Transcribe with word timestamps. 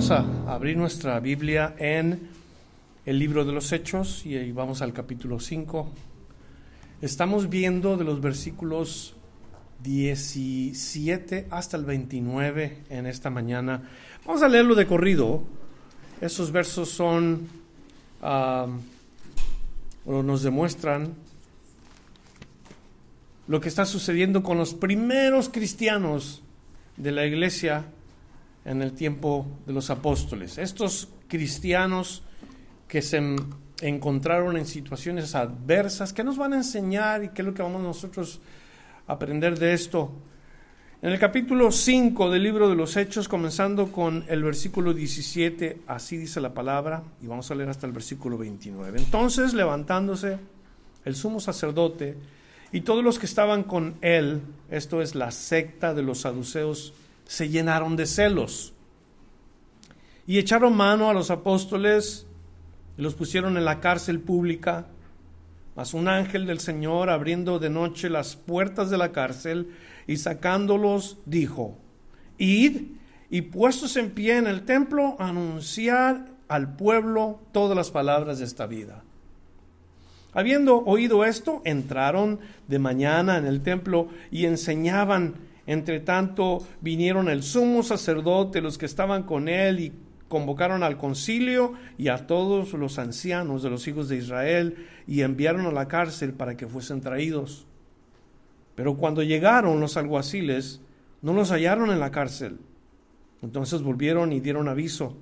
Vamos 0.00 0.12
a 0.12 0.54
abrir 0.54 0.78
nuestra 0.78 1.20
Biblia 1.20 1.74
en 1.76 2.30
el 3.04 3.18
libro 3.18 3.44
de 3.44 3.52
los 3.52 3.70
Hechos 3.70 4.24
y 4.24 4.34
ahí 4.34 4.50
vamos 4.50 4.80
al 4.80 4.94
capítulo 4.94 5.38
5. 5.38 5.92
Estamos 7.02 7.50
viendo 7.50 7.98
de 7.98 8.04
los 8.04 8.22
versículos 8.22 9.14
17 9.82 11.48
hasta 11.50 11.76
el 11.76 11.84
29 11.84 12.84
en 12.88 13.04
esta 13.04 13.28
mañana. 13.28 13.90
Vamos 14.24 14.42
a 14.42 14.48
leerlo 14.48 14.74
de 14.74 14.86
corrido. 14.86 15.42
Esos 16.22 16.50
versos 16.50 16.88
son, 16.88 17.46
o 18.22 18.70
nos 20.06 20.42
demuestran 20.42 21.12
lo 23.48 23.60
que 23.60 23.68
está 23.68 23.84
sucediendo 23.84 24.42
con 24.42 24.56
los 24.56 24.72
primeros 24.72 25.50
cristianos 25.50 26.42
de 26.96 27.12
la 27.12 27.26
iglesia 27.26 27.84
en 28.64 28.82
el 28.82 28.92
tiempo 28.92 29.46
de 29.66 29.72
los 29.72 29.90
apóstoles. 29.90 30.58
Estos 30.58 31.08
cristianos 31.28 32.22
que 32.88 33.02
se 33.02 33.20
encontraron 33.80 34.56
en 34.56 34.66
situaciones 34.66 35.34
adversas, 35.34 36.12
¿qué 36.12 36.24
nos 36.24 36.36
van 36.36 36.52
a 36.52 36.56
enseñar 36.56 37.24
y 37.24 37.28
qué 37.28 37.42
es 37.42 37.46
lo 37.46 37.54
que 37.54 37.62
vamos 37.62 37.82
nosotros 37.82 38.40
a 39.06 39.14
aprender 39.14 39.58
de 39.58 39.72
esto? 39.72 40.12
En 41.02 41.12
el 41.12 41.18
capítulo 41.18 41.72
5 41.72 42.30
del 42.30 42.42
libro 42.42 42.68
de 42.68 42.74
los 42.74 42.94
Hechos, 42.98 43.26
comenzando 43.26 43.90
con 43.90 44.22
el 44.28 44.42
versículo 44.42 44.92
17, 44.92 45.80
así 45.86 46.18
dice 46.18 46.42
la 46.42 46.52
palabra, 46.52 47.02
y 47.22 47.26
vamos 47.26 47.50
a 47.50 47.54
leer 47.54 47.70
hasta 47.70 47.86
el 47.86 47.92
versículo 47.92 48.36
29. 48.36 48.98
Entonces, 48.98 49.54
levantándose 49.54 50.36
el 51.06 51.14
sumo 51.14 51.40
sacerdote 51.40 52.18
y 52.70 52.82
todos 52.82 53.02
los 53.02 53.18
que 53.18 53.24
estaban 53.24 53.62
con 53.62 53.94
él, 54.02 54.42
esto 54.70 55.00
es 55.00 55.14
la 55.14 55.30
secta 55.30 55.94
de 55.94 56.02
los 56.02 56.20
saduceos, 56.20 56.92
se 57.30 57.48
llenaron 57.48 57.94
de 57.94 58.06
celos 58.06 58.72
y 60.26 60.38
echaron 60.38 60.76
mano 60.76 61.08
a 61.08 61.14
los 61.14 61.30
apóstoles 61.30 62.26
y 62.98 63.02
los 63.02 63.14
pusieron 63.14 63.56
en 63.56 63.64
la 63.64 63.78
cárcel 63.78 64.18
pública. 64.18 64.88
Mas 65.76 65.94
un 65.94 66.08
ángel 66.08 66.44
del 66.44 66.58
Señor, 66.58 67.08
abriendo 67.08 67.60
de 67.60 67.70
noche 67.70 68.10
las 68.10 68.34
puertas 68.34 68.90
de 68.90 68.98
la 68.98 69.12
cárcel 69.12 69.68
y 70.08 70.16
sacándolos, 70.16 71.18
dijo, 71.24 71.78
Id 72.36 72.82
y 73.30 73.42
puestos 73.42 73.96
en 73.96 74.10
pie 74.10 74.36
en 74.36 74.48
el 74.48 74.62
templo, 74.62 75.14
anunciar 75.20 76.26
al 76.48 76.74
pueblo 76.74 77.42
todas 77.52 77.76
las 77.76 77.92
palabras 77.92 78.40
de 78.40 78.44
esta 78.44 78.66
vida. 78.66 79.04
Habiendo 80.32 80.78
oído 80.78 81.24
esto, 81.24 81.62
entraron 81.64 82.40
de 82.66 82.80
mañana 82.80 83.38
en 83.38 83.46
el 83.46 83.62
templo 83.62 84.08
y 84.32 84.46
enseñaban 84.46 85.48
entre 85.70 86.00
tanto 86.00 86.66
vinieron 86.80 87.28
el 87.28 87.44
sumo 87.44 87.84
sacerdote, 87.84 88.60
los 88.60 88.76
que 88.76 88.86
estaban 88.86 89.22
con 89.22 89.48
él, 89.48 89.78
y 89.78 89.92
convocaron 90.26 90.82
al 90.82 90.96
concilio 90.96 91.74
y 91.96 92.08
a 92.08 92.26
todos 92.26 92.72
los 92.72 92.98
ancianos 92.98 93.62
de 93.62 93.70
los 93.70 93.86
hijos 93.86 94.08
de 94.08 94.16
Israel, 94.16 94.88
y 95.06 95.22
enviaron 95.22 95.66
a 95.66 95.70
la 95.70 95.86
cárcel 95.86 96.32
para 96.32 96.56
que 96.56 96.66
fuesen 96.66 97.00
traídos. 97.00 97.68
Pero 98.74 98.96
cuando 98.96 99.22
llegaron 99.22 99.78
los 99.78 99.96
alguaciles, 99.96 100.80
no 101.22 101.34
los 101.34 101.52
hallaron 101.52 101.92
en 101.92 102.00
la 102.00 102.10
cárcel. 102.10 102.58
Entonces 103.40 103.82
volvieron 103.82 104.32
y 104.32 104.40
dieron 104.40 104.66
aviso, 104.66 105.16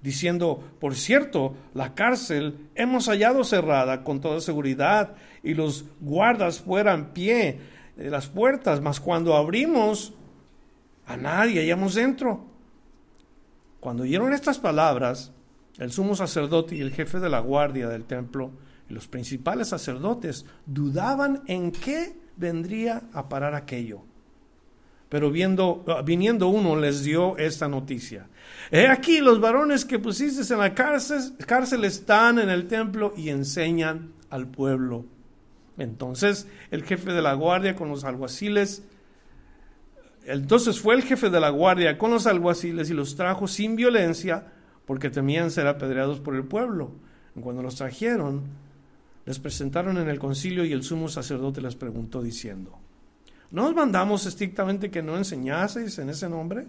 diciendo, 0.00 0.72
por 0.80 0.94
cierto, 0.94 1.54
la 1.74 1.94
cárcel 1.94 2.70
hemos 2.74 3.08
hallado 3.08 3.44
cerrada 3.44 4.04
con 4.04 4.22
toda 4.22 4.40
seguridad, 4.40 5.16
y 5.42 5.52
los 5.52 5.84
guardas 6.00 6.60
fuera 6.60 6.94
en 6.94 7.10
pie 7.10 7.58
de 7.96 8.10
las 8.10 8.28
puertas, 8.28 8.80
mas 8.80 9.00
cuando 9.00 9.36
abrimos, 9.36 10.14
a 11.06 11.16
nadie 11.16 11.60
hallamos 11.60 11.94
dentro. 11.94 12.44
Cuando 13.80 14.04
oyeron 14.04 14.32
estas 14.32 14.58
palabras, 14.58 15.32
el 15.78 15.90
sumo 15.90 16.14
sacerdote 16.14 16.76
y 16.76 16.80
el 16.80 16.92
jefe 16.92 17.20
de 17.20 17.28
la 17.28 17.40
guardia 17.40 17.88
del 17.88 18.04
templo 18.04 18.52
y 18.88 18.94
los 18.94 19.08
principales 19.08 19.68
sacerdotes 19.68 20.46
dudaban 20.66 21.42
en 21.46 21.72
qué 21.72 22.16
vendría 22.36 23.02
a 23.12 23.28
parar 23.28 23.54
aquello. 23.54 24.02
Pero 25.08 25.30
viendo, 25.30 25.84
viniendo 26.04 26.48
uno 26.48 26.76
les 26.76 27.02
dio 27.04 27.36
esta 27.36 27.68
noticia. 27.68 28.28
He 28.70 28.86
aquí 28.86 29.18
los 29.18 29.40
varones 29.40 29.84
que 29.84 29.98
pusiste 29.98 30.50
en 30.52 30.60
la 30.60 30.74
cárcel, 30.74 31.36
cárcel 31.46 31.84
están 31.84 32.38
en 32.38 32.48
el 32.48 32.66
templo 32.66 33.12
y 33.16 33.28
enseñan 33.28 34.12
al 34.30 34.46
pueblo. 34.46 35.04
Entonces 35.82 36.46
el 36.70 36.84
jefe 36.84 37.12
de 37.12 37.22
la 37.22 37.34
guardia 37.34 37.74
con 37.74 37.88
los 37.88 38.04
alguaciles, 38.04 38.84
entonces 40.24 40.80
fue 40.80 40.94
el 40.94 41.02
jefe 41.02 41.28
de 41.28 41.40
la 41.40 41.50
guardia 41.50 41.98
con 41.98 42.12
los 42.12 42.28
alguaciles 42.28 42.88
y 42.88 42.94
los 42.94 43.16
trajo 43.16 43.48
sin 43.48 43.74
violencia 43.74 44.46
porque 44.86 45.10
temían 45.10 45.50
ser 45.50 45.66
apedreados 45.66 46.20
por 46.20 46.36
el 46.36 46.44
pueblo. 46.44 46.92
Cuando 47.40 47.62
los 47.62 47.74
trajeron, 47.74 48.42
les 49.26 49.40
presentaron 49.40 49.98
en 49.98 50.08
el 50.08 50.20
concilio 50.20 50.64
y 50.64 50.72
el 50.72 50.84
sumo 50.84 51.08
sacerdote 51.08 51.60
les 51.60 51.74
preguntó 51.74 52.22
diciendo, 52.22 52.78
¿no 53.50 53.66
os 53.66 53.74
mandamos 53.74 54.24
estrictamente 54.26 54.90
que 54.90 55.02
no 55.02 55.16
enseñaseis 55.16 55.98
en 55.98 56.10
ese 56.10 56.28
nombre? 56.28 56.66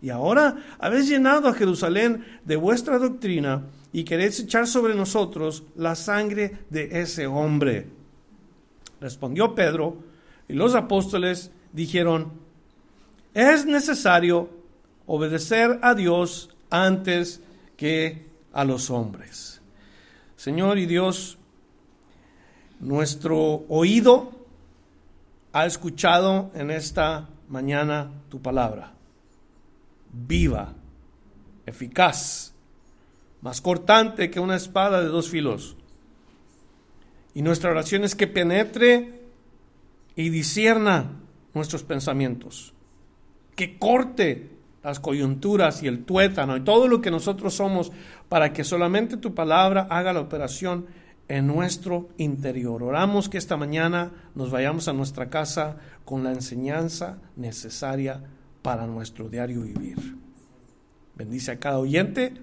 Y 0.00 0.08
ahora 0.08 0.56
habéis 0.78 1.08
llenado 1.08 1.46
a 1.48 1.52
Jerusalén 1.52 2.24
de 2.46 2.56
vuestra 2.56 2.98
doctrina 2.98 3.66
y 3.92 4.04
queréis 4.04 4.40
echar 4.40 4.66
sobre 4.66 4.94
nosotros 4.94 5.64
la 5.76 5.94
sangre 5.94 6.56
de 6.70 7.02
ese 7.02 7.26
hombre. 7.26 7.99
Respondió 9.00 9.54
Pedro 9.54 9.96
y 10.48 10.54
los 10.54 10.74
apóstoles 10.74 11.50
dijeron, 11.72 12.32
es 13.34 13.64
necesario 13.64 14.50
obedecer 15.06 15.78
a 15.82 15.94
Dios 15.94 16.50
antes 16.70 17.40
que 17.76 18.26
a 18.52 18.64
los 18.64 18.90
hombres. 18.90 19.62
Señor 20.36 20.78
y 20.78 20.86
Dios, 20.86 21.38
nuestro 22.80 23.64
oído 23.68 24.32
ha 25.52 25.66
escuchado 25.66 26.50
en 26.54 26.70
esta 26.70 27.28
mañana 27.48 28.10
tu 28.28 28.40
palabra, 28.40 28.92
viva, 30.12 30.74
eficaz, 31.66 32.54
más 33.40 33.60
cortante 33.60 34.30
que 34.30 34.40
una 34.40 34.56
espada 34.56 35.00
de 35.00 35.08
dos 35.08 35.28
filos 35.28 35.76
y 37.34 37.42
nuestra 37.42 37.70
oración 37.70 38.04
es 38.04 38.14
que 38.14 38.26
penetre 38.26 39.20
y 40.16 40.30
disierna 40.30 41.12
nuestros 41.54 41.82
pensamientos, 41.82 42.74
que 43.54 43.78
corte 43.78 44.50
las 44.82 45.00
coyunturas 45.00 45.82
y 45.82 45.86
el 45.86 46.04
tuétano 46.04 46.56
y 46.56 46.62
todo 46.62 46.88
lo 46.88 47.00
que 47.00 47.10
nosotros 47.10 47.54
somos 47.54 47.92
para 48.28 48.52
que 48.52 48.64
solamente 48.64 49.16
tu 49.16 49.34
palabra 49.34 49.86
haga 49.90 50.12
la 50.12 50.20
operación 50.20 50.86
en 51.28 51.46
nuestro 51.46 52.08
interior. 52.16 52.82
Oramos 52.82 53.28
que 53.28 53.38
esta 53.38 53.56
mañana 53.56 54.10
nos 54.34 54.50
vayamos 54.50 54.88
a 54.88 54.92
nuestra 54.92 55.28
casa 55.28 55.76
con 56.04 56.24
la 56.24 56.32
enseñanza 56.32 57.18
necesaria 57.36 58.20
para 58.62 58.86
nuestro 58.86 59.28
diario 59.28 59.62
vivir. 59.62 60.16
Bendice 61.14 61.52
a 61.52 61.58
cada 61.58 61.78
oyente 61.78 62.34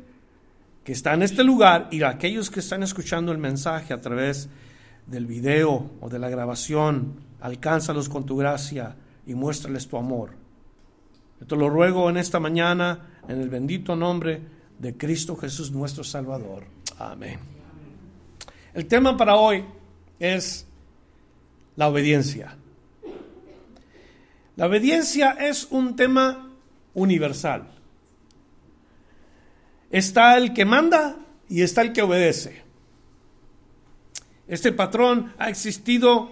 que 0.83 0.93
está 0.93 1.13
en 1.15 1.23
este 1.23 1.43
lugar 1.43 1.89
y 1.91 2.01
a 2.03 2.09
aquellos 2.09 2.49
que 2.49 2.61
están 2.61 2.83
escuchando 2.83 3.31
el 3.31 3.39
mensaje 3.39 3.93
a 3.93 3.99
través 3.99 4.45
de 4.45 4.66
del 5.07 5.25
video 5.25 5.89
o 6.01 6.09
de 6.09 6.19
la 6.19 6.29
grabación, 6.29 7.15
alcánzalos 7.41 8.09
con 8.09 8.25
tu 8.25 8.37
gracia 8.37 8.95
y 9.25 9.33
muéstrales 9.33 9.87
tu 9.87 9.97
amor. 9.97 10.31
Yo 11.39 11.47
te 11.47 11.55
lo 11.55 11.69
ruego 11.69 12.09
en 12.09 12.17
esta 12.17 12.39
mañana, 12.39 13.19
en 13.27 13.39
el 13.41 13.49
bendito 13.49 13.95
nombre 13.95 14.41
de 14.77 14.97
Cristo 14.97 15.35
Jesús 15.35 15.71
nuestro 15.71 16.03
Salvador. 16.03 16.65
Amén. 16.99 17.39
El 18.73 18.85
tema 18.85 19.15
para 19.17 19.35
hoy 19.35 19.63
es 20.19 20.67
la 21.75 21.87
obediencia. 21.87 22.55
La 24.55 24.65
obediencia 24.65 25.31
es 25.39 25.67
un 25.69 25.95
tema 25.95 26.51
universal. 26.93 27.67
Está 29.91 30.37
el 30.37 30.53
que 30.53 30.65
manda 30.65 31.15
y 31.47 31.61
está 31.61 31.81
el 31.81 31.93
que 31.93 32.01
obedece. 32.01 32.66
Este 34.47 34.71
patrón 34.71 35.33
ha 35.37 35.49
existido 35.49 36.29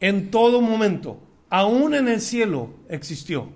en 0.00 0.30
todo 0.30 0.60
momento, 0.60 1.18
aún 1.50 1.94
en 1.94 2.08
el 2.08 2.20
cielo 2.20 2.70
existió. 2.88 3.50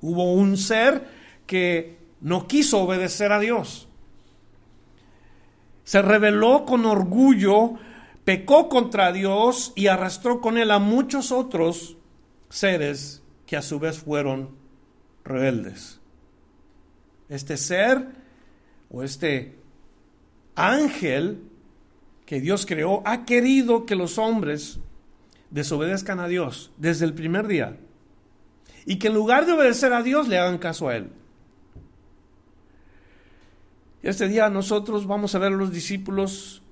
Hubo 0.00 0.32
un 0.34 0.56
ser 0.56 1.08
que 1.46 1.98
no 2.20 2.46
quiso 2.46 2.80
obedecer 2.80 3.32
a 3.32 3.40
Dios. 3.40 3.88
Se 5.84 6.02
rebeló 6.02 6.64
con 6.64 6.84
orgullo, 6.86 7.74
pecó 8.24 8.68
contra 8.68 9.12
Dios 9.12 9.72
y 9.74 9.88
arrastró 9.88 10.40
con 10.40 10.56
él 10.56 10.70
a 10.70 10.78
muchos 10.78 11.32
otros 11.32 11.96
seres 12.48 13.22
que 13.46 13.56
a 13.56 13.62
su 13.62 13.80
vez 13.80 13.98
fueron 13.98 14.50
rebeldes. 15.24 16.00
Este 17.28 17.56
ser 17.56 18.06
o 18.90 19.02
este 19.02 19.56
ángel 20.54 21.49
que 22.30 22.40
Dios 22.40 22.64
creó 22.64 23.02
ha 23.06 23.24
querido 23.24 23.86
que 23.86 23.96
los 23.96 24.16
hombres 24.16 24.78
desobedezcan 25.50 26.20
a 26.20 26.28
Dios 26.28 26.70
desde 26.76 27.04
el 27.04 27.12
primer 27.12 27.48
día 27.48 27.76
y 28.86 29.00
que 29.00 29.08
en 29.08 29.14
lugar 29.14 29.46
de 29.46 29.52
obedecer 29.54 29.92
a 29.92 30.04
Dios 30.04 30.28
le 30.28 30.38
hagan 30.38 30.58
caso 30.58 30.88
a 30.88 30.96
Él. 30.96 31.10
Este 34.04 34.28
día 34.28 34.48
nosotros 34.48 35.08
vamos 35.08 35.34
a 35.34 35.40
ver 35.40 35.52
a 35.52 35.56
los 35.56 35.72
discípulos, 35.72 36.62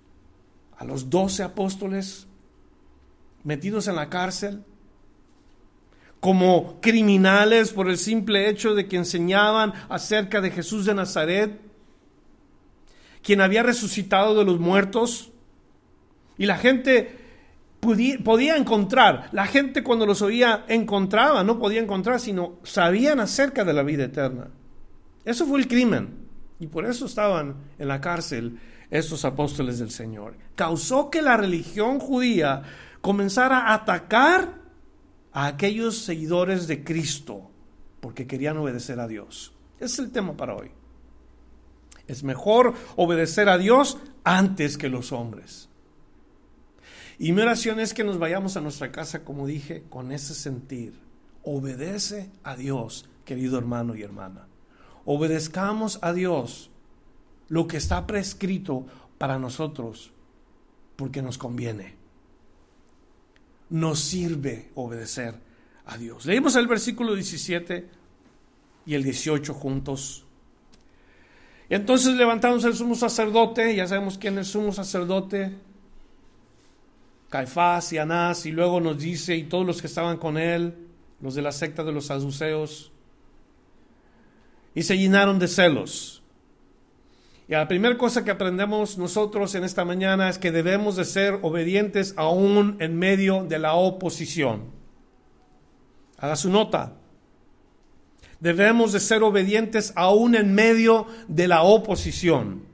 a 0.76 0.84
los 0.84 1.10
doce 1.10 1.42
apóstoles, 1.42 2.28
metidos 3.42 3.88
en 3.88 3.96
la 3.96 4.08
cárcel, 4.08 4.62
como 6.20 6.80
criminales 6.80 7.72
por 7.72 7.90
el 7.90 7.98
simple 7.98 8.48
hecho 8.48 8.76
de 8.76 8.86
que 8.86 8.96
enseñaban 8.96 9.72
acerca 9.88 10.40
de 10.40 10.52
Jesús 10.52 10.86
de 10.86 10.94
Nazaret, 10.94 11.60
quien 13.24 13.40
había 13.40 13.64
resucitado 13.64 14.36
de 14.36 14.44
los 14.44 14.60
muertos. 14.60 15.32
Y 16.38 16.46
la 16.46 16.56
gente 16.56 17.16
podía, 17.80 18.56
encontrar, 18.56 19.28
la 19.32 19.46
gente 19.46 19.82
cuando 19.82 20.06
los 20.06 20.22
oía 20.22 20.64
encontraba, 20.68 21.44
no 21.44 21.58
podía 21.58 21.80
encontrar, 21.80 22.20
sino 22.20 22.58
sabían 22.62 23.20
acerca 23.20 23.64
de 23.64 23.72
la 23.72 23.82
vida 23.82 24.04
eterna. 24.04 24.48
Eso 25.24 25.46
fue 25.46 25.60
el 25.60 25.68
crimen. 25.68 26.26
Y 26.60 26.66
por 26.66 26.86
eso 26.86 27.06
estaban 27.06 27.56
en 27.78 27.88
la 27.88 28.00
cárcel 28.00 28.58
estos 28.90 29.24
apóstoles 29.24 29.78
del 29.78 29.90
Señor. 29.90 30.36
Causó 30.54 31.10
que 31.10 31.22
la 31.22 31.36
religión 31.36 32.00
judía 32.00 32.62
comenzara 33.00 33.58
a 33.58 33.74
atacar 33.74 34.54
a 35.32 35.46
aquellos 35.46 35.98
seguidores 35.98 36.66
de 36.66 36.82
Cristo 36.82 37.50
porque 38.00 38.26
querían 38.26 38.56
obedecer 38.56 38.98
a 38.98 39.06
Dios. 39.06 39.52
Ese 39.76 39.94
es 39.94 39.98
el 40.00 40.10
tema 40.10 40.36
para 40.36 40.56
hoy. 40.56 40.70
Es 42.06 42.24
mejor 42.24 42.74
obedecer 42.96 43.48
a 43.48 43.58
Dios 43.58 43.98
antes 44.24 44.78
que 44.78 44.88
los 44.88 45.12
hombres. 45.12 45.68
Y 47.18 47.32
mi 47.32 47.42
oración 47.42 47.80
es 47.80 47.94
que 47.94 48.04
nos 48.04 48.18
vayamos 48.18 48.56
a 48.56 48.60
nuestra 48.60 48.92
casa, 48.92 49.24
como 49.24 49.46
dije, 49.46 49.84
con 49.88 50.12
ese 50.12 50.34
sentir. 50.34 51.00
Obedece 51.42 52.30
a 52.44 52.54
Dios, 52.54 53.08
querido 53.24 53.58
hermano 53.58 53.96
y 53.96 54.02
hermana. 54.02 54.46
Obedezcamos 55.04 55.98
a 56.02 56.12
Dios 56.12 56.70
lo 57.48 57.66
que 57.66 57.76
está 57.76 58.06
prescrito 58.06 58.86
para 59.16 59.38
nosotros, 59.38 60.12
porque 60.94 61.22
nos 61.22 61.38
conviene. 61.38 61.96
Nos 63.70 63.98
sirve 63.98 64.70
obedecer 64.74 65.34
a 65.86 65.98
Dios. 65.98 66.24
Leímos 66.24 66.54
el 66.54 66.68
versículo 66.68 67.14
17 67.14 67.88
y 68.86 68.94
el 68.94 69.02
18 69.02 69.54
juntos. 69.54 70.24
Y 71.68 71.74
entonces 71.74 72.14
levantamos 72.14 72.64
el 72.64 72.74
sumo 72.74 72.94
sacerdote, 72.94 73.74
ya 73.74 73.86
sabemos 73.86 74.18
quién 74.18 74.34
es 74.34 74.46
el 74.46 74.52
sumo 74.52 74.72
sacerdote, 74.72 75.54
Caifás 77.28 77.92
y 77.92 77.98
Anás, 77.98 78.46
y 78.46 78.52
luego 78.52 78.80
nos 78.80 78.98
dice, 78.98 79.36
y 79.36 79.44
todos 79.44 79.66
los 79.66 79.80
que 79.80 79.86
estaban 79.86 80.16
con 80.16 80.38
él, 80.38 80.74
los 81.20 81.34
de 81.34 81.42
la 81.42 81.52
secta 81.52 81.84
de 81.84 81.92
los 81.92 82.06
saduceos, 82.06 82.92
y 84.74 84.82
se 84.82 84.96
llenaron 84.96 85.38
de 85.38 85.48
celos. 85.48 86.22
Y 87.48 87.52
la 87.52 87.66
primera 87.66 87.96
cosa 87.96 88.24
que 88.24 88.30
aprendemos 88.30 88.98
nosotros 88.98 89.54
en 89.54 89.64
esta 89.64 89.84
mañana 89.84 90.28
es 90.28 90.38
que 90.38 90.52
debemos 90.52 90.96
de 90.96 91.04
ser 91.04 91.38
obedientes 91.42 92.14
aún 92.16 92.76
en 92.78 92.98
medio 92.98 93.44
de 93.44 93.58
la 93.58 93.72
oposición. 93.72 94.64
Haga 96.18 96.36
su 96.36 96.50
nota. 96.50 96.92
Debemos 98.40 98.92
de 98.92 99.00
ser 99.00 99.22
obedientes 99.22 99.92
aún 99.96 100.34
en 100.34 100.54
medio 100.54 101.06
de 101.26 101.48
la 101.48 101.62
oposición. 101.62 102.67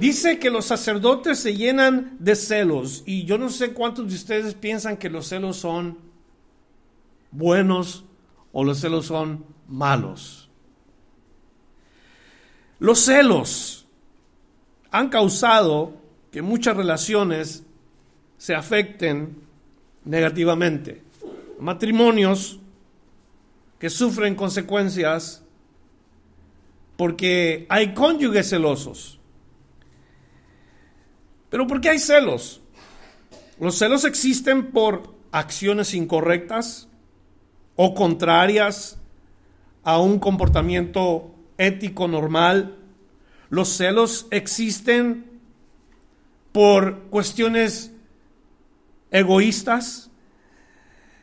Dice 0.00 0.38
que 0.38 0.50
los 0.50 0.66
sacerdotes 0.66 1.40
se 1.40 1.56
llenan 1.56 2.16
de 2.20 2.36
celos 2.36 3.02
y 3.04 3.24
yo 3.24 3.36
no 3.36 3.48
sé 3.48 3.72
cuántos 3.72 4.08
de 4.08 4.14
ustedes 4.14 4.54
piensan 4.54 4.96
que 4.96 5.10
los 5.10 5.26
celos 5.26 5.56
son 5.56 5.98
buenos 7.32 8.04
o 8.52 8.64
los 8.64 8.78
celos 8.78 9.06
son 9.06 9.44
malos. 9.66 10.48
Los 12.78 13.00
celos 13.00 13.86
han 14.90 15.08
causado 15.08 15.94
que 16.30 16.42
muchas 16.42 16.76
relaciones 16.76 17.64
se 18.36 18.54
afecten 18.54 19.42
negativamente. 20.04 21.02
Matrimonios 21.58 22.60
que 23.80 23.90
sufren 23.90 24.36
consecuencias 24.36 25.44
porque 26.96 27.66
hay 27.68 27.94
cónyuges 27.94 28.50
celosos. 28.50 29.17
Pero 31.50 31.66
¿por 31.66 31.80
qué 31.80 31.90
hay 31.90 31.98
celos? 31.98 32.60
Los 33.60 33.78
celos 33.78 34.04
existen 34.04 34.70
por 34.70 35.14
acciones 35.32 35.94
incorrectas 35.94 36.88
o 37.76 37.94
contrarias 37.94 38.98
a 39.84 39.98
un 39.98 40.18
comportamiento 40.18 41.34
ético 41.56 42.08
normal. 42.08 42.76
Los 43.50 43.68
celos 43.68 44.26
existen 44.30 45.40
por 46.52 47.02
cuestiones 47.10 47.92
egoístas. 49.10 50.10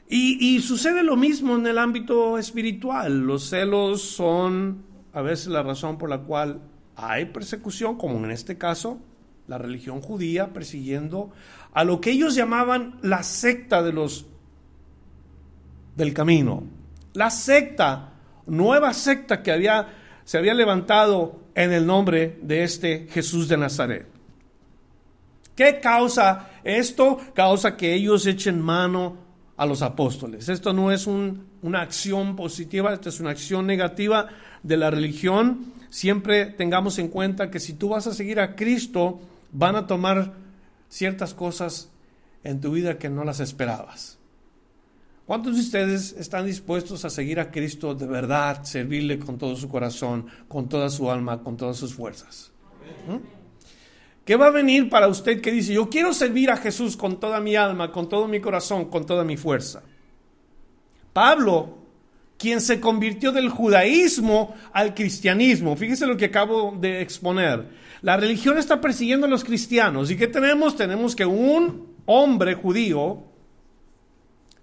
Y, 0.08 0.62
sucede 0.62 1.04
lo 1.04 1.16
mismo 1.16 1.56
en 1.56 1.66
el 1.66 1.80
ámbito 1.80 2.38
espiritual. 2.38 3.22
Los 3.22 3.50
celos 3.50 4.04
son 4.04 4.86
a 5.14 5.22
veces 5.22 5.48
la 5.48 5.64
razón 5.64 5.98
por 5.98 6.10
la 6.10 6.20
cual 6.20 6.62
hay 6.96 7.26
persecución, 7.26 7.98
como 7.98 8.24
en 8.24 8.32
este 8.32 8.58
caso, 8.58 9.00
la 9.48 9.58
religión 9.58 10.02
judía 10.02 10.54
persiguiendo 10.54 11.32
a 11.74 11.84
lo 11.84 12.02
que 12.02 12.12
ellos 12.12 12.36
llamaban 12.36 12.98
la 13.02 13.24
secta 13.24 13.84
de 13.84 13.94
los 13.94 14.26
del 15.96 16.14
camino. 16.14 16.64
La 17.14 17.30
secta 17.30 18.14
nueva 18.48 18.94
secta 18.94 19.42
que 19.42 19.52
había, 19.52 19.88
se 20.24 20.38
había 20.38 20.54
levantado 20.54 21.42
en 21.56 21.72
el 21.72 21.86
nombre 21.86 22.38
de 22.42 22.64
este 22.64 23.08
Jesús 23.10 23.48
de 23.48 23.58
Nazaret. 23.58 24.08
¿Qué 25.56 25.80
causa 25.80 26.50
esto? 26.64 27.18
Causa 27.34 27.78
que 27.78 27.94
ellos 27.94 28.26
echen 28.28 28.60
mano 28.62 29.18
a 29.58 29.66
los 29.66 29.82
apóstoles. 29.82 30.50
Esto 30.50 30.74
no 30.74 30.92
es 30.92 31.08
una 31.08 31.82
acción 31.82 32.36
positiva, 32.36 32.94
esto 32.94 33.10
es 33.10 33.22
una 33.22 33.30
acción 33.30 33.66
negativa 33.66 34.28
de 34.64 34.78
la 34.78 34.92
religión. 34.92 35.74
Siempre 35.90 36.48
tengamos 36.48 37.00
en 37.00 37.08
cuenta 37.08 37.50
que 37.50 37.62
si 37.62 37.74
tú 37.74 37.90
vas 37.90 38.06
a 38.08 38.14
seguir 38.14 38.42
a 38.42 38.56
Cristo, 38.56 39.22
van 39.58 39.76
a 39.76 39.88
tomar 39.88 40.34
ciertas 40.90 41.34
cosas 41.34 41.90
en 42.44 42.60
tu 42.60 42.72
vida 42.72 42.98
que 42.98 43.10
no 43.10 43.24
las 43.24 43.40
esperabas. 43.40 44.20
¿Cuántos 45.26 45.56
de 45.56 45.62
ustedes 45.62 46.14
están 46.20 46.46
dispuestos 46.46 47.04
a 47.06 47.10
seguir 47.10 47.40
a 47.40 47.50
Cristo 47.50 47.96
de 47.96 48.06
verdad, 48.06 48.64
servirle 48.64 49.18
con 49.18 49.38
todo 49.38 49.56
su 49.56 49.68
corazón, 49.70 50.28
con 50.48 50.70
toda 50.70 50.90
su 50.90 51.10
alma, 51.10 51.42
con 51.42 51.58
todas 51.58 51.78
sus 51.78 51.96
fuerzas? 51.96 52.52
¿Mm? 53.08 53.18
¿Qué 54.24 54.36
va 54.36 54.48
a 54.48 54.52
venir 54.52 54.90
para 54.90 55.08
usted 55.08 55.42
que 55.42 55.52
dice, 55.52 55.74
yo 55.74 55.90
quiero 55.90 56.14
servir 56.14 56.52
a 56.52 56.58
Jesús 56.58 56.98
con 56.98 57.20
toda 57.20 57.40
mi 57.40 57.56
alma, 57.56 57.92
con 57.92 58.10
todo 58.10 58.28
mi 58.28 58.40
corazón, 58.40 58.86
con 58.86 59.06
toda 59.06 59.24
mi 59.24 59.38
fuerza? 59.38 59.84
Pablo, 61.14 61.85
quien 62.38 62.62
se 62.62 62.80
convirtió 62.80 63.32
del 63.32 63.50
judaísmo 63.50 64.56
al 64.74 64.94
cristianismo, 64.94 65.76
fíjese 65.76 66.06
lo 66.06 66.18
que 66.18 66.26
acabo 66.26 66.76
de 66.80 67.02
exponer. 67.02 67.70
La 68.02 68.18
religión 68.18 68.58
está 68.58 68.82
persiguiendo 68.82 69.26
a 69.26 69.30
los 69.30 69.44
cristianos. 69.44 70.12
¿Y 70.12 70.18
qué 70.18 70.28
tenemos? 70.28 70.76
Tenemos 70.76 71.16
que 71.16 71.26
un 71.26 71.96
hombre 72.06 72.54
judío 72.54 73.24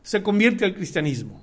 se 0.03 0.23
convierte 0.23 0.65
al 0.65 0.75
cristianismo. 0.75 1.43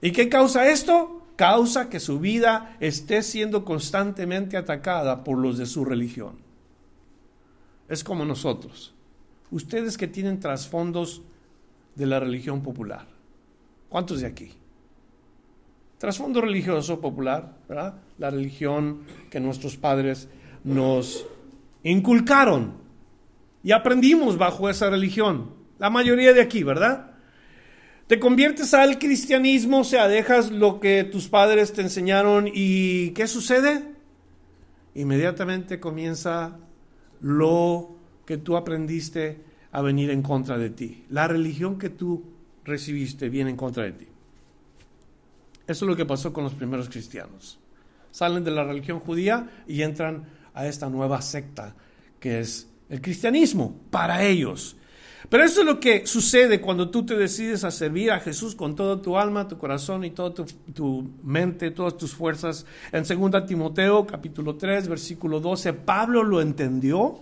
¿Y 0.00 0.12
qué 0.12 0.28
causa 0.28 0.68
esto? 0.68 1.22
Causa 1.36 1.88
que 1.88 2.00
su 2.00 2.20
vida 2.20 2.76
esté 2.80 3.22
siendo 3.22 3.64
constantemente 3.64 4.56
atacada 4.56 5.24
por 5.24 5.38
los 5.38 5.58
de 5.58 5.66
su 5.66 5.84
religión. 5.84 6.38
Es 7.88 8.04
como 8.04 8.24
nosotros. 8.24 8.94
Ustedes 9.50 9.96
que 9.96 10.08
tienen 10.08 10.40
trasfondos 10.40 11.22
de 11.94 12.06
la 12.06 12.20
religión 12.20 12.62
popular. 12.62 13.13
¿Cuántos 13.94 14.22
de 14.22 14.26
aquí? 14.26 14.50
Trasfondo 15.98 16.40
religioso 16.40 17.00
popular, 17.00 17.58
¿verdad? 17.68 17.94
La 18.18 18.28
religión 18.28 19.02
que 19.30 19.38
nuestros 19.38 19.76
padres 19.76 20.28
nos 20.64 21.24
inculcaron 21.84 22.72
y 23.62 23.70
aprendimos 23.70 24.36
bajo 24.36 24.68
esa 24.68 24.90
religión. 24.90 25.52
La 25.78 25.90
mayoría 25.90 26.32
de 26.32 26.40
aquí, 26.40 26.64
¿verdad? 26.64 27.12
Te 28.08 28.18
conviertes 28.18 28.74
al 28.74 28.98
cristianismo, 28.98 29.82
o 29.82 29.84
sea, 29.84 30.08
dejas 30.08 30.50
lo 30.50 30.80
que 30.80 31.04
tus 31.04 31.28
padres 31.28 31.72
te 31.72 31.82
enseñaron 31.82 32.50
y 32.52 33.10
¿qué 33.10 33.28
sucede? 33.28 33.92
Inmediatamente 34.96 35.78
comienza 35.78 36.58
lo 37.20 37.94
que 38.26 38.38
tú 38.38 38.56
aprendiste 38.56 39.44
a 39.70 39.82
venir 39.82 40.10
en 40.10 40.22
contra 40.22 40.58
de 40.58 40.70
ti. 40.70 41.04
La 41.10 41.28
religión 41.28 41.78
que 41.78 41.90
tú 41.90 42.33
recibiste 42.64 43.28
viene 43.28 43.50
en 43.50 43.56
contra 43.56 43.84
de 43.84 43.92
ti. 43.92 44.06
Eso 45.66 45.84
es 45.84 45.88
lo 45.88 45.96
que 45.96 46.04
pasó 46.04 46.32
con 46.32 46.44
los 46.44 46.54
primeros 46.54 46.88
cristianos. 46.88 47.58
Salen 48.10 48.44
de 48.44 48.50
la 48.50 48.64
religión 48.64 49.00
judía 49.00 49.48
y 49.66 49.82
entran 49.82 50.26
a 50.52 50.66
esta 50.66 50.88
nueva 50.88 51.20
secta 51.22 51.74
que 52.20 52.40
es 52.40 52.68
el 52.88 53.00
cristianismo 53.00 53.76
para 53.90 54.24
ellos. 54.24 54.76
Pero 55.28 55.44
eso 55.44 55.60
es 55.60 55.66
lo 55.66 55.80
que 55.80 56.06
sucede 56.06 56.60
cuando 56.60 56.90
tú 56.90 57.04
te 57.04 57.16
decides 57.16 57.64
a 57.64 57.70
servir 57.70 58.10
a 58.12 58.20
Jesús 58.20 58.54
con 58.54 58.76
toda 58.76 59.00
tu 59.00 59.16
alma, 59.16 59.48
tu 59.48 59.58
corazón 59.58 60.04
y 60.04 60.10
toda 60.10 60.34
tu, 60.74 61.10
mente, 61.22 61.70
todas 61.70 61.96
tus 61.96 62.14
fuerzas. 62.14 62.66
En 62.92 63.04
2 63.04 63.46
Timoteo 63.46 64.06
capítulo 64.06 64.56
3, 64.56 64.88
versículo 64.88 65.40
12, 65.40 65.72
Pablo 65.72 66.22
lo 66.22 66.40
entendió. 66.40 67.20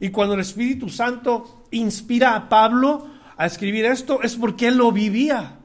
Y 0.00 0.10
cuando 0.10 0.34
el 0.34 0.40
Espíritu 0.40 0.88
Santo 0.88 1.64
inspira 1.70 2.34
a 2.34 2.48
Pablo 2.48 3.08
a 3.36 3.46
escribir 3.46 3.84
esto, 3.84 4.22
es 4.22 4.36
porque 4.36 4.68
él 4.68 4.76
lo 4.76 4.92
vivía 4.92 5.58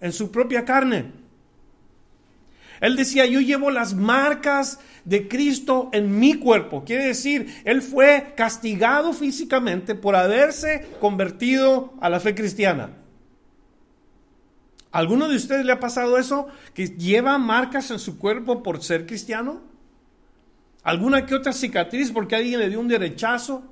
en 0.00 0.12
su 0.12 0.30
propia 0.30 0.64
carne. 0.64 1.12
Él 2.80 2.96
decía, 2.96 3.26
yo 3.26 3.40
llevo 3.40 3.70
las 3.70 3.94
marcas 3.94 4.80
de 5.04 5.28
Cristo 5.28 5.90
en 5.92 6.18
mi 6.18 6.34
cuerpo. 6.34 6.84
Quiere 6.84 7.04
decir, 7.04 7.62
Él 7.64 7.82
fue 7.82 8.32
castigado 8.36 9.12
físicamente 9.12 9.94
por 9.94 10.16
haberse 10.16 10.88
convertido 10.98 11.92
a 12.00 12.08
la 12.08 12.20
fe 12.20 12.34
cristiana. 12.34 12.90
¿Alguno 14.92 15.28
de 15.28 15.36
ustedes 15.36 15.64
le 15.64 15.72
ha 15.72 15.80
pasado 15.80 16.18
eso? 16.18 16.48
¿Que 16.74 16.88
lleva 16.88 17.38
marcas 17.38 17.90
en 17.90 17.98
su 17.98 18.18
cuerpo 18.18 18.62
por 18.62 18.82
ser 18.82 19.06
cristiano? 19.06 19.60
¿Alguna 20.82 21.26
que 21.26 21.34
otra 21.34 21.52
cicatriz 21.52 22.10
porque 22.10 22.34
alguien 22.34 22.58
le 22.58 22.70
dio 22.70 22.80
un 22.80 22.88
derechazo? 22.88 23.62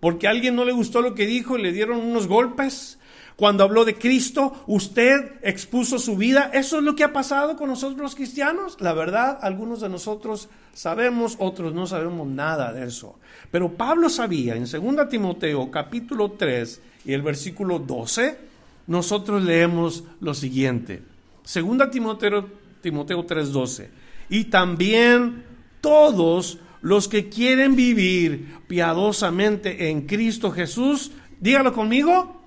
¿Porque 0.00 0.26
a 0.26 0.30
alguien 0.30 0.56
no 0.56 0.64
le 0.64 0.72
gustó 0.72 1.00
lo 1.00 1.14
que 1.14 1.26
dijo 1.26 1.56
y 1.56 1.62
le 1.62 1.72
dieron 1.72 1.98
unos 1.98 2.26
golpes? 2.26 2.98
Cuando 3.36 3.64
habló 3.64 3.84
de 3.84 3.96
Cristo, 3.96 4.64
usted 4.66 5.32
expuso 5.42 5.98
su 5.98 6.16
vida. 6.16 6.50
Eso 6.54 6.78
es 6.78 6.84
lo 6.84 6.96
que 6.96 7.04
ha 7.04 7.12
pasado 7.12 7.56
con 7.56 7.68
nosotros 7.68 8.00
los 8.00 8.14
cristianos. 8.14 8.78
La 8.80 8.94
verdad, 8.94 9.38
algunos 9.42 9.80
de 9.80 9.90
nosotros 9.90 10.48
sabemos, 10.72 11.36
otros 11.38 11.74
no 11.74 11.86
sabemos 11.86 12.26
nada 12.26 12.72
de 12.72 12.86
eso. 12.86 13.18
Pero 13.50 13.72
Pablo 13.72 14.08
sabía 14.08 14.56
en 14.56 14.64
2 14.64 15.08
Timoteo 15.10 15.70
capítulo 15.70 16.32
3 16.32 16.80
y 17.04 17.12
el 17.12 17.20
versículo 17.20 17.78
12, 17.78 18.38
nosotros 18.86 19.42
leemos 19.42 20.04
lo 20.20 20.32
siguiente. 20.32 21.02
2 21.42 21.90
Timoteo, 21.90 22.48
Timoteo 22.80 23.26
3:12. 23.26 23.88
Y 24.30 24.44
también 24.44 25.44
todos 25.82 26.58
los 26.86 27.08
que 27.08 27.28
quieren 27.28 27.74
vivir 27.74 28.58
piadosamente 28.68 29.90
en 29.90 30.02
Cristo 30.02 30.52
Jesús, 30.52 31.10
dígalo 31.40 31.72
conmigo, 31.72 32.40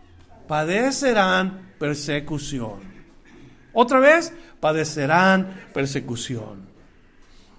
padecerán 0.47 1.73
persecución. 1.77 2.79
Otra 3.73 3.99
vez, 3.99 4.31
padecerán 4.61 5.59
persecución. 5.73 6.69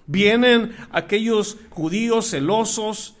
Vienen 0.07 0.75
aquellos 0.89 1.57
judíos 1.69 2.31
celosos, 2.31 3.15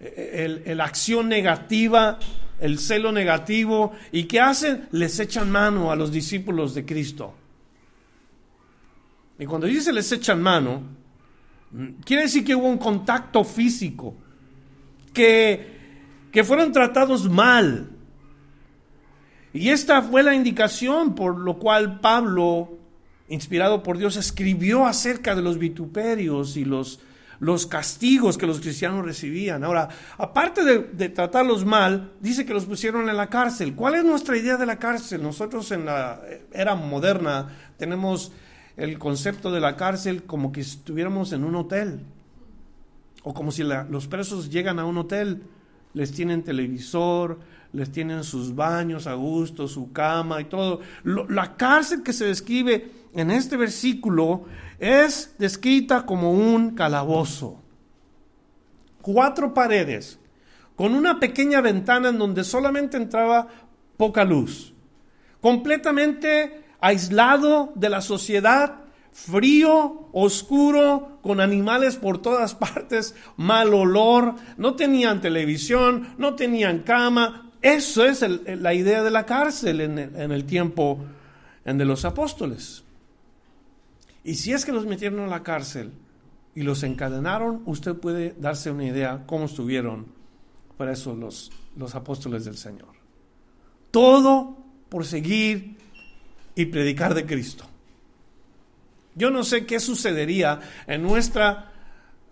el, 0.00 0.62
la 0.74 0.84
acción 0.86 1.28
negativa, 1.28 2.18
el 2.60 2.78
celo 2.78 3.12
negativo, 3.12 3.92
y 4.10 4.24
¿qué 4.24 4.40
hacen? 4.40 4.88
Les 4.90 5.20
echan 5.20 5.50
mano 5.50 5.92
a 5.92 5.96
los 5.96 6.10
discípulos 6.12 6.74
de 6.74 6.86
Cristo. 6.86 7.34
Y 9.38 9.44
cuando 9.44 9.66
dice 9.66 9.92
les 9.92 10.10
echan 10.12 10.40
mano, 10.40 11.01
quiere 12.04 12.24
decir 12.24 12.44
que 12.44 12.54
hubo 12.54 12.68
un 12.68 12.78
contacto 12.78 13.44
físico, 13.44 14.14
que, 15.12 15.66
que 16.30 16.44
fueron 16.44 16.72
tratados 16.72 17.28
mal, 17.28 17.90
y 19.52 19.68
esta 19.68 20.02
fue 20.02 20.22
la 20.22 20.34
indicación 20.34 21.14
por 21.14 21.38
lo 21.38 21.58
cual 21.58 22.00
Pablo, 22.00 22.78
inspirado 23.28 23.82
por 23.82 23.98
Dios, 23.98 24.16
escribió 24.16 24.86
acerca 24.86 25.34
de 25.34 25.42
los 25.42 25.58
vituperios 25.58 26.56
y 26.56 26.64
los, 26.64 27.00
los 27.38 27.66
castigos 27.66 28.38
que 28.38 28.46
los 28.46 28.60
cristianos 28.60 29.04
recibían. 29.04 29.62
Ahora, 29.62 29.88
aparte 30.16 30.64
de, 30.64 31.08
tratarlos 31.10 31.64
mal, 31.66 32.12
dice 32.20 32.46
que 32.46 32.54
los 32.54 32.64
pusieron 32.64 33.10
en 33.10 33.16
la 33.16 33.28
cárcel. 33.28 33.74
¿Cuál 33.74 33.96
es 33.96 34.04
nuestra 34.04 34.38
idea 34.38 34.56
de 34.56 34.64
la 34.64 34.78
cárcel? 34.78 35.22
Nosotros 35.22 35.70
en 35.70 35.84
la 35.84 36.22
era 36.52 36.74
moderna 36.74 37.48
tenemos 37.76 38.32
el 38.76 38.98
concepto 38.98 39.50
de 39.50 39.60
la 39.60 39.76
cárcel 39.76 40.24
como 40.24 40.52
que 40.52 40.60
estuviéramos 40.60 41.32
en 41.32 41.44
un 41.44 41.54
hotel. 41.56 42.00
O 43.22 43.34
como 43.34 43.52
si 43.52 43.62
los 43.62 44.06
presos 44.08 44.50
llegan 44.50 44.78
a 44.78 44.84
un 44.84 44.98
hotel, 44.98 45.42
les 45.94 46.12
tienen 46.12 46.42
televisor, 46.42 47.38
les 47.72 47.90
tienen 47.90 48.24
sus 48.24 48.54
baños 48.54 49.06
a 49.06 49.14
gusto, 49.14 49.68
su 49.68 49.92
cama 49.92 50.40
y 50.40 50.44
todo. 50.44 50.80
la 51.04 51.56
cárcel 51.56 52.02
que 52.02 52.12
se 52.12 52.26
describe 52.26 52.90
en 53.14 53.30
este 53.30 53.56
versículo 53.56 54.44
es 54.78 55.34
descrita 55.38 56.04
como 56.04 56.32
un 56.32 56.74
calabozo. 56.74 57.60
Cuatro 59.00 59.52
paredes, 59.52 60.18
con 60.76 60.94
una 60.94 61.20
pequeña 61.20 61.60
ventana 61.60 62.08
en 62.08 62.18
donde 62.18 62.44
solamente 62.44 62.96
entraba 62.96 63.48
poca 63.96 64.24
luz. 64.24 64.72
Completamente 65.40 66.61
aislado 66.82 67.72
de 67.76 67.88
la 67.88 68.02
sociedad, 68.02 68.80
frío, 69.12 70.08
oscuro, 70.12 71.18
con 71.22 71.40
animales 71.40 71.96
por 71.96 72.20
todas 72.20 72.54
partes, 72.56 73.14
mal 73.36 73.72
olor, 73.72 74.34
no 74.58 74.74
tenían 74.74 75.22
televisión, 75.22 76.14
no 76.18 76.34
tenían 76.34 76.80
cama, 76.80 77.52
eso 77.62 78.04
es 78.04 78.24
la 78.46 78.74
idea 78.74 79.02
de 79.04 79.10
la 79.10 79.24
cárcel 79.24 79.80
en 79.80 80.32
el, 80.32 80.44
tiempo 80.44 80.98
de 81.64 81.84
los 81.84 82.04
apóstoles. 82.04 82.82
Y 84.24 84.34
si 84.34 84.52
es 84.52 84.64
que 84.64 84.72
los 84.72 84.84
metieron 84.84 85.20
a 85.20 85.28
la 85.28 85.44
cárcel 85.44 85.92
y 86.56 86.62
los 86.62 86.82
encadenaron, 86.82 87.62
usted 87.64 87.94
puede 87.94 88.34
darse 88.38 88.72
una 88.72 88.84
idea 88.84 89.22
cómo 89.26 89.44
estuvieron 89.44 90.06
para 90.76 90.92
los, 90.92 91.52
los 91.76 91.94
apóstoles 91.94 92.44
del 92.44 92.56
Señor. 92.56 92.94
Todo 93.92 94.56
por 94.88 95.06
seguir 95.06 95.76
y 96.54 96.66
predicar 96.66 97.14
de 97.14 97.26
Cristo. 97.26 97.64
Yo 99.14 99.30
no 99.30 99.44
sé 99.44 99.66
qué 99.66 99.80
sucedería 99.80 100.60
en 100.86 101.02
nuestra 101.02 101.72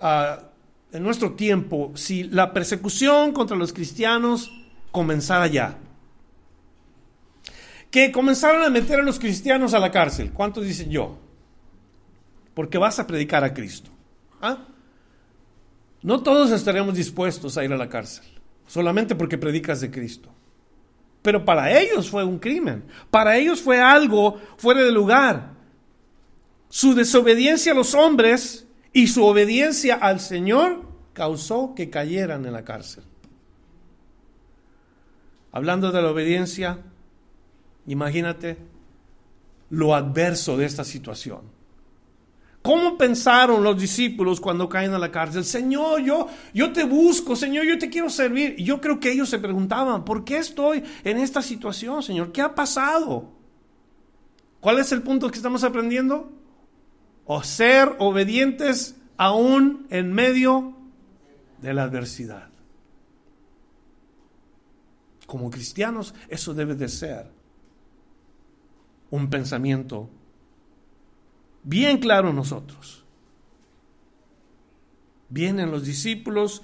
ah, 0.00 0.50
en 0.92 1.02
nuestro 1.02 1.32
tiempo 1.32 1.92
si 1.94 2.24
la 2.24 2.52
persecución 2.52 3.32
contra 3.32 3.56
los 3.56 3.72
cristianos 3.72 4.50
comenzara 4.90 5.46
ya. 5.46 5.78
Que 7.90 8.12
comenzaron 8.12 8.62
a 8.62 8.70
meter 8.70 9.00
a 9.00 9.02
los 9.02 9.18
cristianos 9.18 9.74
a 9.74 9.78
la 9.78 9.90
cárcel. 9.90 10.30
¿Cuántos 10.32 10.64
dicen 10.64 10.90
yo? 10.90 11.18
Porque 12.54 12.78
vas 12.78 12.98
a 12.98 13.06
predicar 13.06 13.42
a 13.44 13.52
Cristo. 13.52 13.90
¿Ah? 14.40 14.58
No 16.02 16.22
todos 16.22 16.50
estaremos 16.50 16.94
dispuestos 16.94 17.58
a 17.58 17.64
ir 17.64 17.72
a 17.72 17.76
la 17.76 17.88
cárcel, 17.88 18.24
solamente 18.66 19.14
porque 19.14 19.38
predicas 19.38 19.80
de 19.80 19.90
Cristo. 19.90 20.30
Pero 21.22 21.44
para 21.44 21.78
ellos 21.78 22.08
fue 22.10 22.24
un 22.24 22.38
crimen, 22.38 22.84
para 23.10 23.36
ellos 23.36 23.60
fue 23.60 23.80
algo 23.80 24.40
fuera 24.56 24.82
de 24.82 24.92
lugar. 24.92 25.52
Su 26.68 26.94
desobediencia 26.94 27.72
a 27.72 27.74
los 27.74 27.94
hombres 27.94 28.66
y 28.92 29.08
su 29.08 29.24
obediencia 29.24 29.96
al 29.96 30.20
Señor 30.20 30.82
causó 31.12 31.74
que 31.74 31.90
cayeran 31.90 32.46
en 32.46 32.52
la 32.52 32.64
cárcel. 32.64 33.04
Hablando 35.52 35.90
de 35.90 36.00
la 36.00 36.10
obediencia, 36.10 36.78
imagínate 37.86 38.56
lo 39.68 39.94
adverso 39.94 40.56
de 40.56 40.64
esta 40.64 40.84
situación. 40.84 41.59
¿Cómo 42.62 42.98
pensaron 42.98 43.64
los 43.64 43.80
discípulos 43.80 44.40
cuando 44.40 44.68
caen 44.68 44.92
a 44.92 44.98
la 44.98 45.10
cárcel? 45.10 45.44
Señor, 45.44 46.02
yo, 46.02 46.26
yo 46.52 46.72
te 46.72 46.84
busco, 46.84 47.34
Señor, 47.34 47.64
yo 47.64 47.78
te 47.78 47.88
quiero 47.88 48.10
servir. 48.10 48.54
Y 48.58 48.64
yo 48.64 48.80
creo 48.80 49.00
que 49.00 49.12
ellos 49.12 49.30
se 49.30 49.38
preguntaban, 49.38 50.04
¿por 50.04 50.24
qué 50.24 50.36
estoy 50.36 50.82
en 51.04 51.18
esta 51.18 51.40
situación, 51.40 52.02
Señor? 52.02 52.32
¿Qué 52.32 52.42
ha 52.42 52.54
pasado? 52.54 53.30
¿Cuál 54.60 54.78
es 54.78 54.92
el 54.92 55.02
punto 55.02 55.30
que 55.30 55.36
estamos 55.36 55.64
aprendiendo? 55.64 56.32
O 57.24 57.42
ser 57.42 57.96
obedientes 57.98 58.96
aún 59.16 59.86
en 59.88 60.12
medio 60.12 60.74
de 61.62 61.72
la 61.72 61.84
adversidad 61.84 62.50
como 65.30 65.48
cristianos, 65.48 66.12
eso 66.28 66.54
debe 66.54 66.74
de 66.74 66.88
ser 66.88 67.30
un 69.10 69.30
pensamiento 69.30 70.10
bien 71.62 71.98
claro 71.98 72.32
nosotros. 72.32 73.04
Vienen 75.28 75.70
los 75.70 75.84
discípulos 75.84 76.62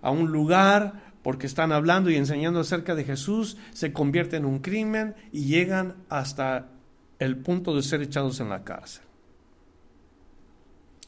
a 0.00 0.10
un 0.10 0.30
lugar 0.32 1.06
porque 1.22 1.46
están 1.46 1.72
hablando 1.72 2.08
y 2.08 2.16
enseñando 2.16 2.60
acerca 2.60 2.94
de 2.94 3.04
Jesús, 3.04 3.56
se 3.72 3.92
convierte 3.92 4.36
en 4.36 4.44
un 4.44 4.60
crimen 4.60 5.16
y 5.32 5.46
llegan 5.46 5.96
hasta 6.08 6.68
el 7.18 7.36
punto 7.38 7.74
de 7.74 7.82
ser 7.82 8.00
echados 8.00 8.38
en 8.40 8.48
la 8.48 8.62
cárcel. 8.62 9.02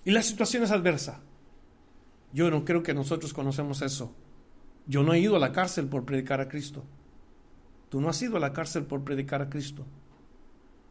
Y 0.04 0.10
la 0.10 0.22
situación 0.22 0.64
es 0.64 0.70
adversa. 0.70 1.20
Yo 2.32 2.50
no 2.50 2.64
creo 2.64 2.82
que 2.82 2.94
nosotros 2.94 3.32
conocemos 3.32 3.82
eso. 3.82 4.12
Yo 4.86 5.02
no 5.02 5.12
he 5.12 5.20
ido 5.20 5.36
a 5.36 5.38
la 5.38 5.52
cárcel 5.52 5.86
por 5.86 6.04
predicar 6.04 6.40
a 6.40 6.48
Cristo. 6.48 6.84
Tú 7.88 8.00
no 8.00 8.08
has 8.08 8.20
ido 8.20 8.36
a 8.36 8.40
la 8.40 8.52
cárcel 8.52 8.84
por 8.84 9.04
predicar 9.04 9.42
a 9.42 9.48
Cristo. 9.48 9.86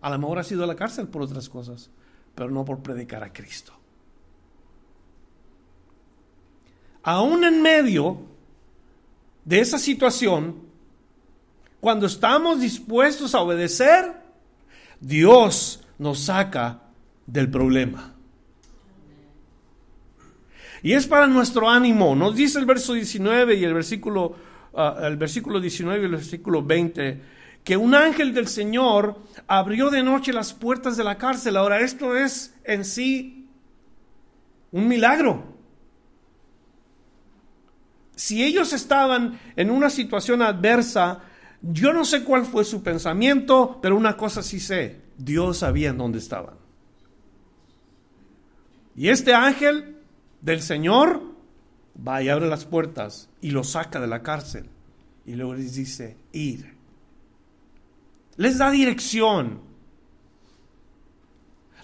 A 0.02 0.10
lo 0.10 0.20
mejor 0.20 0.40
has 0.40 0.52
ido 0.52 0.64
a 0.64 0.68
la 0.68 0.76
cárcel 0.76 1.08
por 1.08 1.22
otras 1.22 1.50
cosas, 1.50 1.90
pero 2.38 2.52
no 2.52 2.64
por 2.64 2.84
predicar 2.84 3.24
a 3.24 3.34
Cristo. 3.34 3.74
Aún 7.02 7.44
en 7.44 7.64
medio 7.64 8.20
de 9.44 9.60
esa 9.60 9.80
situación, 9.80 10.56
cuando 11.80 12.06
estamos 12.06 12.62
dispuestos 12.62 13.34
a 13.34 13.42
obedecer, 13.42 14.14
Dios 15.00 15.84
nos 15.98 16.20
saca 16.20 16.82
del 17.26 17.50
problema. 17.50 18.14
Y 20.84 20.94
es 20.94 21.08
para 21.08 21.26
nuestro 21.26 21.68
ánimo. 21.68 22.16
Nos 22.16 22.36
dice 22.36 22.60
el 22.60 22.68
verso 22.68 22.94
19 22.94 23.56
y 23.56 23.64
el 23.64 23.74
versículo, 23.74 24.36
ah, 24.76 24.96
el 25.02 25.18
versículo 25.18 25.60
19 25.60 26.02
y 26.02 26.06
el 26.06 26.12
versículo 26.12 26.62
20 26.62 27.37
que 27.68 27.76
un 27.76 27.94
ángel 27.94 28.34
del 28.34 28.48
Señor 28.48 29.18
abrió 29.46 29.90
de 29.90 30.02
noche 30.02 30.32
las 30.32 30.54
puertas 30.54 30.96
de 30.96 31.04
la 31.04 31.18
cárcel. 31.18 31.58
Ahora, 31.58 31.82
esto 31.82 32.16
es 32.16 32.56
en 32.64 32.86
sí 32.86 33.50
un 34.72 34.88
milagro. 34.88 35.44
Si 38.16 38.42
ellos 38.42 38.72
estaban 38.72 39.38
en 39.58 39.70
una 39.70 39.90
situación 39.90 40.42
adversa, 40.44 41.24
yo 41.62 41.92
no 41.92 42.06
sé 42.06 42.24
cuál 42.24 42.46
fue 42.46 42.64
su 42.64 42.82
pensamiento, 42.82 43.80
pero 43.82 43.98
una 43.98 44.16
cosa 44.16 44.42
sí 44.42 44.62
sé, 44.62 45.02
Dios 45.18 45.58
sabía 45.58 45.90
en 45.90 45.98
dónde 45.98 46.20
estaban. 46.20 46.56
Y 48.96 49.10
este 49.10 49.34
ángel 49.34 49.98
del 50.40 50.62
Señor 50.62 51.22
va 52.08 52.24
y 52.24 52.30
abre 52.30 52.48
las 52.48 52.64
puertas 52.64 53.30
y 53.42 53.52
lo 53.52 53.66
saca 53.66 54.00
de 54.00 54.08
la 54.08 54.24
cárcel. 54.24 54.70
Y 55.26 55.34
luego 55.34 55.54
les 55.54 55.76
dice, 55.76 56.16
ir. 56.32 56.77
Les 58.38 58.58
da 58.58 58.72
dirección. 58.72 59.62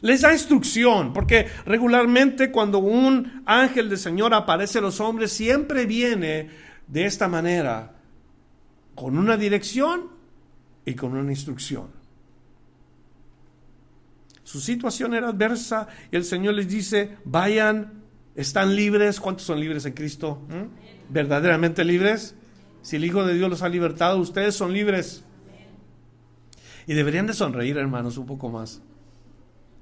Les 0.02 0.22
da 0.22 0.34
instrucción, 0.34 1.14
porque 1.14 1.48
regularmente 1.66 2.52
cuando 2.52 2.80
un 2.80 3.44
ángel 3.46 3.90
del 3.90 3.98
Señor 3.98 4.34
aparece 4.34 4.80
a 4.80 4.82
los 4.82 5.00
hombres, 5.00 5.32
siempre 5.32 5.86
viene 5.86 6.50
de 6.88 7.06
esta 7.06 7.28
manera, 7.28 7.96
con 8.96 9.18
una 9.18 9.38
dirección 9.38 10.10
y 10.86 10.94
con 10.94 11.16
una 11.16 11.32
instrucción. 11.32 11.88
Su 14.44 14.60
situación 14.60 15.14
era 15.14 15.30
adversa 15.30 15.88
y 16.12 16.18
el 16.18 16.26
Señor 16.26 16.56
les 16.56 16.68
dice, 16.68 17.18
vayan 17.24 18.04
¿Están 18.36 18.76
libres? 18.76 19.20
¿Cuántos 19.20 19.46
son 19.46 19.60
libres 19.60 19.86
en 19.86 19.94
Cristo? 19.94 20.42
¿Mm? 20.50 21.14
¿Verdaderamente 21.14 21.84
libres? 21.84 22.36
Si 22.82 22.96
el 22.96 23.06
Hijo 23.06 23.24
de 23.26 23.36
Dios 23.36 23.50
los 23.50 23.62
ha 23.62 23.70
libertado, 23.70 24.18
ustedes 24.18 24.56
son 24.56 24.74
libres. 24.74 25.24
Y 26.86 26.94
deberían 26.94 27.28
de 27.28 27.34
sonreír, 27.34 27.78
hermanos, 27.78 28.18
un 28.18 28.26
poco 28.26 28.50
más. 28.50 28.82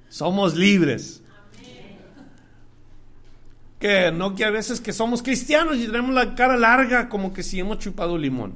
Somos 0.10 0.56
libres. 0.56 1.24
Que 3.80 4.12
no 4.12 4.36
que 4.36 4.46
a 4.46 4.52
veces 4.52 4.80
que 4.80 4.94
somos 4.94 5.24
cristianos 5.24 5.78
y 5.78 5.88
tenemos 5.88 6.14
la 6.14 6.36
cara 6.36 6.56
larga 6.56 7.10
como 7.10 7.34
que 7.34 7.42
si 7.42 7.60
hemos 7.60 7.80
chupado 7.80 8.18
limón. 8.18 8.54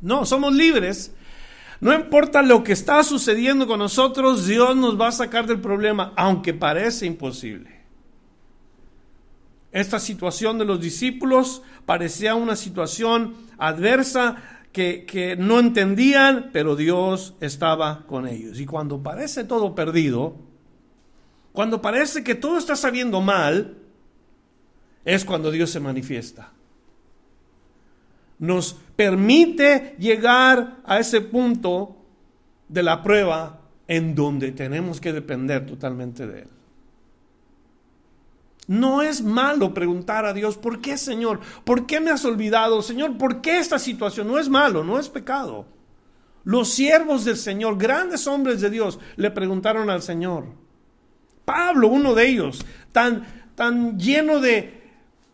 No, 0.00 0.24
somos 0.24 0.54
libres. 0.54 1.12
No 1.80 1.92
importa 1.92 2.40
lo 2.40 2.64
que 2.64 2.72
está 2.72 3.02
sucediendo 3.02 3.66
con 3.66 3.78
nosotros, 3.78 4.46
Dios 4.46 4.74
nos 4.76 4.98
va 4.98 5.08
a 5.08 5.12
sacar 5.12 5.46
del 5.46 5.60
problema, 5.60 6.12
aunque 6.16 6.54
parece 6.54 7.04
imposible. 7.04 7.76
Esta 9.72 10.00
situación 10.00 10.56
de 10.56 10.64
los 10.64 10.80
discípulos 10.80 11.62
parecía 11.84 12.34
una 12.34 12.56
situación 12.56 13.34
adversa 13.58 14.36
que, 14.76 15.36
no 15.38 15.58
entendían, 15.58 16.50
pero 16.52 16.76
Dios 16.76 17.34
estaba 17.40 18.04
con 18.06 18.28
ellos. 18.28 18.60
Y 18.60 18.66
cuando 18.66 19.02
parece 19.02 19.44
todo 19.44 19.74
perdido, 19.74 20.36
cuando 21.52 21.80
parece 21.80 22.22
que 22.22 22.34
todo 22.34 22.58
está 22.58 22.76
saliendo 22.76 23.22
mal, 23.22 23.78
es 25.06 25.24
cuando 25.24 25.50
Dios 25.50 25.70
se 25.70 25.80
manifiesta. 25.80 26.52
Nos 28.38 28.74
permite 28.94 29.96
llegar 29.98 30.82
a 30.84 30.98
ese 30.98 31.22
punto 31.22 31.96
de 32.68 32.82
la 32.82 33.02
prueba 33.02 33.62
en 33.88 34.14
donde 34.14 34.52
tenemos 34.52 35.00
que 35.00 35.14
depender 35.14 35.64
totalmente 35.64 36.26
de 36.26 36.42
Él. 36.42 36.48
No 38.66 39.02
es 39.02 39.22
malo 39.22 39.72
preguntar 39.72 40.26
a 40.26 40.32
Dios, 40.32 40.56
¿por 40.56 40.80
qué 40.80 40.98
Señor? 40.98 41.40
¿Por 41.64 41.86
qué 41.86 42.00
me 42.00 42.10
has 42.10 42.24
olvidado? 42.24 42.82
Señor, 42.82 43.16
¿por 43.16 43.40
qué 43.40 43.58
esta 43.58 43.78
situación? 43.78 44.26
No 44.26 44.38
es 44.38 44.48
malo, 44.48 44.82
no 44.82 44.98
es 44.98 45.08
pecado. 45.08 45.66
Los 46.42 46.70
siervos 46.70 47.24
del 47.24 47.36
Señor, 47.36 47.78
grandes 47.78 48.26
hombres 48.26 48.60
de 48.60 48.70
Dios, 48.70 48.98
le 49.16 49.30
preguntaron 49.30 49.90
al 49.90 50.02
Señor. 50.02 50.46
Pablo, 51.44 51.88
uno 51.88 52.14
de 52.14 52.26
ellos, 52.26 52.64
tan, 52.92 53.24
tan 53.54 53.98
lleno 53.98 54.40
de, 54.40 54.82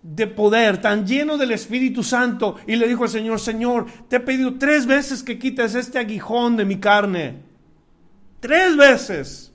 de 0.03 0.27
poder, 0.27 0.81
tan 0.81 1.07
lleno 1.07 1.39
del 1.39 1.53
Espíritu 1.53 2.03
Santo, 2.03 2.57
y 2.67 2.77
le 2.77 2.87
dijo 2.87 3.05
al 3.05 3.11
Señor, 3.11 3.41
Señor, 3.41 3.87
te 4.09 4.17
he 4.17 4.21
pedido 4.21 4.59
tres 4.59 4.85
veces 4.87 5.23
que 5.23 5.39
quites 5.39 5.75
este 5.75 5.99
aguijón 5.99 6.57
de 6.57 6.67
mi 6.67 6.79
carne. 6.81 7.43
Tres 8.41 8.77
veces. 8.77 9.52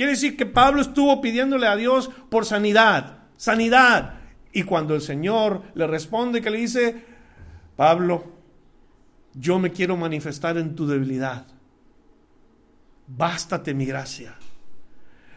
Quiere 0.00 0.12
decir 0.12 0.34
que 0.34 0.46
Pablo 0.46 0.80
estuvo 0.80 1.20
pidiéndole 1.20 1.66
a 1.66 1.76
Dios 1.76 2.08
por 2.30 2.46
sanidad, 2.46 3.18
sanidad. 3.36 4.14
Y 4.50 4.62
cuando 4.62 4.94
el 4.94 5.02
Señor 5.02 5.60
le 5.74 5.86
responde 5.86 6.40
que 6.40 6.48
le 6.48 6.56
dice, 6.56 7.04
Pablo, 7.76 8.24
yo 9.34 9.58
me 9.58 9.72
quiero 9.72 9.98
manifestar 9.98 10.56
en 10.56 10.74
tu 10.74 10.86
debilidad. 10.86 11.46
Bástate 13.08 13.74
mi 13.74 13.84
gracia. 13.84 14.38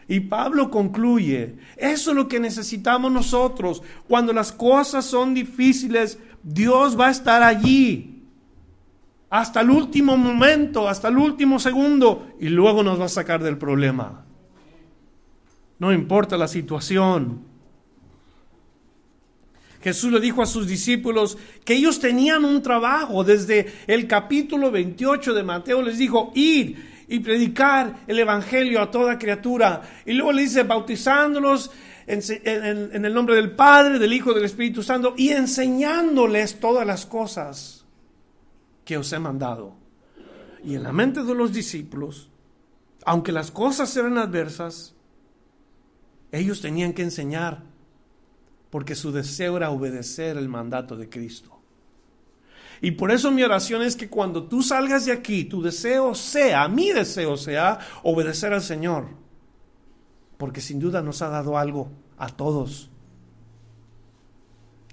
Y 0.08 0.20
Pablo 0.20 0.70
concluye, 0.70 1.56
eso 1.76 2.12
es 2.12 2.16
lo 2.16 2.26
que 2.26 2.40
necesitamos 2.40 3.12
nosotros. 3.12 3.82
Cuando 4.08 4.32
las 4.32 4.50
cosas 4.50 5.04
son 5.04 5.34
difíciles, 5.34 6.18
Dios 6.42 6.98
va 6.98 7.08
a 7.08 7.10
estar 7.10 7.42
allí. 7.42 8.22
Hasta 9.28 9.60
el 9.60 9.68
último 9.68 10.16
momento, 10.16 10.88
hasta 10.88 11.08
el 11.08 11.18
último 11.18 11.58
segundo. 11.58 12.28
Y 12.40 12.48
luego 12.48 12.82
nos 12.82 12.98
va 12.98 13.04
a 13.04 13.08
sacar 13.10 13.42
del 13.42 13.58
problema. 13.58 14.24
No 15.78 15.92
importa 15.92 16.36
la 16.36 16.48
situación. 16.48 17.54
Jesús 19.82 20.10
le 20.12 20.20
dijo 20.20 20.40
a 20.40 20.46
sus 20.46 20.66
discípulos 20.66 21.36
que 21.64 21.74
ellos 21.74 22.00
tenían 22.00 22.44
un 22.44 22.62
trabajo. 22.62 23.22
Desde 23.22 23.70
el 23.86 24.06
capítulo 24.06 24.70
28 24.70 25.34
de 25.34 25.42
Mateo 25.42 25.82
les 25.82 25.98
dijo, 25.98 26.32
ir 26.34 27.04
y 27.06 27.18
predicar 27.20 27.96
el 28.06 28.18
Evangelio 28.18 28.80
a 28.80 28.90
toda 28.90 29.18
criatura. 29.18 29.82
Y 30.06 30.14
luego 30.14 30.32
le 30.32 30.42
dice, 30.42 30.62
bautizándolos 30.62 31.70
en, 32.06 32.22
en, 32.44 33.04
el 33.04 33.12
nombre 33.12 33.34
del 33.34 33.52
Padre, 33.52 33.98
del 33.98 34.12
Hijo, 34.12 34.32
del 34.32 34.44
Espíritu 34.44 34.82
Santo 34.82 35.14
y 35.16 35.30
enseñándoles 35.30 36.60
todas 36.60 36.86
las 36.86 37.04
cosas 37.06 37.84
que 38.84 38.96
os 38.96 39.12
he 39.12 39.18
mandado. 39.18 39.76
Y 40.64 40.76
en 40.76 40.82
la 40.82 40.92
mente 40.92 41.22
de 41.24 41.34
los 41.34 41.52
discípulos, 41.52 42.30
aunque 43.04 43.32
las 43.32 43.50
cosas 43.50 43.94
eran 43.96 44.16
adversas, 44.16 44.94
ellos 46.38 46.60
tenían 46.60 46.92
que 46.92 47.02
enseñar 47.02 47.62
porque 48.70 48.94
su 48.94 49.12
deseo 49.12 49.56
era 49.56 49.70
obedecer 49.70 50.36
el 50.36 50.48
mandato 50.48 50.96
de 50.96 51.08
Cristo. 51.08 51.60
Y 52.80 52.90
por 52.90 53.12
eso 53.12 53.30
mi 53.30 53.42
oración 53.42 53.82
es 53.82 53.94
que 53.94 54.10
cuando 54.10 54.44
tú 54.44 54.62
salgas 54.62 55.06
de 55.06 55.12
aquí, 55.12 55.44
tu 55.44 55.62
deseo 55.62 56.14
sea, 56.14 56.66
mi 56.68 56.90
deseo 56.90 57.36
sea, 57.36 57.78
obedecer 58.02 58.52
al 58.52 58.62
Señor. 58.62 59.06
Porque 60.36 60.60
sin 60.60 60.80
duda 60.80 61.02
nos 61.02 61.22
ha 61.22 61.28
dado 61.28 61.56
algo 61.56 61.90
a 62.18 62.28
todos. 62.28 62.90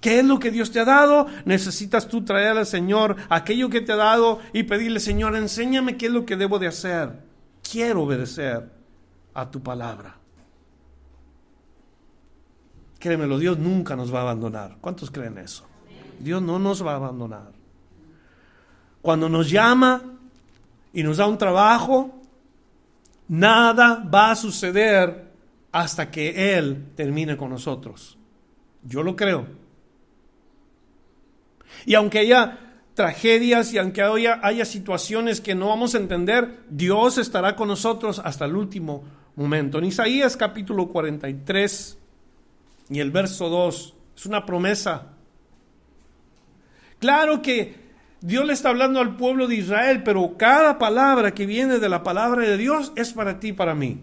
¿Qué 0.00 0.20
es 0.20 0.24
lo 0.24 0.38
que 0.38 0.50
Dios 0.50 0.70
te 0.70 0.80
ha 0.80 0.84
dado? 0.84 1.26
Necesitas 1.44 2.08
tú 2.08 2.24
traer 2.24 2.56
al 2.56 2.66
Señor 2.66 3.16
aquello 3.28 3.68
que 3.68 3.80
te 3.80 3.92
ha 3.92 3.96
dado 3.96 4.40
y 4.52 4.62
pedirle, 4.62 5.00
Señor, 5.00 5.36
enséñame 5.36 5.96
qué 5.96 6.06
es 6.06 6.12
lo 6.12 6.24
que 6.24 6.36
debo 6.36 6.58
de 6.58 6.68
hacer. 6.68 7.20
Quiero 7.68 8.02
obedecer 8.02 8.70
a 9.34 9.50
tu 9.50 9.62
palabra. 9.62 10.21
Créemelo, 13.02 13.36
Dios 13.36 13.58
nunca 13.58 13.96
nos 13.96 14.14
va 14.14 14.20
a 14.20 14.22
abandonar. 14.22 14.76
¿Cuántos 14.80 15.10
creen 15.10 15.36
eso? 15.36 15.66
Dios 16.20 16.40
no 16.40 16.60
nos 16.60 16.86
va 16.86 16.92
a 16.92 16.96
abandonar. 16.96 17.50
Cuando 19.00 19.28
nos 19.28 19.50
llama 19.50 20.00
y 20.92 21.02
nos 21.02 21.16
da 21.16 21.26
un 21.26 21.36
trabajo, 21.36 22.14
nada 23.26 24.08
va 24.08 24.30
a 24.30 24.36
suceder 24.36 25.32
hasta 25.72 26.12
que 26.12 26.56
Él 26.56 26.92
termine 26.94 27.36
con 27.36 27.50
nosotros. 27.50 28.16
Yo 28.84 29.02
lo 29.02 29.16
creo. 29.16 29.48
Y 31.84 31.94
aunque 31.94 32.20
haya 32.20 32.56
tragedias 32.94 33.72
y 33.72 33.78
aunque 33.78 34.02
haya, 34.02 34.38
haya 34.44 34.64
situaciones 34.64 35.40
que 35.40 35.56
no 35.56 35.70
vamos 35.70 35.96
a 35.96 35.98
entender, 35.98 36.60
Dios 36.70 37.18
estará 37.18 37.56
con 37.56 37.66
nosotros 37.66 38.20
hasta 38.24 38.44
el 38.44 38.54
último 38.54 39.02
momento. 39.34 39.78
En 39.78 39.86
Isaías 39.86 40.36
capítulo 40.36 40.86
43 40.86 41.98
y 42.88 43.00
el 43.00 43.10
verso 43.10 43.48
2 43.48 43.94
es 44.16 44.26
una 44.26 44.46
promesa. 44.46 45.08
Claro 46.98 47.42
que 47.42 47.82
Dios 48.20 48.46
le 48.46 48.52
está 48.52 48.68
hablando 48.68 49.00
al 49.00 49.16
pueblo 49.16 49.48
de 49.48 49.56
Israel, 49.56 50.02
pero 50.04 50.36
cada 50.36 50.78
palabra 50.78 51.34
que 51.34 51.46
viene 51.46 51.78
de 51.78 51.88
la 51.88 52.02
palabra 52.02 52.42
de 52.42 52.56
Dios 52.56 52.92
es 52.94 53.12
para 53.12 53.40
ti 53.40 53.48
y 53.48 53.52
para 53.52 53.74
mí. 53.74 54.00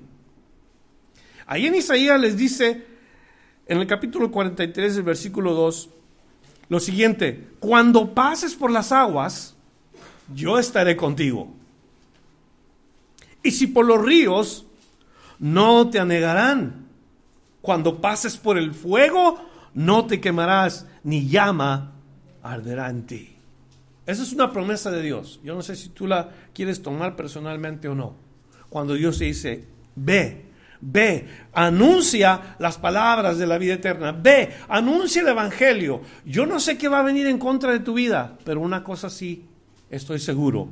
Ahí 1.46 1.66
en 1.66 1.76
Isaías 1.76 2.20
les 2.20 2.36
dice, 2.36 2.86
en 3.66 3.78
el 3.78 3.88
capítulo 3.88 4.30
43, 4.30 4.98
el 4.98 5.04
versículo 5.04 5.54
2, 5.54 5.90
lo 6.68 6.80
siguiente, 6.80 7.48
cuando 7.60 8.14
pases 8.14 8.56
por 8.56 8.72
las 8.72 8.92
aguas, 8.92 9.56
yo 10.34 10.60
estaré 10.60 10.96
contigo. 10.96 11.52
Y 13.42 13.52
si 13.52 13.68
por 13.68 13.86
los 13.86 14.04
ríos, 14.04 14.66
no 15.40 15.90
te 15.90 16.00
anegarán. 16.00 16.79
Cuando 17.62 18.00
pases 18.02 18.38
por 18.38 18.58
el 18.58 18.74
fuego, 18.74 19.40
no 19.74 20.06
te 20.06 20.20
quemarás, 20.20 20.86
ni 21.04 21.28
llama 21.28 21.94
arderá 22.42 22.90
en 22.90 23.06
ti. 23.06 23.36
Esa 24.06 24.24
es 24.24 24.34
una 24.34 24.52
promesa 24.52 24.90
de 24.90 25.02
Dios. 25.02 25.40
Yo 25.44 25.54
no 25.54 25.62
sé 25.62 25.76
si 25.76 25.90
tú 25.90 26.08
la 26.08 26.32
quieres 26.54 26.82
tomar 26.82 27.16
personalmente 27.16 27.88
o 27.88 27.96
no. 27.96 28.16
Cuando 28.70 28.96
Dios 28.96 29.20
te 29.20 29.26
dice, 29.26 29.66
ve, 29.96 30.46
ve, 30.82 31.28
anuncia 31.54 32.56
las 32.60 32.78
palabras 32.78 33.38
de 33.38 33.46
la 33.46 33.58
vida 33.58 33.76
eterna, 33.76 34.12
ve, 34.12 34.56
anuncia 34.68 35.22
el 35.22 35.28
Evangelio. 35.28 36.02
Yo 36.26 36.46
no 36.46 36.60
sé 36.60 36.78
qué 36.78 36.88
va 36.88 37.00
a 37.00 37.04
venir 37.04 37.28
en 37.28 37.38
contra 37.38 37.72
de 37.72 37.80
tu 37.82 37.94
vida, 37.94 38.38
pero 38.44 38.62
una 38.62 38.84
cosa 38.84 39.10
sí, 39.10 39.46
estoy 39.90 40.20
seguro. 40.20 40.70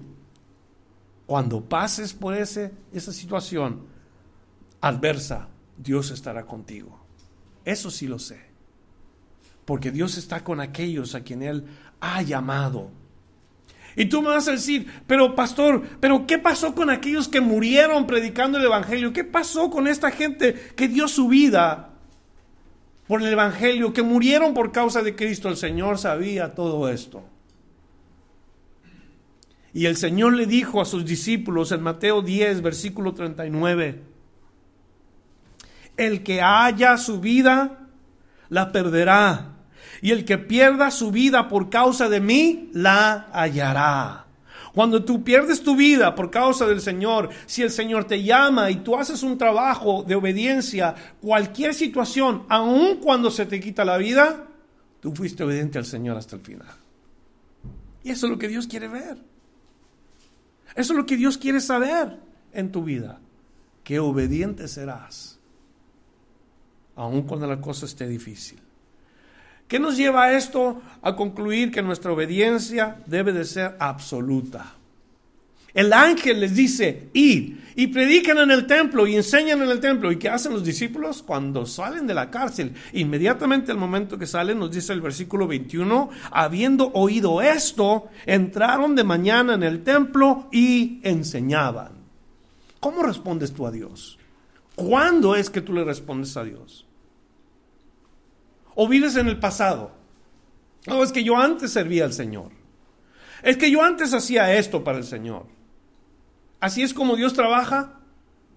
Cuando 1.25 1.61
pases 1.61 2.13
por 2.13 2.33
ese, 2.33 2.71
esa 2.93 3.11
situación 3.11 3.81
adversa, 4.81 5.47
Dios 5.77 6.11
estará 6.11 6.45
contigo. 6.45 6.99
Eso 7.65 7.91
sí 7.91 8.07
lo 8.07 8.19
sé. 8.19 8.39
Porque 9.65 9.91
Dios 9.91 10.17
está 10.17 10.43
con 10.43 10.61
aquellos 10.61 11.15
a 11.15 11.21
quien 11.21 11.43
Él 11.43 11.65
ha 11.99 12.21
llamado. 12.21 12.91
Y 13.95 14.05
tú 14.05 14.21
me 14.21 14.29
vas 14.29 14.47
a 14.47 14.51
decir, 14.51 14.87
pero 15.07 15.35
pastor, 15.35 15.83
pero 15.99 16.27
¿qué 16.27 16.37
pasó 16.37 16.75
con 16.75 16.89
aquellos 16.89 17.27
que 17.27 17.41
murieron 17.41 18.05
predicando 18.05 18.59
el 18.59 18.65
Evangelio? 18.65 19.11
¿Qué 19.11 19.23
pasó 19.23 19.69
con 19.69 19.87
esta 19.87 20.11
gente 20.11 20.53
que 20.75 20.87
dio 20.87 21.07
su 21.07 21.27
vida 21.27 21.95
por 23.07 23.21
el 23.21 23.33
Evangelio, 23.33 23.93
que 23.93 24.03
murieron 24.03 24.53
por 24.53 24.71
causa 24.71 25.01
de 25.01 25.15
Cristo? 25.15 25.49
El 25.49 25.57
Señor 25.57 25.97
sabía 25.97 26.53
todo 26.53 26.89
esto. 26.89 27.23
Y 29.73 29.87
el 29.87 29.97
Señor 29.97 30.33
le 30.33 30.45
dijo 30.45 30.79
a 30.79 30.85
sus 30.85 31.03
discípulos 31.03 31.71
en 31.71 31.81
Mateo 31.81 32.21
10, 32.21 32.61
versículo 32.61 33.13
39, 33.13 34.03
el 35.97 36.23
que 36.23 36.41
haya 36.41 36.97
su 36.97 37.19
vida, 37.19 37.79
la 38.49 38.71
perderá 38.71 39.57
y 40.01 40.11
el 40.11 40.25
que 40.25 40.37
pierda 40.37 40.91
su 40.91 41.11
vida 41.11 41.47
por 41.49 41.69
causa 41.69 42.07
de 42.09 42.21
mí, 42.21 42.69
la 42.73 43.27
hallará. 43.33 44.25
Cuando 44.73 45.03
tú 45.03 45.23
pierdes 45.23 45.63
tu 45.63 45.75
vida 45.75 46.13
por 46.13 46.29
causa 46.29 46.67
del 46.67 46.81
Señor, 46.81 47.29
si 47.47 47.63
el 47.63 47.71
Señor 47.71 48.05
te 48.05 48.21
llama 48.21 48.69
y 48.69 48.75
tú 48.75 48.95
haces 48.95 49.23
un 49.23 49.37
trabajo 49.37 50.03
de 50.03 50.13
obediencia, 50.13 50.93
cualquier 51.19 51.73
situación, 51.73 52.43
aun 52.47 52.97
cuando 52.97 53.31
se 53.31 53.47
te 53.47 53.59
quita 53.59 53.83
la 53.83 53.97
vida, 53.97 54.45
tú 54.99 55.15
fuiste 55.15 55.43
obediente 55.43 55.79
al 55.79 55.85
Señor 55.85 56.15
hasta 56.15 56.35
el 56.35 56.43
final. 56.43 56.67
Y 58.03 58.11
eso 58.11 58.27
es 58.27 58.31
lo 58.31 58.37
que 58.37 58.47
Dios 58.47 58.67
quiere 58.67 58.87
ver. 58.87 59.17
Eso 60.75 60.93
es 60.93 60.97
lo 60.97 61.07
que 61.07 61.17
Dios 61.17 61.39
quiere 61.39 61.59
saber 61.59 62.19
en 62.53 62.71
tu 62.71 62.83
vida. 62.83 63.19
Que 63.83 63.99
obediente 63.99 64.67
serás, 64.67 65.36
aun 66.97 67.21
cuando 67.23 67.47
la 67.47 67.61
cosa 67.61 67.85
esté 67.85 68.07
difícil. 68.07 68.59
¿Qué 69.67 69.79
nos 69.79 69.97
lleva 69.97 70.23
a 70.23 70.37
esto? 70.37 70.81
A 71.01 71.15
concluir 71.15 71.71
que 71.71 71.81
nuestra 71.81 72.11
obediencia 72.11 72.97
debe 73.05 73.33
de 73.33 73.45
ser 73.45 73.75
absoluta. 73.79 74.73
El 75.73 75.93
ángel 75.93 76.39
les 76.39 76.55
dice, 76.55 77.09
id 77.13 77.57
y 77.75 77.87
predican 77.87 78.39
en 78.39 78.49
el 78.49 78.65
templo 78.65 79.05
y 79.05 79.15
enseñan 79.15 79.61
en 79.61 79.69
el 79.69 79.79
templo. 79.79 80.11
¿Y 80.11 80.17
qué 80.17 80.27
hacen 80.29 80.53
los 80.53 80.63
discípulos 80.63 81.21
cuando 81.21 81.67
salen 81.67 82.07
de 82.07 82.15
la 82.15 82.31
cárcel? 82.31 82.73
Inmediatamente 82.93 83.71
al 83.71 83.77
momento 83.77 84.17
que 84.17 84.25
salen, 84.25 84.57
nos 84.57 84.71
dice 84.71 84.93
el 84.93 85.01
versículo 85.01 85.45
21, 85.45 86.09
habiendo 86.31 86.91
oído 86.93 87.43
esto, 87.43 88.07
entraron 88.25 88.95
de 88.95 89.03
mañana 89.03 89.53
en 89.53 89.61
el 89.61 89.83
templo 89.83 90.47
y 90.51 90.99
enseñaban. 91.03 91.91
¿Cómo 92.79 93.03
respondes 93.03 93.53
tú 93.53 93.67
a 93.67 93.71
Dios? 93.71 94.17
¿Cuándo 94.73 95.35
es 95.35 95.51
que 95.51 95.61
tú 95.61 95.73
le 95.73 95.83
respondes 95.83 96.35
a 96.37 96.43
Dios? 96.43 96.86
¿O 98.79 98.87
vives 98.87 99.15
en 99.15 99.27
el 99.27 99.39
pasado? 99.39 99.91
No, 100.85 101.01
es 101.01 101.11
que 101.11 101.23
yo 101.23 101.35
antes 101.35 101.73
servía 101.73 102.05
al 102.05 102.13
Señor. 102.13 102.51
Es 103.41 103.57
que 103.57 103.71
yo 103.71 103.81
antes 103.81 104.13
hacía 104.13 104.53
esto 104.53 104.83
para 104.83 104.99
el 104.99 105.03
Señor. 105.03 105.47
Así 106.59 106.83
es 106.83 106.93
como 106.93 107.15
Dios 107.15 107.33
trabaja. 107.33 107.99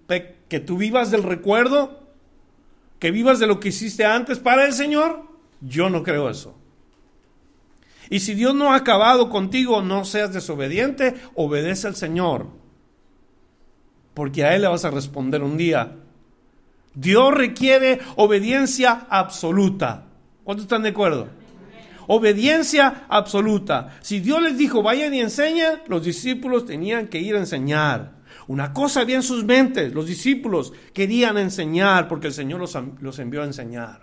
Que 0.07 0.61
tú 0.61 0.77
vivas 0.77 1.11
del 1.11 1.23
recuerdo, 1.23 2.03
que 2.99 3.11
vivas 3.11 3.39
de 3.39 3.47
lo 3.47 3.61
que 3.61 3.71
hiciste 3.71 4.05
antes 4.05 4.39
para 4.39 4.67
el 4.67 4.75
Señor. 4.75 5.23
Yo 5.63 5.89
no 5.89 6.03
creo 6.03 6.29
eso. 6.29 6.55
Y 8.11 8.21
si 8.21 8.35
Dios 8.35 8.55
no 8.55 8.75
ha 8.75 8.77
acabado 8.77 9.31
contigo, 9.31 9.81
no 9.81 10.05
seas 10.05 10.35
desobediente, 10.35 11.15
obedece 11.35 11.87
al 11.87 11.97
Señor. 11.97 12.49
Porque 14.13 14.45
a 14.45 14.55
Él 14.55 14.63
le 14.63 14.69
vas 14.69 14.85
a 14.85 14.91
responder 14.91 15.43
un 15.43 15.57
día. 15.57 15.97
Dios 16.93 17.33
requiere 17.33 18.01
obediencia 18.17 19.07
absoluta. 19.09 20.09
¿Cuántos 20.51 20.65
están 20.65 20.83
de 20.83 20.89
acuerdo? 20.89 21.29
Obediencia 22.09 23.05
absoluta. 23.09 23.97
Si 24.01 24.19
Dios 24.19 24.43
les 24.43 24.59
dijo, 24.59 24.83
vayan 24.83 25.15
y 25.15 25.21
enseñen, 25.21 25.83
los 25.87 26.05
discípulos 26.05 26.67
tenían 26.67 27.07
que 27.07 27.21
ir 27.21 27.37
a 27.37 27.39
enseñar. 27.39 28.17
Una 28.49 28.73
cosa 28.73 29.03
había 29.03 29.15
en 29.15 29.23
sus 29.23 29.45
mentes, 29.45 29.95
los 29.95 30.07
discípulos 30.07 30.73
querían 30.93 31.39
enseñar 31.39 32.09
porque 32.09 32.27
el 32.27 32.33
Señor 32.33 32.59
los, 32.59 32.77
los 33.01 33.21
envió 33.21 33.43
a 33.43 33.45
enseñar. 33.45 34.01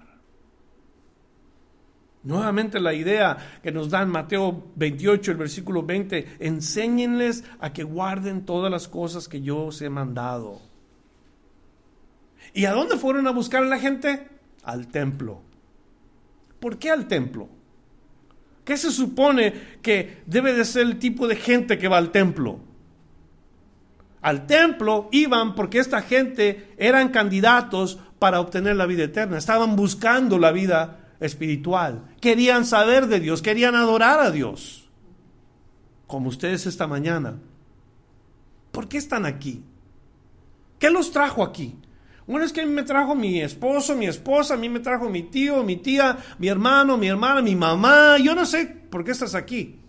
Nuevamente 2.23 2.79
la 2.79 2.93
idea 2.93 3.59
que 3.61 3.73
nos 3.73 3.89
da 3.89 4.01
en 4.03 4.07
Mateo 4.07 4.71
28, 4.77 5.31
el 5.31 5.37
versículo 5.37 5.83
20, 5.83 6.37
enséñenles 6.39 7.43
a 7.59 7.73
que 7.73 7.83
guarden 7.83 8.45
todas 8.45 8.71
las 8.71 8.87
cosas 8.87 9.27
que 9.27 9.41
yo 9.41 9.65
os 9.65 9.81
he 9.81 9.89
mandado. 9.89 10.61
¿Y 12.53 12.63
a 12.63 12.71
dónde 12.71 12.95
fueron 12.95 13.27
a 13.27 13.31
buscar 13.31 13.63
a 13.63 13.67
la 13.67 13.79
gente? 13.79 14.29
Al 14.63 14.87
templo. 14.87 15.41
¿Por 16.59 16.77
qué 16.77 16.89
al 16.91 17.07
templo? 17.07 17.49
¿Qué 18.63 18.77
se 18.77 18.91
supone 18.91 19.53
que 19.81 20.23
debe 20.25 20.53
de 20.53 20.65
ser 20.65 20.83
el 20.87 20.99
tipo 20.99 21.27
de 21.27 21.35
gente 21.37 21.77
que 21.77 21.87
va 21.87 21.97
al 21.97 22.11
templo? 22.11 22.59
Al 24.21 24.45
templo 24.45 25.07
iban 25.11 25.55
porque 25.55 25.79
esta 25.79 26.01
gente 26.01 26.73
eran 26.77 27.09
candidatos 27.09 27.99
para 28.19 28.39
obtener 28.39 28.75
la 28.75 28.85
vida 28.85 29.03
eterna, 29.03 29.37
estaban 29.37 29.75
buscando 29.75 30.37
la 30.39 30.51
vida 30.51 31.13
espiritual, 31.19 32.03
querían 32.19 32.65
saber 32.65 33.07
de 33.07 33.19
Dios, 33.19 33.41
querían 33.41 33.75
adorar 33.75 34.19
a 34.19 34.31
Dios, 34.31 34.89
como 36.07 36.29
ustedes 36.29 36.65
esta 36.65 36.87
mañana. 36.87 37.39
¿Por 38.71 38.87
qué 38.87 38.97
están 38.97 39.25
aquí? 39.25 39.63
¿Qué 40.79 40.89
los 40.89 41.11
trajo 41.11 41.43
aquí? 41.43 41.75
Bueno, 42.27 42.45
es 42.45 42.51
que 42.51 42.61
a 42.61 42.65
mí 42.65 42.73
me 42.73 42.83
trajo 42.83 43.15
mi 43.15 43.41
esposo, 43.41 43.95
mi 43.95 44.05
esposa, 44.05 44.55
a 44.55 44.57
mí 44.57 44.67
me 44.67 44.81
trajo 44.81 45.09
mi 45.09 45.23
tío, 45.23 45.63
mi 45.63 45.77
tía, 45.77 46.17
mi 46.37 46.49
hermano, 46.49 46.97
mi 46.97 47.07
hermana, 47.07 47.41
mi 47.41 47.55
mamá. 47.55 48.17
Yo 48.17 48.35
no 48.35 48.45
sé 48.45 48.65
por 48.65 49.05
qué 49.05 49.11
estás 49.11 49.33
aquí. 49.33 49.79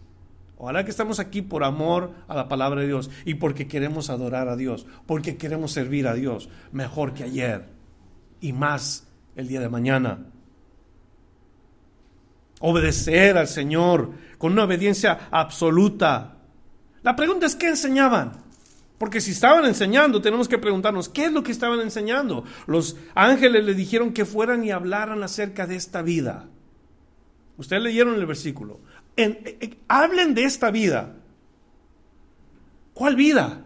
Ojalá 0.56 0.84
que 0.84 0.90
estamos 0.90 1.18
aquí 1.18 1.42
por 1.42 1.64
amor 1.64 2.12
a 2.28 2.36
la 2.36 2.48
palabra 2.48 2.80
de 2.80 2.86
Dios 2.86 3.10
y 3.24 3.34
porque 3.34 3.66
queremos 3.66 4.08
adorar 4.08 4.48
a 4.48 4.56
Dios, 4.56 4.86
porque 5.06 5.36
queremos 5.36 5.72
servir 5.72 6.06
a 6.06 6.14
Dios 6.14 6.48
mejor 6.70 7.12
que 7.12 7.24
ayer 7.24 7.66
y 8.40 8.52
más 8.52 9.08
el 9.34 9.48
día 9.48 9.60
de 9.60 9.68
mañana. 9.68 10.26
Obedecer 12.60 13.36
al 13.36 13.48
Señor 13.48 14.12
con 14.36 14.52
una 14.52 14.64
obediencia 14.64 15.28
absoluta. 15.30 16.36
La 17.02 17.14
pregunta 17.16 17.46
es, 17.46 17.54
¿qué 17.56 17.68
enseñaban? 17.68 18.47
Porque 18.98 19.20
si 19.20 19.30
estaban 19.30 19.64
enseñando, 19.64 20.20
tenemos 20.20 20.48
que 20.48 20.58
preguntarnos, 20.58 21.08
¿qué 21.08 21.26
es 21.26 21.32
lo 21.32 21.44
que 21.44 21.52
estaban 21.52 21.80
enseñando? 21.80 22.44
Los 22.66 22.96
ángeles 23.14 23.64
le 23.64 23.74
dijeron 23.74 24.12
que 24.12 24.24
fueran 24.24 24.64
y 24.64 24.72
hablaran 24.72 25.22
acerca 25.22 25.66
de 25.66 25.76
esta 25.76 26.02
vida. 26.02 26.48
Ustedes 27.56 27.82
leyeron 27.82 28.14
el 28.14 28.26
versículo. 28.26 28.80
Eh, 29.16 29.56
eh, 29.60 29.78
hablen 29.86 30.34
de 30.34 30.44
esta 30.44 30.70
vida. 30.72 31.14
¿Cuál 32.92 33.14
vida? 33.14 33.64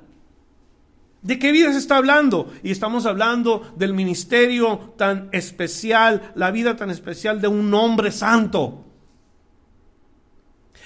¿De 1.23 1.39
qué 1.39 1.53
vida 1.53 1.73
se 1.73 1.79
está 1.79 1.97
hablando? 1.97 2.53
Y 2.63 2.71
estamos 2.71 3.07
hablando 3.07 3.73
del 3.77 3.95
ministerio 3.95 4.95
tan 4.99 5.31
especial, 5.33 6.33
la 6.35 6.51
vida 6.51 6.77
tan 6.77 6.91
especial 6.91 7.41
de 7.41 7.49
un 7.49 7.73
hombre 7.73 8.11
santo. 8.11 8.85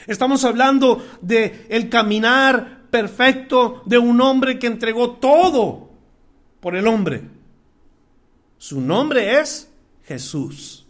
Estamos 0.06 0.44
hablando 0.44 1.04
de 1.20 1.66
el 1.68 1.88
caminar 1.88 2.75
perfecto 2.90 3.82
de 3.86 3.98
un 3.98 4.20
hombre 4.20 4.58
que 4.58 4.66
entregó 4.66 5.12
todo 5.12 5.90
por 6.60 6.76
el 6.76 6.86
hombre. 6.86 7.22
Su 8.58 8.80
nombre 8.80 9.40
es 9.40 9.70
Jesús. 10.04 10.86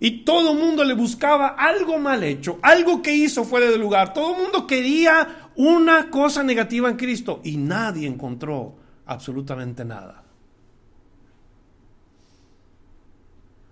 Y 0.00 0.24
todo 0.24 0.52
el 0.52 0.58
mundo 0.58 0.84
le 0.84 0.94
buscaba 0.94 1.48
algo 1.48 1.98
mal 1.98 2.22
hecho, 2.22 2.58
algo 2.62 3.02
que 3.02 3.12
hizo 3.12 3.44
fuera 3.44 3.68
de 3.68 3.78
lugar. 3.78 4.14
Todo 4.14 4.36
el 4.36 4.42
mundo 4.42 4.66
quería 4.66 5.50
una 5.56 6.08
cosa 6.08 6.44
negativa 6.44 6.88
en 6.88 6.96
Cristo 6.96 7.40
y 7.42 7.56
nadie 7.56 8.06
encontró 8.06 8.76
absolutamente 9.06 9.84
nada. 9.84 10.22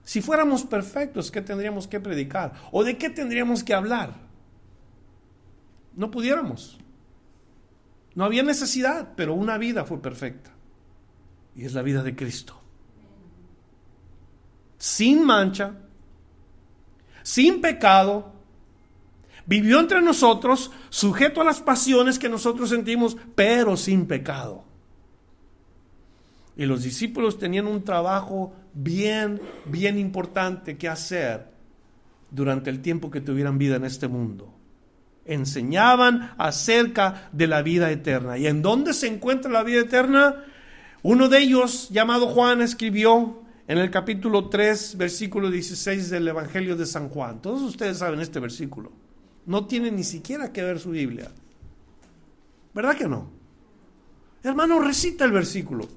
Si 0.02 0.20
fuéramos 0.20 0.64
perfectos, 0.64 1.30
¿qué 1.30 1.42
tendríamos 1.42 1.86
que 1.86 2.00
predicar? 2.00 2.52
¿O 2.72 2.84
de 2.84 2.96
qué 2.96 3.10
tendríamos 3.10 3.62
que 3.62 3.74
hablar? 3.74 4.25
No 5.96 6.10
pudiéramos. 6.10 6.78
No 8.14 8.24
había 8.24 8.42
necesidad, 8.42 9.14
pero 9.16 9.34
una 9.34 9.58
vida 9.58 9.84
fue 9.84 10.00
perfecta. 10.00 10.50
Y 11.54 11.64
es 11.64 11.72
la 11.72 11.82
vida 11.82 12.02
de 12.02 12.14
Cristo. 12.14 12.60
Sin 14.78 15.24
mancha, 15.24 15.72
sin 17.22 17.60
pecado, 17.60 18.32
vivió 19.46 19.80
entre 19.80 20.02
nosotros, 20.02 20.70
sujeto 20.90 21.40
a 21.40 21.44
las 21.44 21.60
pasiones 21.60 22.18
que 22.18 22.28
nosotros 22.28 22.68
sentimos, 22.68 23.16
pero 23.34 23.76
sin 23.76 24.06
pecado. 24.06 24.64
Y 26.56 26.64
los 26.64 26.82
discípulos 26.82 27.38
tenían 27.38 27.66
un 27.66 27.84
trabajo 27.84 28.54
bien, 28.72 29.40
bien 29.66 29.98
importante 29.98 30.78
que 30.78 30.88
hacer 30.88 31.50
durante 32.30 32.70
el 32.70 32.80
tiempo 32.80 33.10
que 33.10 33.20
tuvieran 33.20 33.58
vida 33.58 33.76
en 33.76 33.84
este 33.84 34.08
mundo. 34.08 34.55
Enseñaban 35.26 36.32
acerca 36.38 37.28
de 37.32 37.46
la 37.46 37.62
vida 37.62 37.90
eterna. 37.90 38.38
¿Y 38.38 38.46
en 38.46 38.62
dónde 38.62 38.94
se 38.94 39.06
encuentra 39.06 39.50
la 39.50 39.62
vida 39.62 39.80
eterna? 39.80 40.44
Uno 41.02 41.28
de 41.28 41.38
ellos, 41.38 41.88
llamado 41.90 42.28
Juan, 42.28 42.62
escribió 42.62 43.42
en 43.68 43.78
el 43.78 43.90
capítulo 43.90 44.48
3, 44.48 44.96
versículo 44.96 45.50
16 45.50 46.10
del 46.10 46.28
Evangelio 46.28 46.76
de 46.76 46.86
San 46.86 47.08
Juan. 47.08 47.42
Todos 47.42 47.62
ustedes 47.62 47.98
saben 47.98 48.20
este 48.20 48.40
versículo. 48.40 48.92
No 49.44 49.66
tiene 49.66 49.90
ni 49.90 50.04
siquiera 50.04 50.52
que 50.52 50.62
ver 50.62 50.78
su 50.78 50.90
Biblia. 50.90 51.30
¿Verdad 52.74 52.96
que 52.96 53.08
no? 53.08 53.28
Hermano, 54.42 54.80
recita 54.80 55.24
el 55.24 55.32
versículo. 55.32 55.88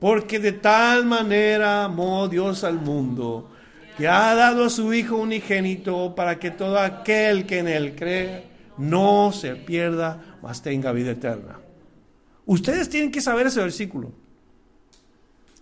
Porque 0.00 0.38
de 0.38 0.52
tal 0.52 1.06
manera 1.06 1.84
amó 1.84 2.28
Dios 2.28 2.64
al 2.64 2.80
mundo, 2.80 3.50
que 3.96 4.08
ha 4.08 4.34
dado 4.34 4.64
a 4.64 4.70
su 4.70 4.92
Hijo 4.92 5.16
unigénito 5.16 6.14
para 6.14 6.38
que 6.38 6.50
todo 6.50 6.78
aquel 6.78 7.46
que 7.46 7.58
en 7.58 7.68
él 7.68 7.94
cree 7.94 8.44
no 8.76 9.32
se 9.32 9.54
pierda, 9.54 10.38
mas 10.42 10.62
tenga 10.62 10.92
vida 10.92 11.12
eterna. 11.12 11.60
Ustedes 12.46 12.88
tienen 12.88 13.10
que 13.10 13.20
saber 13.20 13.46
ese 13.46 13.60
versículo. 13.60 14.12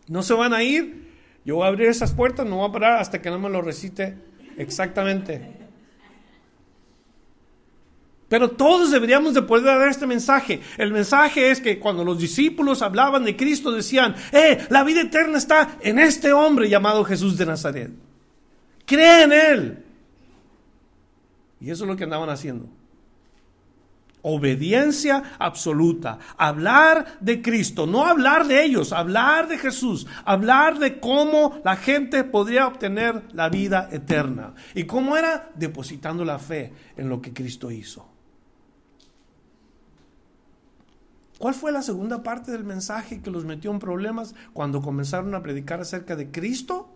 No 0.08 0.22
se 0.22 0.34
van 0.34 0.52
a 0.54 0.62
ir. 0.62 1.12
Yo 1.44 1.56
voy 1.56 1.64
a 1.64 1.68
abrir 1.68 1.88
esas 1.88 2.12
puertas, 2.12 2.46
no 2.46 2.56
voy 2.56 2.68
a 2.68 2.72
parar 2.72 3.00
hasta 3.00 3.20
que 3.20 3.30
no 3.30 3.38
me 3.38 3.50
lo 3.50 3.62
recite 3.62 4.16
exactamente. 4.56 5.62
Pero 8.28 8.52
todos 8.52 8.90
deberíamos 8.90 9.34
de 9.34 9.42
poder 9.42 9.66
dar 9.66 9.88
este 9.88 10.06
mensaje. 10.06 10.60
El 10.78 10.90
mensaje 10.90 11.50
es 11.50 11.60
que 11.60 11.78
cuando 11.78 12.02
los 12.02 12.18
discípulos 12.18 12.80
hablaban 12.80 13.24
de 13.24 13.36
Cristo 13.36 13.70
decían, 13.70 14.14
eh, 14.32 14.66
la 14.70 14.84
vida 14.84 15.02
eterna 15.02 15.36
está 15.36 15.76
en 15.82 15.98
este 15.98 16.32
hombre 16.32 16.70
llamado 16.70 17.04
Jesús 17.04 17.36
de 17.36 17.44
Nazaret. 17.44 17.90
Cree 18.86 19.24
en 19.24 19.32
Él. 19.32 19.84
Y 21.60 21.70
eso 21.70 21.84
es 21.84 21.88
lo 21.88 21.96
que 21.96 22.04
andaban 22.04 22.28
haciendo. 22.28 22.68
Obediencia 24.22 25.22
absoluta. 25.38 26.18
Hablar 26.36 27.18
de 27.20 27.42
Cristo, 27.42 27.86
no 27.86 28.04
hablar 28.04 28.46
de 28.46 28.64
ellos, 28.64 28.92
hablar 28.92 29.48
de 29.48 29.58
Jesús, 29.58 30.06
hablar 30.24 30.78
de 30.78 31.00
cómo 31.00 31.60
la 31.64 31.76
gente 31.76 32.22
podría 32.24 32.68
obtener 32.68 33.22
la 33.32 33.48
vida 33.48 33.88
eterna. 33.90 34.54
¿Y 34.74 34.84
cómo 34.84 35.16
era? 35.16 35.50
Depositando 35.56 36.24
la 36.24 36.38
fe 36.38 36.72
en 36.96 37.08
lo 37.08 37.20
que 37.20 37.32
Cristo 37.32 37.70
hizo. 37.70 38.08
¿Cuál 41.38 41.54
fue 41.54 41.72
la 41.72 41.82
segunda 41.82 42.22
parte 42.22 42.52
del 42.52 42.62
mensaje 42.62 43.20
que 43.20 43.32
los 43.32 43.44
metió 43.44 43.72
en 43.72 43.80
problemas 43.80 44.36
cuando 44.52 44.80
comenzaron 44.80 45.34
a 45.34 45.42
predicar 45.42 45.80
acerca 45.80 46.14
de 46.14 46.30
Cristo? 46.30 46.88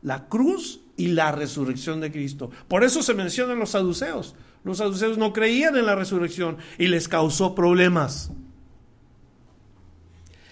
La 0.00 0.28
cruz 0.28 0.80
y 0.96 1.08
la 1.08 1.32
resurrección 1.32 2.00
de 2.00 2.10
Cristo. 2.10 2.50
Por 2.68 2.84
eso 2.84 3.02
se 3.02 3.14
mencionan 3.14 3.58
los 3.58 3.70
saduceos. 3.70 4.34
Los 4.64 4.78
saduceos 4.78 5.18
no 5.18 5.32
creían 5.32 5.76
en 5.76 5.86
la 5.86 5.94
resurrección 5.94 6.58
y 6.78 6.88
les 6.88 7.08
causó 7.08 7.54
problemas. 7.54 8.32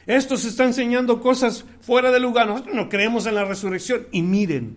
Esto 0.06 0.36
se 0.36 0.48
está 0.48 0.64
enseñando 0.64 1.20
cosas 1.20 1.64
fuera 1.80 2.10
de 2.12 2.20
lugar. 2.20 2.46
Nosotros 2.46 2.74
no 2.74 2.88
creemos 2.88 3.26
en 3.26 3.34
la 3.34 3.44
resurrección. 3.44 4.06
Y 4.12 4.22
miren, 4.22 4.76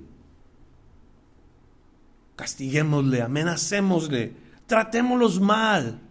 castiguémosle, 2.35 3.21
amenacémosle, 3.21 4.33
tratémoslos 4.65 5.39
mal 5.39 6.01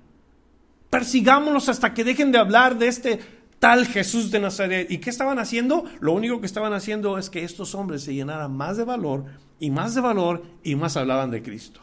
persigámonos 0.97 1.69
hasta 1.69 1.92
que 1.92 2.05
dejen 2.05 2.33
de 2.33 2.38
hablar 2.38 2.79
de 2.79 2.88
este 2.88 3.21
tal 3.59 3.87
Jesús 3.87 4.31
de 4.31 4.40
Nazaret. 4.40 4.90
¿Y 4.90 4.99
qué 4.99 5.11
estaban 5.11 5.38
haciendo? 5.38 5.85
Lo 6.01 6.12
único 6.12 6.40
que 6.40 6.47
estaban 6.47 6.73
haciendo 6.73 7.19
es 7.19 7.29
que 7.31 7.45
estos 7.45 7.75
hombres 7.75 8.03
se 8.03 8.14
llenaran 8.14 8.57
más 8.57 8.77
de 8.77 8.85
valor 8.85 9.27
y 9.59 9.71
más 9.71 9.95
de 9.95 10.01
valor 10.01 10.42
y 10.62 10.75
más 10.77 10.97
hablaban 10.97 11.31
de 11.31 11.42
Cristo. 11.42 11.81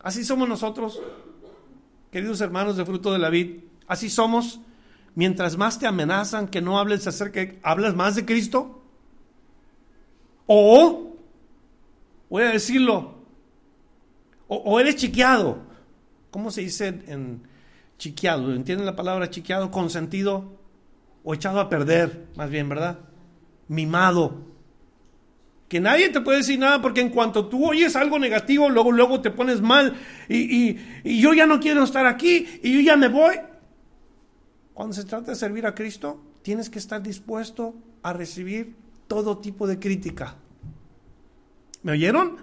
Así 0.00 0.24
somos 0.24 0.48
nosotros, 0.48 1.00
queridos 2.10 2.40
hermanos 2.40 2.76
de 2.76 2.84
fruto 2.84 3.12
de 3.12 3.18
la 3.18 3.30
vid. 3.30 3.60
Así 3.86 4.10
somos. 4.10 4.60
Mientras 5.14 5.58
más 5.58 5.78
te 5.78 5.86
amenazan 5.86 6.48
que 6.48 6.62
no 6.62 6.78
hables 6.78 7.06
acerca, 7.06 7.46
hablas 7.62 7.94
más 7.94 8.16
de 8.16 8.24
Cristo. 8.24 8.82
O, 10.46 11.16
voy 12.30 12.42
a 12.42 12.48
decirlo, 12.48 13.14
o, 14.48 14.56
o 14.56 14.80
eres 14.80 14.96
chiqueado 14.96 15.72
¿cómo 16.32 16.50
se 16.50 16.62
dice 16.62 16.88
en 17.06 17.42
chiqueado? 17.98 18.52
¿Entienden 18.52 18.86
la 18.86 18.96
palabra 18.96 19.30
chiqueado? 19.30 19.70
Consentido 19.70 20.58
o 21.22 21.34
echado 21.34 21.60
a 21.60 21.68
perder, 21.68 22.26
más 22.34 22.50
bien, 22.50 22.68
¿verdad? 22.68 22.98
Mimado. 23.68 24.51
Que 25.72 25.80
nadie 25.80 26.10
te 26.10 26.20
puede 26.20 26.36
decir 26.36 26.58
nada 26.58 26.82
porque 26.82 27.00
en 27.00 27.08
cuanto 27.08 27.46
tú 27.46 27.66
oyes 27.66 27.96
algo 27.96 28.18
negativo, 28.18 28.68
luego, 28.68 28.92
luego 28.92 29.22
te 29.22 29.30
pones 29.30 29.62
mal 29.62 29.94
y, 30.28 30.76
y 31.02 31.18
yo 31.18 31.32
ya 31.32 31.46
no 31.46 31.60
quiero 31.60 31.82
estar 31.82 32.04
aquí 32.04 32.46
y 32.62 32.74
yo 32.74 32.80
ya 32.80 32.94
me 32.94 33.08
voy. 33.08 33.36
Cuando 34.74 34.94
se 34.94 35.04
trata 35.04 35.30
de 35.30 35.34
servir 35.34 35.64
a 35.64 35.74
Cristo, 35.74 36.22
tienes 36.42 36.68
que 36.68 36.78
estar 36.78 37.02
dispuesto 37.02 37.74
a 38.02 38.12
recibir 38.12 38.76
todo 39.08 39.38
tipo 39.38 39.66
de 39.66 39.78
crítica. 39.78 40.34
¿Me 41.82 41.92
oyeron? 41.92 42.36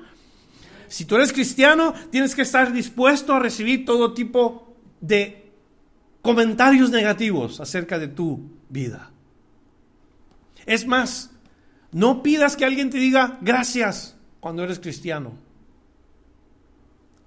si 0.87 1.05
tú 1.05 1.17
eres 1.17 1.31
cristiano, 1.31 1.93
tienes 2.09 2.33
que 2.33 2.41
estar 2.41 2.73
dispuesto 2.73 3.35
a 3.35 3.39
recibir 3.39 3.85
todo 3.85 4.15
tipo 4.15 4.75
de 5.01 5.51
comentarios 6.23 6.89
negativos 6.89 7.59
acerca 7.59 7.99
de 7.99 8.07
tu 8.07 8.49
vida. 8.69 9.11
Es 10.65 10.87
más, 10.87 11.29
no 11.91 12.21
pidas 12.23 12.55
que 12.55 12.65
alguien 12.65 12.89
te 12.89 12.97
diga 12.97 13.37
gracias 13.41 14.15
cuando 14.39 14.63
eres 14.63 14.79
cristiano. 14.79 15.33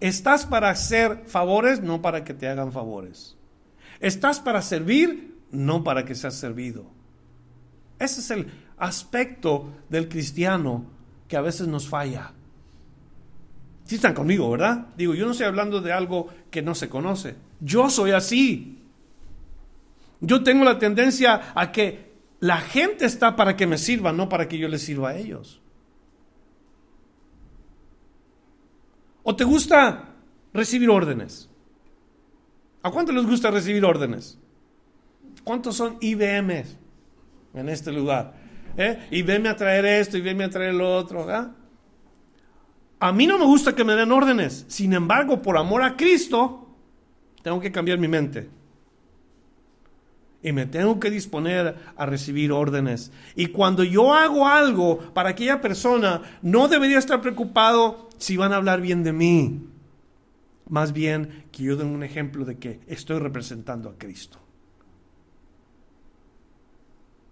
Estás 0.01 0.47
para 0.47 0.71
hacer 0.71 1.25
favores, 1.27 1.81
no 1.81 2.03
para 2.03 2.25
que 2.25 2.35
te 2.35 2.49
hagan 2.49 2.73
favores. 2.73 3.37
Estás 4.01 4.41
para 4.41 4.63
servir, 4.63 5.37
no 5.53 5.85
para 5.85 6.05
que 6.05 6.15
seas 6.15 6.35
servido. 6.35 6.87
Ese 7.99 8.21
es 8.21 8.31
el 8.33 8.47
aspecto 8.79 9.73
del 9.89 10.09
cristiano 10.09 10.87
que 11.29 11.37
a 11.37 11.41
veces 11.41 11.69
nos 11.69 11.89
falla. 11.89 12.33
Si 13.85 13.97
están 13.97 14.15
conmigo, 14.15 14.51
¿verdad? 14.51 14.87
Digo, 14.97 15.15
yo 15.15 15.25
no 15.25 15.33
estoy 15.33 15.47
hablando 15.47 15.81
de 15.81 15.93
algo 15.93 16.29
que 16.51 16.63
no 16.63 16.75
se 16.75 16.89
conoce. 16.89 17.37
Yo 17.61 17.91
soy 17.91 18.11
así. 18.11 18.83
Yo 20.21 20.43
tengo 20.43 20.65
la 20.65 20.79
tendencia 20.79 21.53
a 21.55 21.71
que 21.71 22.12
la 22.43 22.57
gente 22.57 23.05
está 23.05 23.37
para 23.37 23.55
que 23.55 23.69
me 23.69 23.79
sirva, 23.79 24.13
no 24.13 24.29
para 24.29 24.49
que 24.49 24.59
yo 24.59 24.67
les 24.67 24.83
sirva 24.83 25.11
a 25.11 25.17
ellos. 25.17 25.63
¿O 29.23 29.37
te 29.37 29.45
gusta 29.45 30.17
recibir 30.53 30.91
órdenes? 30.91 31.49
¿A 32.83 32.91
cuánto 32.91 33.13
les 33.13 33.25
gusta 33.27 33.53
recibir 33.53 33.85
órdenes? 33.85 34.41
¿Cuántos 35.45 35.77
son 35.77 35.99
IBMs 36.01 36.77
en 37.55 37.69
este 37.69 37.93
lugar? 37.93 38.35
¿Eh? 38.77 39.07
Y 39.13 39.23
venme 39.23 39.49
a 39.49 39.55
traer 39.55 39.85
esto 39.85 40.19
y 40.19 40.21
venme 40.21 40.43
a 40.43 40.51
traer 40.51 40.75
lo 40.75 40.97
otro. 40.97 41.25
A 42.99 43.13
mí 43.13 43.25
no 43.29 43.39
me 43.39 43.45
gusta 43.45 43.77
que 43.77 43.85
me 43.85 43.95
den 43.95 44.11
órdenes. 44.11 44.65
Sin 44.67 44.93
embargo, 44.95 45.41
por 45.41 45.57
amor 45.57 45.85
a 45.85 45.97
Cristo, 45.97 46.75
tengo 47.41 47.61
que 47.61 47.71
cambiar 47.71 48.01
mi 48.01 48.09
mente. 48.09 48.51
Y 50.43 50.53
me 50.53 50.67
tengo 50.67 50.99
que 50.99 51.11
disponer 51.11 51.77
a 51.97 52.07
recibir 52.07 52.53
órdenes. 52.53 53.13
Y 53.37 53.47
cuando 53.47 53.85
yo 53.85 54.13
hago 54.13 54.47
algo 54.47 54.99
para 55.15 55.31
aquella 55.31 55.61
persona, 55.61 56.23
no 56.43 56.69
debería 56.69 56.99
estar 56.99 57.21
preocupado 57.21 58.09
si 58.19 58.37
van 58.37 58.53
a 58.53 58.57
hablar 58.57 58.81
bien 58.81 59.05
de 59.05 59.13
mí. 59.13 59.69
Más 60.69 60.93
bien 60.93 61.45
que 61.53 61.65
yo 61.65 61.77
den 61.77 61.89
un 61.89 62.03
ejemplo 62.03 62.45
de 62.45 62.59
que 62.59 62.81
estoy 62.87 63.19
representando 63.19 63.89
a 63.89 63.99
Cristo. 63.99 64.39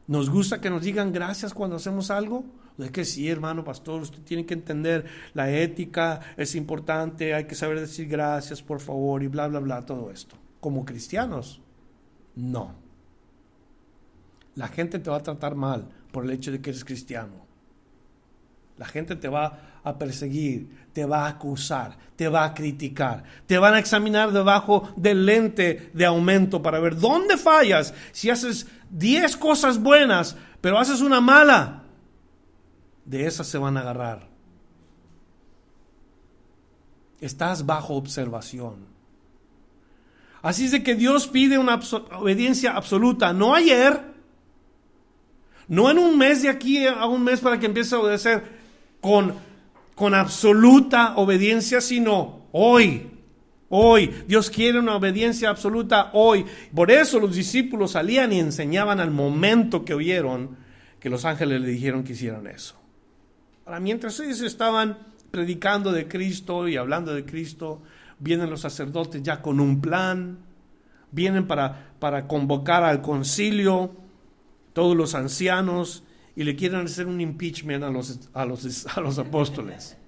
¿Nos 0.06 0.28
gusta 0.28 0.60
que 0.60 0.70
nos 0.70 0.82
digan 0.82 1.12
gracias 1.12 1.54
cuando 1.54 1.76
hacemos 1.76 2.10
algo? 2.10 2.44
Es 2.78 2.90
que 2.90 3.04
sí, 3.04 3.28
hermano 3.28 3.64
pastor, 3.64 4.02
usted 4.02 4.22
tiene 4.22 4.46
que 4.46 4.54
entender 4.54 5.04
la 5.34 5.50
ética, 5.50 6.20
es 6.36 6.54
importante, 6.54 7.34
hay 7.34 7.44
que 7.44 7.54
saber 7.54 7.78
decir 7.78 8.08
gracias, 8.08 8.62
por 8.62 8.80
favor, 8.80 9.22
y 9.22 9.28
bla, 9.28 9.48
bla, 9.48 9.60
bla, 9.60 9.84
todo 9.84 10.10
esto. 10.10 10.36
Como 10.60 10.84
cristianos, 10.84 11.60
no. 12.34 12.89
La 14.60 14.68
gente 14.68 14.98
te 14.98 15.08
va 15.08 15.16
a 15.16 15.22
tratar 15.22 15.54
mal 15.54 15.88
por 16.12 16.22
el 16.22 16.32
hecho 16.32 16.52
de 16.52 16.60
que 16.60 16.68
eres 16.68 16.84
cristiano. 16.84 17.46
La 18.76 18.84
gente 18.84 19.16
te 19.16 19.26
va 19.26 19.80
a 19.82 19.96
perseguir, 19.96 20.88
te 20.92 21.06
va 21.06 21.24
a 21.24 21.30
acusar, 21.30 21.96
te 22.14 22.28
va 22.28 22.44
a 22.44 22.52
criticar, 22.52 23.24
te 23.46 23.56
van 23.56 23.72
a 23.72 23.78
examinar 23.78 24.32
debajo 24.32 24.92
del 24.96 25.24
lente 25.24 25.90
de 25.94 26.04
aumento 26.04 26.60
para 26.60 26.78
ver 26.78 26.98
dónde 26.98 27.38
fallas. 27.38 27.94
Si 28.12 28.28
haces 28.28 28.66
10 28.90 29.38
cosas 29.38 29.80
buenas, 29.80 30.36
pero 30.60 30.78
haces 30.78 31.00
una 31.00 31.22
mala, 31.22 31.84
de 33.06 33.26
esas 33.26 33.46
se 33.46 33.56
van 33.56 33.78
a 33.78 33.80
agarrar. 33.80 34.28
Estás 37.18 37.64
bajo 37.64 37.94
observación. 37.94 38.84
Así 40.42 40.66
es 40.66 40.72
de 40.72 40.82
que 40.82 40.96
Dios 40.96 41.28
pide 41.28 41.56
una 41.56 41.80
obediencia 42.12 42.72
absoluta, 42.72 43.32
no 43.32 43.54
ayer, 43.54 44.09
no 45.70 45.88
en 45.88 45.98
un 45.98 46.18
mes 46.18 46.42
de 46.42 46.48
aquí 46.48 46.84
a 46.84 47.06
un 47.06 47.22
mes 47.22 47.38
para 47.38 47.60
que 47.60 47.66
empiece 47.66 47.94
a 47.94 48.00
obedecer 48.00 48.42
con, 49.00 49.34
con 49.94 50.14
absoluta 50.14 51.14
obediencia, 51.16 51.80
sino 51.80 52.40
hoy. 52.50 53.08
Hoy, 53.68 54.12
Dios 54.26 54.50
quiere 54.50 54.80
una 54.80 54.96
obediencia 54.96 55.48
absoluta 55.48 56.10
hoy. 56.12 56.44
Por 56.74 56.90
eso 56.90 57.20
los 57.20 57.36
discípulos 57.36 57.92
salían 57.92 58.32
y 58.32 58.40
enseñaban 58.40 58.98
al 58.98 59.12
momento 59.12 59.84
que 59.84 59.94
oyeron 59.94 60.56
que 60.98 61.08
los 61.08 61.24
ángeles 61.24 61.60
le 61.60 61.68
dijeron 61.68 62.02
que 62.02 62.14
hicieran 62.14 62.48
eso. 62.48 62.74
Ahora, 63.64 63.78
mientras 63.78 64.18
ellos 64.18 64.40
estaban 64.40 64.98
predicando 65.30 65.92
de 65.92 66.08
Cristo 66.08 66.66
y 66.66 66.76
hablando 66.76 67.14
de 67.14 67.24
Cristo, 67.24 67.80
vienen 68.18 68.50
los 68.50 68.62
sacerdotes 68.62 69.22
ya 69.22 69.40
con 69.40 69.60
un 69.60 69.80
plan, 69.80 70.38
vienen 71.12 71.46
para, 71.46 71.92
para 72.00 72.26
convocar 72.26 72.82
al 72.82 73.00
concilio, 73.02 73.99
todos 74.80 74.96
los 74.96 75.14
ancianos, 75.14 76.04
y 76.34 76.42
le 76.42 76.56
quieren 76.56 76.86
hacer 76.86 77.06
un 77.06 77.20
impeachment 77.20 77.84
a 77.84 77.90
los, 77.90 78.30
a 78.32 78.46
los, 78.46 78.86
a 78.96 79.00
los 79.02 79.18
apóstoles. 79.18 79.98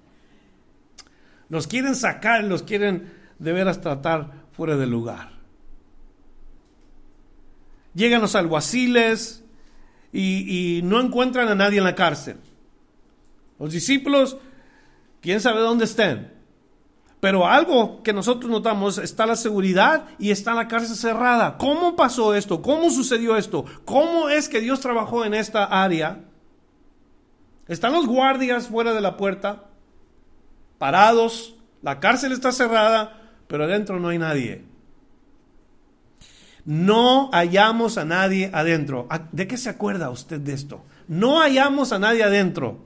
Los 1.47 1.67
quieren 1.67 1.93
sacar, 1.93 2.43
los 2.43 2.63
quieren 2.63 3.13
de 3.37 3.53
veras 3.53 3.81
tratar 3.81 4.47
fuera 4.51 4.75
de 4.75 4.87
lugar. 4.87 5.33
Llegan 7.93 8.21
los 8.21 8.33
alguaciles 8.33 9.43
y, 10.11 10.79
y 10.79 10.81
no 10.81 10.99
encuentran 10.99 11.49
a 11.49 11.53
nadie 11.53 11.77
en 11.77 11.83
la 11.83 11.93
cárcel. 11.93 12.37
Los 13.59 13.73
discípulos, 13.73 14.37
quién 15.21 15.39
sabe 15.39 15.59
dónde 15.59 15.85
estén. 15.85 16.32
Pero 17.23 17.47
algo 17.47 18.03
que 18.03 18.11
nosotros 18.11 18.51
notamos, 18.51 18.97
está 18.97 19.25
la 19.25 19.37
seguridad 19.37 20.07
y 20.19 20.31
está 20.31 20.53
la 20.53 20.67
cárcel 20.67 20.97
cerrada. 20.97 21.57
¿Cómo 21.57 21.95
pasó 21.95 22.35
esto? 22.35 22.61
¿Cómo 22.61 22.89
sucedió 22.89 23.37
esto? 23.37 23.63
¿Cómo 23.85 24.27
es 24.27 24.49
que 24.49 24.59
Dios 24.59 24.81
trabajó 24.81 25.23
en 25.23 25.33
esta 25.33 25.63
área? 25.63 26.25
Están 27.69 27.93
los 27.93 28.07
guardias 28.07 28.67
fuera 28.67 28.93
de 28.93 28.99
la 28.99 29.15
puerta, 29.15 29.69
parados, 30.77 31.55
la 31.81 32.01
cárcel 32.01 32.33
está 32.33 32.51
cerrada, 32.51 33.21
pero 33.47 33.63
adentro 33.63 34.01
no 34.01 34.09
hay 34.09 34.17
nadie. 34.17 34.65
No 36.65 37.29
hallamos 37.31 37.97
a 37.97 38.03
nadie 38.03 38.51
adentro. 38.53 39.07
¿De 39.31 39.47
qué 39.47 39.55
se 39.55 39.69
acuerda 39.69 40.09
usted 40.09 40.41
de 40.41 40.51
esto? 40.51 40.83
No 41.07 41.39
hallamos 41.39 41.93
a 41.93 41.99
nadie 41.99 42.21
adentro. 42.21 42.79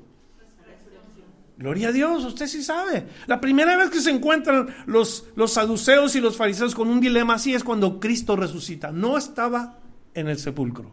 Gloria 1.57 1.87
a 1.87 1.91
Dios, 1.91 2.23
usted 2.23 2.45
sí 2.45 2.61
sabe. 2.61 3.07
La 3.25 3.41
primera 3.41 3.75
vez 3.75 3.89
que 3.89 3.99
se 3.99 4.11
encuentran 4.11 4.67
los, 4.85 5.25
los 5.35 5.53
saduceos 5.53 6.15
y 6.15 6.21
los 6.21 6.37
fariseos 6.37 6.75
con 6.75 6.87
un 6.87 6.99
dilema 6.99 7.33
así 7.33 7.55
es 7.55 7.63
cuando 7.63 7.99
Cristo 7.99 8.35
resucita. 8.35 8.91
No 8.91 9.17
estaba 9.17 9.79
en 10.13 10.27
el 10.27 10.37
sepulcro. 10.37 10.91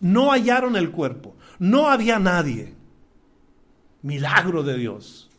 No 0.00 0.32
hallaron 0.32 0.76
el 0.76 0.90
cuerpo. 0.90 1.34
No 1.58 1.88
había 1.88 2.18
nadie. 2.18 2.74
Milagro 4.02 4.62
de 4.62 4.76
Dios. 4.76 5.30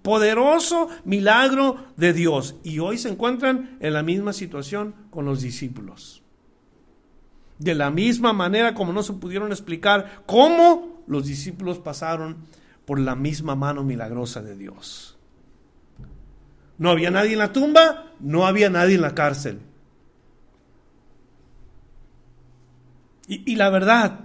Poderoso 0.00 0.88
milagro 1.04 1.76
de 1.98 2.14
Dios. 2.14 2.56
Y 2.64 2.78
hoy 2.78 2.96
se 2.96 3.10
encuentran 3.10 3.76
en 3.80 3.92
la 3.92 4.02
misma 4.02 4.32
situación 4.32 4.94
con 5.10 5.26
los 5.26 5.42
discípulos. 5.42 6.22
De 7.58 7.74
la 7.74 7.90
misma 7.90 8.32
manera 8.32 8.72
como 8.72 8.94
no 8.94 9.02
se 9.02 9.12
pudieron 9.12 9.52
explicar 9.52 10.22
cómo 10.24 11.02
los 11.06 11.26
discípulos 11.26 11.78
pasaron 11.78 12.38
por 12.84 12.98
la 12.98 13.14
misma 13.14 13.54
mano 13.54 13.82
milagrosa 13.84 14.42
de 14.42 14.56
Dios. 14.56 15.16
No 16.78 16.90
había 16.90 17.10
nadie 17.10 17.34
en 17.34 17.38
la 17.38 17.52
tumba, 17.52 18.12
no 18.18 18.46
había 18.46 18.68
nadie 18.68 18.96
en 18.96 19.02
la 19.02 19.14
cárcel. 19.14 19.60
Y, 23.28 23.54
la 23.56 23.70
verdad, 23.70 24.20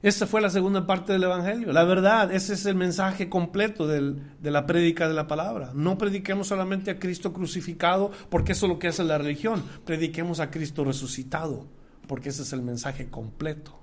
esa 0.00 0.26
fue 0.26 0.40
la 0.40 0.48
segunda 0.48 0.86
parte 0.86 1.12
del 1.12 1.24
Evangelio. 1.24 1.72
La 1.72 1.84
verdad, 1.84 2.32
ese 2.32 2.54
es 2.54 2.64
el 2.64 2.76
mensaje 2.76 3.28
completo 3.28 3.86
de 3.86 4.50
la 4.50 4.64
prédica 4.64 5.06
de 5.06 5.12
la 5.12 5.26
palabra. 5.26 5.72
No 5.74 5.98
prediquemos 5.98 6.46
solamente 6.46 6.90
a 6.90 6.98
Cristo 6.98 7.32
crucificado, 7.32 8.10
porque 8.30 8.52
eso 8.52 8.66
es 8.66 8.72
lo 8.72 8.78
que 8.78 8.88
hace 8.88 9.04
la 9.04 9.18
religión. 9.18 9.62
Prediquemos 9.84 10.40
a 10.40 10.50
Cristo 10.50 10.84
resucitado, 10.84 11.66
porque 12.06 12.30
ese 12.30 12.42
es 12.42 12.52
el 12.54 12.62
mensaje 12.62 13.10
completo. 13.10 13.78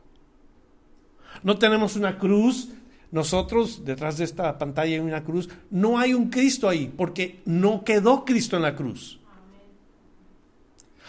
No 1.43 1.59
tenemos 1.59 1.95
una 1.95 2.17
cruz. 2.17 2.69
Nosotros, 3.11 3.83
detrás 3.85 4.17
de 4.17 4.25
esta 4.25 4.57
pantalla 4.57 4.93
hay 4.93 4.99
una 4.99 5.23
cruz. 5.23 5.49
No 5.71 5.97
hay 5.97 6.13
un 6.13 6.29
Cristo 6.29 6.69
ahí, 6.69 6.93
porque 6.95 7.41
no 7.45 7.83
quedó 7.83 8.23
Cristo 8.23 8.55
en 8.55 8.61
la 8.61 8.75
cruz. 8.75 9.19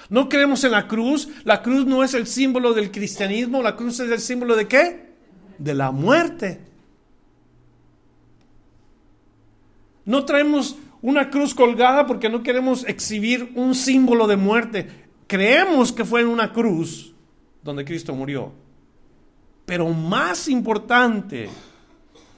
No 0.08 0.28
creemos 0.28 0.64
en 0.64 0.72
la 0.72 0.88
cruz. 0.88 1.28
La 1.44 1.62
cruz 1.62 1.86
no 1.86 2.02
es 2.02 2.14
el 2.14 2.26
símbolo 2.26 2.72
del 2.72 2.90
cristianismo. 2.90 3.62
La 3.62 3.76
cruz 3.76 4.00
es 4.00 4.10
el 4.10 4.20
símbolo 4.20 4.56
de 4.56 4.66
qué? 4.66 5.10
De 5.58 5.74
la 5.74 5.90
muerte. 5.90 6.60
No 10.04 10.24
traemos 10.24 10.76
una 11.02 11.30
cruz 11.30 11.54
colgada 11.54 12.06
porque 12.06 12.28
no 12.28 12.42
queremos 12.42 12.86
exhibir 12.88 13.52
un 13.54 13.74
símbolo 13.74 14.26
de 14.26 14.36
muerte. 14.36 14.88
Creemos 15.26 15.92
que 15.92 16.04
fue 16.04 16.22
en 16.22 16.28
una 16.28 16.52
cruz 16.52 17.14
donde 17.62 17.84
Cristo 17.84 18.14
murió. 18.14 18.52
Pero 19.66 19.88
más 19.90 20.48
importante 20.48 21.48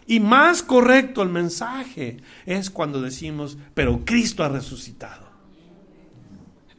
y 0.07 0.21
más 0.21 0.63
correcto 0.63 1.23
el 1.23 1.29
mensaje 1.29 2.19
es 2.47 2.71
cuando 2.71 3.01
decimos, 3.01 3.57
pero 3.75 4.05
Cristo 4.05 4.43
ha 4.45 4.49
resucitado 4.49 5.27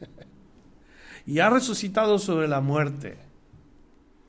y 1.26 1.38
ha 1.38 1.50
resucitado 1.50 2.18
sobre 2.18 2.48
la 2.48 2.60
muerte 2.60 3.18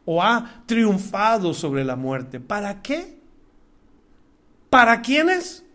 o 0.06 0.22
ha 0.24 0.64
triunfado 0.66 1.54
sobre 1.54 1.84
la 1.84 1.96
muerte. 1.96 2.40
¿Para 2.40 2.82
qué? 2.82 3.20
¿Para 4.70 5.02
quiénes? 5.02 5.66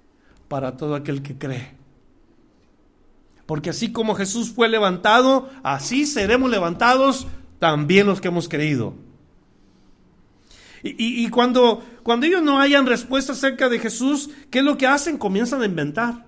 Para 0.49 0.77
todo 0.77 0.95
aquel 0.95 1.23
que 1.23 1.37
cree. 1.37 1.75
Porque 3.47 3.71
así 3.71 3.93
como 3.93 4.15
Jesús 4.15 4.53
fue 4.53 4.69
levantado, 4.69 5.51
así 5.65 6.07
seremos 6.07 6.51
levantados 6.51 7.27
también 7.59 8.07
los 8.07 8.21
que 8.21 8.29
hemos 8.29 8.49
creído. 8.49 8.95
Y, 10.83 11.29
cuando, 11.29 11.83
cuando 12.03 12.27
ellos 12.27 12.43
no 12.43 12.61
hayan 12.61 12.87
respuesta 12.87 13.33
acerca 13.33 13.69
de 13.69 13.79
Jesús, 13.79 14.31
¿qué 14.51 14.61
es 14.61 14.65
lo 14.65 14.77
que 14.77 14.87
hacen? 14.87 15.19
Comienzan 15.19 15.63
a 15.63 15.67
inventar 15.67 16.27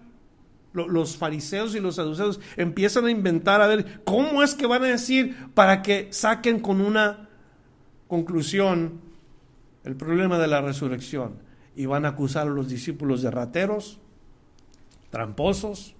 los 0.73 1.17
fariseos 1.17 1.75
y 1.75 1.81
los 1.81 1.97
saduceos 1.97 2.41
empiezan 2.57 3.05
a 3.05 3.11
inventar 3.11 3.61
a 3.61 3.67
ver 3.67 4.03
cómo 4.05 4.43
es 4.43 4.55
que 4.55 4.67
van 4.67 4.83
a 4.85 4.87
decir 4.87 5.37
para 5.55 5.83
que 5.83 6.09
saquen 6.13 6.61
con 6.61 6.81
una 6.81 7.29
conclusión 8.09 9.01
el 9.85 9.97
problema 9.97 10.39
de 10.39 10.47
la 10.47 10.61
resurrección. 10.61 11.37
Y 11.75 11.87
van 11.87 12.05
a 12.05 12.09
acusar 12.09 12.47
a 12.47 12.51
los 12.51 12.69
discípulos 12.69 13.23
de 13.23 13.31
rateros, 13.31 13.99
tramposos, 15.11 15.95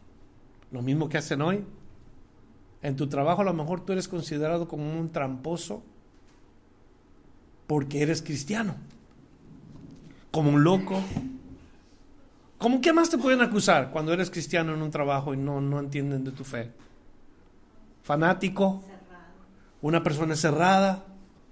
lo 0.71 0.83
mismo 0.83 1.09
que 1.09 1.19
hacen 1.19 1.41
hoy. 1.41 1.65
En 2.83 2.97
tu 2.97 3.09
trabajo 3.09 3.43
a 3.43 3.45
lo 3.45 3.55
mejor 3.55 3.85
tú 3.85 3.93
eres 3.93 4.09
considerado 4.09 4.69
como 4.69 4.99
un 4.99 5.11
tramposo 5.13 5.83
porque 7.67 8.03
eres 8.03 8.21
cristiano, 8.21 8.75
como 10.33 10.51
un 10.51 10.65
loco, 10.65 11.01
¿Cómo 12.63 12.81
qué 12.81 12.93
más 12.93 13.11
te 13.11 13.19
pueden 13.19 13.41
acusar 13.41 13.91
cuando 13.91 14.13
eres 14.13 14.31
cristiano 14.31 14.73
en 14.73 14.83
un 14.83 14.91
trabajo 14.93 15.35
y 15.35 15.37
no, 15.37 15.61
no 15.61 15.81
entienden 15.81 16.23
de 16.23 16.31
tu 16.31 16.45
fe? 16.45 16.71
Fanático, 18.05 18.85
una 19.81 20.01
persona 20.01 20.37
cerrada. 20.37 21.05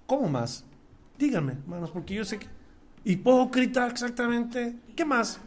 ¿Cómo 0.06 0.28
más? 0.28 0.64
Díganme, 1.18 1.54
hermanos, 1.54 1.90
porque 1.90 2.14
yo 2.14 2.24
sé 2.24 2.38
que... 2.38 2.46
Hipócrita, 3.04 3.88
exactamente. 3.88 4.76
¿Qué 4.94 5.04
más? 5.04 5.40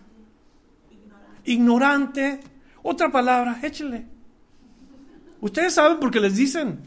Ignorante. 1.46 2.42
Otra 2.82 3.10
palabra, 3.10 3.58
échenle. 3.64 4.06
Ustedes 5.40 5.74
saben 5.76 5.98
porque 5.98 6.20
les 6.20 6.36
dicen. 6.36 6.78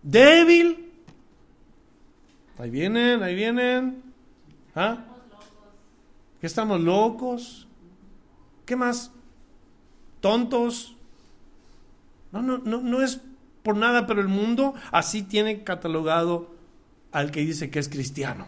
Débil. 0.00 0.92
Ahí 2.56 2.70
vienen, 2.70 3.20
ahí 3.20 3.34
vienen. 3.34 4.00
¿Ah? 4.76 5.06
¿Qué 6.44 6.48
estamos 6.48 6.78
locos? 6.78 7.66
¿Qué 8.66 8.76
más? 8.76 9.10
Tontos. 10.20 10.94
No, 12.32 12.42
no, 12.42 12.58
no, 12.58 12.82
no 12.82 13.00
es 13.00 13.18
por 13.62 13.78
nada, 13.78 14.06
pero 14.06 14.20
el 14.20 14.28
mundo 14.28 14.74
así 14.92 15.22
tiene 15.22 15.64
catalogado 15.64 16.54
al 17.12 17.30
que 17.30 17.40
dice 17.40 17.70
que 17.70 17.78
es 17.78 17.88
cristiano. 17.88 18.46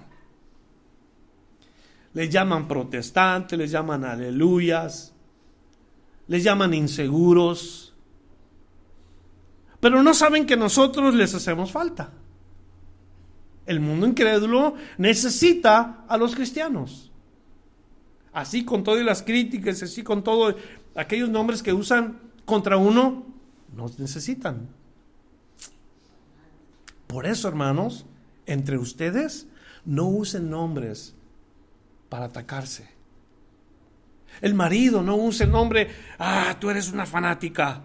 Les 2.12 2.28
llaman 2.28 2.68
protestantes, 2.68 3.58
les 3.58 3.70
llaman 3.70 4.04
aleluyas, 4.04 5.14
les 6.28 6.44
llaman 6.44 6.74
inseguros, 6.74 7.94
pero 9.80 10.02
no 10.02 10.12
saben 10.12 10.44
que 10.44 10.58
nosotros 10.58 11.14
les 11.14 11.34
hacemos 11.34 11.72
falta. 11.72 12.12
El 13.64 13.80
mundo 13.80 14.06
incrédulo 14.06 14.74
necesita 14.98 16.04
a 16.06 16.18
los 16.18 16.34
cristianos. 16.34 17.10
Así 18.36 18.66
con 18.66 18.84
todas 18.84 19.02
las 19.02 19.22
críticas, 19.22 19.82
así 19.82 20.02
con 20.02 20.22
todos 20.22 20.56
aquellos 20.94 21.30
nombres 21.30 21.62
que 21.62 21.72
usan 21.72 22.20
contra 22.44 22.76
uno, 22.76 23.24
nos 23.74 23.98
necesitan. 23.98 24.68
Por 27.06 27.24
eso, 27.24 27.48
hermanos, 27.48 28.04
entre 28.44 28.76
ustedes 28.76 29.46
no 29.86 30.06
usen 30.08 30.50
nombres 30.50 31.14
para 32.10 32.26
atacarse. 32.26 32.86
El 34.42 34.52
marido 34.52 35.00
no 35.00 35.16
use 35.16 35.44
el 35.44 35.50
nombre, 35.50 35.88
ah, 36.18 36.58
tú 36.60 36.68
eres 36.68 36.92
una 36.92 37.06
fanática, 37.06 37.84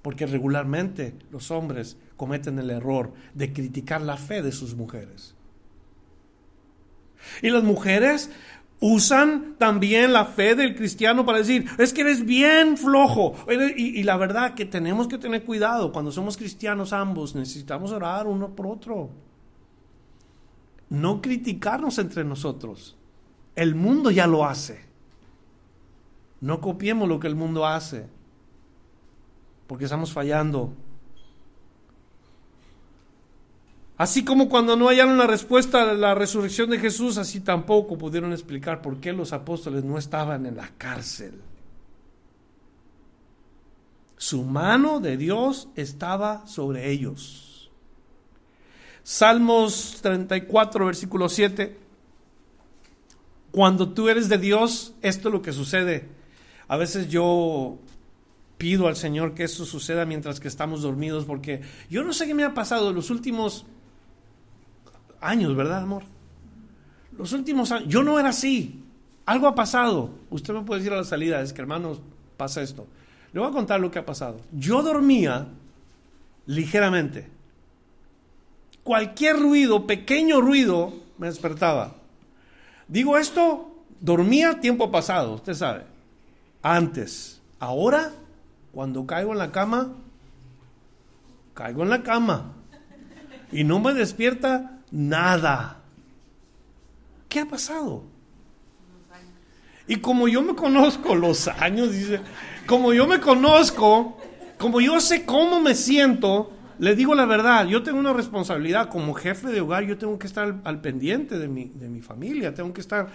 porque 0.00 0.24
regularmente 0.24 1.14
los 1.30 1.50
hombres 1.50 1.98
cometen 2.16 2.58
el 2.58 2.70
error 2.70 3.12
de 3.34 3.52
criticar 3.52 4.00
la 4.00 4.16
fe 4.16 4.40
de 4.40 4.52
sus 4.52 4.74
mujeres. 4.74 5.34
Y 7.42 7.50
las 7.50 7.62
mujeres 7.62 8.30
usan 8.80 9.56
también 9.58 10.12
la 10.12 10.26
fe 10.26 10.54
del 10.54 10.74
cristiano 10.74 11.24
para 11.24 11.38
decir, 11.38 11.66
es 11.78 11.92
que 11.92 12.02
eres 12.02 12.24
bien 12.24 12.76
flojo. 12.76 13.34
Y, 13.76 14.00
y, 14.00 14.02
la 14.02 14.16
verdad 14.16 14.54
que 14.54 14.66
tenemos 14.66 15.08
que 15.08 15.18
tener 15.18 15.44
cuidado, 15.44 15.92
cuando 15.92 16.12
somos 16.12 16.36
cristianos 16.36 16.92
ambos, 16.92 17.34
necesitamos 17.34 17.92
orar 17.92 18.26
uno 18.26 18.54
por 18.54 18.66
otro. 18.66 19.10
No 20.90 21.22
criticarnos 21.22 21.98
entre 21.98 22.24
nosotros. 22.24 22.96
El 23.56 23.74
mundo 23.74 24.10
ya 24.10 24.26
lo 24.26 24.44
hace. 24.44 24.84
No 26.40 26.60
copiemos 26.60 27.08
lo 27.08 27.18
que 27.18 27.26
el 27.26 27.36
mundo 27.36 27.66
hace, 27.66 28.06
porque 29.66 29.84
estamos 29.84 30.12
fallando. 30.12 30.74
Así 33.96 34.24
como 34.24 34.48
cuando 34.48 34.76
no 34.76 34.88
hallaron 34.88 35.18
la 35.18 35.26
respuesta 35.26 35.82
a 35.82 35.94
la 35.94 36.14
resurrección 36.14 36.70
de 36.70 36.80
Jesús, 36.80 37.16
así 37.16 37.40
tampoco 37.40 37.96
pudieron 37.96 38.32
explicar 38.32 38.82
por 38.82 38.98
qué 38.98 39.12
los 39.12 39.32
apóstoles 39.32 39.84
no 39.84 39.98
estaban 39.98 40.46
en 40.46 40.56
la 40.56 40.68
cárcel. 40.76 41.40
Su 44.16 44.42
mano 44.42 44.98
de 44.98 45.16
Dios 45.16 45.68
estaba 45.76 46.46
sobre 46.46 46.90
ellos. 46.90 47.70
Salmos 49.04 49.98
34, 50.02 50.86
versículo 50.86 51.28
7. 51.28 51.78
Cuando 53.52 53.90
tú 53.90 54.08
eres 54.08 54.28
de 54.28 54.38
Dios, 54.38 54.94
esto 55.02 55.28
es 55.28 55.32
lo 55.32 55.42
que 55.42 55.52
sucede. 55.52 56.08
A 56.66 56.76
veces 56.76 57.08
yo 57.08 57.78
pido 58.58 58.88
al 58.88 58.96
Señor 58.96 59.34
que 59.34 59.44
esto 59.44 59.64
suceda 59.64 60.06
mientras 60.06 60.40
que 60.40 60.48
estamos 60.48 60.82
dormidos, 60.82 61.26
porque 61.26 61.60
yo 61.90 62.02
no 62.02 62.12
sé 62.12 62.26
qué 62.26 62.34
me 62.34 62.44
ha 62.44 62.54
pasado 62.54 62.92
los 62.92 63.10
últimos 63.10 63.66
años, 65.24 65.56
¿verdad, 65.56 65.82
amor? 65.82 66.04
Los 67.16 67.32
últimos 67.32 67.70
años, 67.72 67.88
yo 67.88 68.02
no 68.02 68.18
era 68.18 68.30
así. 68.30 68.82
Algo 69.26 69.46
ha 69.46 69.54
pasado. 69.54 70.10
Usted 70.30 70.52
me 70.52 70.62
puede 70.62 70.80
decir 70.80 70.92
a 70.92 70.98
la 70.98 71.04
salida, 71.04 71.40
es 71.40 71.52
que 71.52 71.62
hermanos, 71.62 72.00
pasa 72.36 72.62
esto. 72.62 72.86
Le 73.32 73.40
voy 73.40 73.48
a 73.48 73.52
contar 73.52 73.80
lo 73.80 73.90
que 73.90 73.98
ha 73.98 74.06
pasado. 74.06 74.40
Yo 74.52 74.82
dormía 74.82 75.46
ligeramente. 76.46 77.28
Cualquier 78.82 79.38
ruido, 79.38 79.86
pequeño 79.86 80.40
ruido, 80.40 80.92
me 81.18 81.26
despertaba. 81.26 81.94
Digo 82.86 83.16
esto, 83.16 83.74
dormía 84.00 84.60
tiempo 84.60 84.90
pasado, 84.90 85.34
usted 85.34 85.54
sabe. 85.54 85.84
Antes. 86.62 87.40
Ahora, 87.58 88.12
cuando 88.72 89.06
caigo 89.06 89.32
en 89.32 89.38
la 89.38 89.52
cama, 89.52 89.92
caigo 91.54 91.82
en 91.82 91.90
la 91.90 92.02
cama. 92.02 92.52
Y 93.50 93.64
no 93.64 93.80
me 93.80 93.94
despierta 93.94 94.73
nada. 94.94 95.80
¿Qué 97.28 97.40
ha 97.40 97.46
pasado? 97.46 98.04
Y 99.86 99.96
como 99.96 100.28
yo 100.28 100.40
me 100.40 100.54
conozco 100.54 101.14
los 101.14 101.48
años, 101.48 101.92
dice, 101.92 102.20
como 102.66 102.94
yo 102.94 103.06
me 103.06 103.20
conozco, 103.20 104.16
como 104.56 104.80
yo 104.80 105.00
sé 105.00 105.26
cómo 105.26 105.60
me 105.60 105.74
siento, 105.74 106.52
le 106.78 106.94
digo 106.94 107.14
la 107.14 107.26
verdad, 107.26 107.66
yo 107.66 107.82
tengo 107.82 107.98
una 107.98 108.12
responsabilidad 108.12 108.88
como 108.88 109.12
jefe 109.14 109.48
de 109.48 109.60
hogar, 109.60 109.84
yo 109.84 109.98
tengo 109.98 110.18
que 110.18 110.26
estar 110.26 110.60
al, 110.64 110.80
pendiente 110.80 111.38
de 111.38 111.48
mi, 111.48 111.70
de 111.74 111.88
mi 111.88 112.00
familia, 112.00 112.54
tengo 112.54 112.72
que 112.72 112.80
estar 112.80 113.08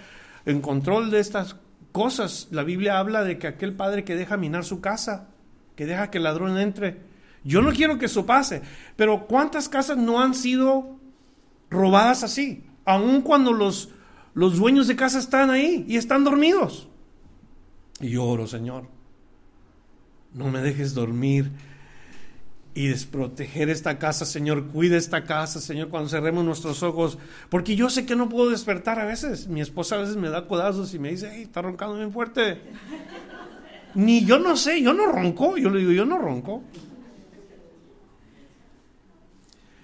en 0.44 0.60
control 0.60 1.10
de 1.10 1.18
estas 1.18 1.56
cosas. 1.90 2.48
La 2.52 2.62
Biblia 2.62 2.98
habla 2.98 3.24
de 3.24 3.38
que 3.38 3.48
aquel 3.48 3.72
padre 3.72 4.04
que 4.04 4.14
deja 4.14 4.36
minar 4.36 4.64
su 4.64 4.80
casa, 4.80 5.28
que 5.74 5.86
deja 5.86 6.10
que 6.10 6.18
el 6.18 6.24
ladrón 6.24 6.56
entre, 6.58 6.98
yo 7.42 7.62
no 7.62 7.72
quiero 7.72 7.98
que 7.98 8.06
eso 8.06 8.26
pase, 8.26 8.62
pero 8.96 9.26
¿cuántas 9.26 9.68
casas 9.68 9.96
no 9.96 10.20
han 10.20 10.34
sido 10.34 10.99
robadas 11.70 12.24
así? 12.24 12.64
Aun 12.84 13.22
cuando 13.22 13.52
los, 13.52 13.90
los 14.34 14.58
dueños 14.58 14.88
de 14.88 14.96
casa 14.96 15.18
están 15.18 15.50
ahí 15.50 15.84
y 15.88 15.96
están 15.96 16.24
dormidos. 16.24 16.88
Y 18.00 18.16
oro, 18.16 18.46
Señor, 18.46 18.88
no 20.34 20.48
me 20.50 20.60
dejes 20.60 20.94
dormir 20.94 21.50
y 22.74 22.86
desproteger 22.86 23.68
esta 23.68 23.98
casa, 23.98 24.24
Señor. 24.24 24.68
Cuida 24.68 24.96
esta 24.96 25.24
casa, 25.24 25.60
Señor, 25.60 25.88
cuando 25.88 26.08
cerremos 26.08 26.44
nuestros 26.44 26.82
ojos. 26.82 27.18
Porque 27.48 27.76
yo 27.76 27.90
sé 27.90 28.06
que 28.06 28.16
no 28.16 28.28
puedo 28.28 28.50
despertar 28.50 28.98
a 28.98 29.04
veces. 29.04 29.48
Mi 29.48 29.60
esposa 29.60 29.96
a 29.96 29.98
veces 29.98 30.16
me 30.16 30.30
da 30.30 30.46
codazos 30.46 30.94
y 30.94 30.98
me 30.98 31.10
dice, 31.10 31.30
hey, 31.32 31.42
está 31.42 31.62
roncando 31.62 31.96
bien 31.96 32.12
fuerte. 32.12 32.60
Ni 33.94 34.24
yo 34.24 34.38
no 34.38 34.56
sé, 34.56 34.80
yo 34.80 34.94
no 34.94 35.06
ronco. 35.06 35.56
Yo 35.56 35.68
le 35.68 35.80
digo, 35.80 35.92
yo 35.92 36.04
no 36.04 36.18
ronco. 36.18 36.62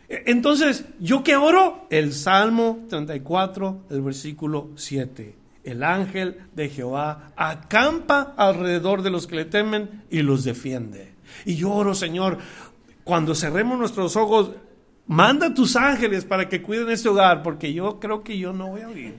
Entonces, 0.09 0.85
¿yo 1.01 1.25
qué 1.25 1.37
oro? 1.37 1.87
El 1.91 2.13
Salmo 2.13 2.85
34, 2.89 3.87
el 3.91 4.03
versículo 4.03 4.71
7. 4.77 5.35
El 5.65 5.83
ángel 5.83 6.43
de 6.55 6.69
Jehová 6.69 7.33
acampa 7.37 8.35
alrededor 8.37 9.03
de 9.03 9.11
los 9.11 9.27
que 9.27 9.37
le 9.37 9.45
temen 9.47 10.05
y 10.11 10.23
los 10.23 10.45
defiende. 10.45 11.15
Y 11.45 11.57
yo 11.57 11.73
oro, 11.73 11.95
Señor, 11.95 12.39
cuando 13.03 13.35
cerremos 13.35 13.77
nuestros 13.77 14.15
ojos, 14.15 14.53
manda 15.09 15.49
a 15.49 15.55
tus 15.55 15.75
ángeles 15.75 16.25
para 16.25 16.49
que 16.49 16.63
cuiden 16.63 16.91
este 16.91 17.09
hogar, 17.09 17.43
porque 17.43 17.73
yo 17.73 17.99
creo 17.99 18.23
que 18.23 18.39
yo 18.39 18.53
no 18.53 18.69
voy 18.69 18.83
a 18.83 18.89
oír. 18.89 19.17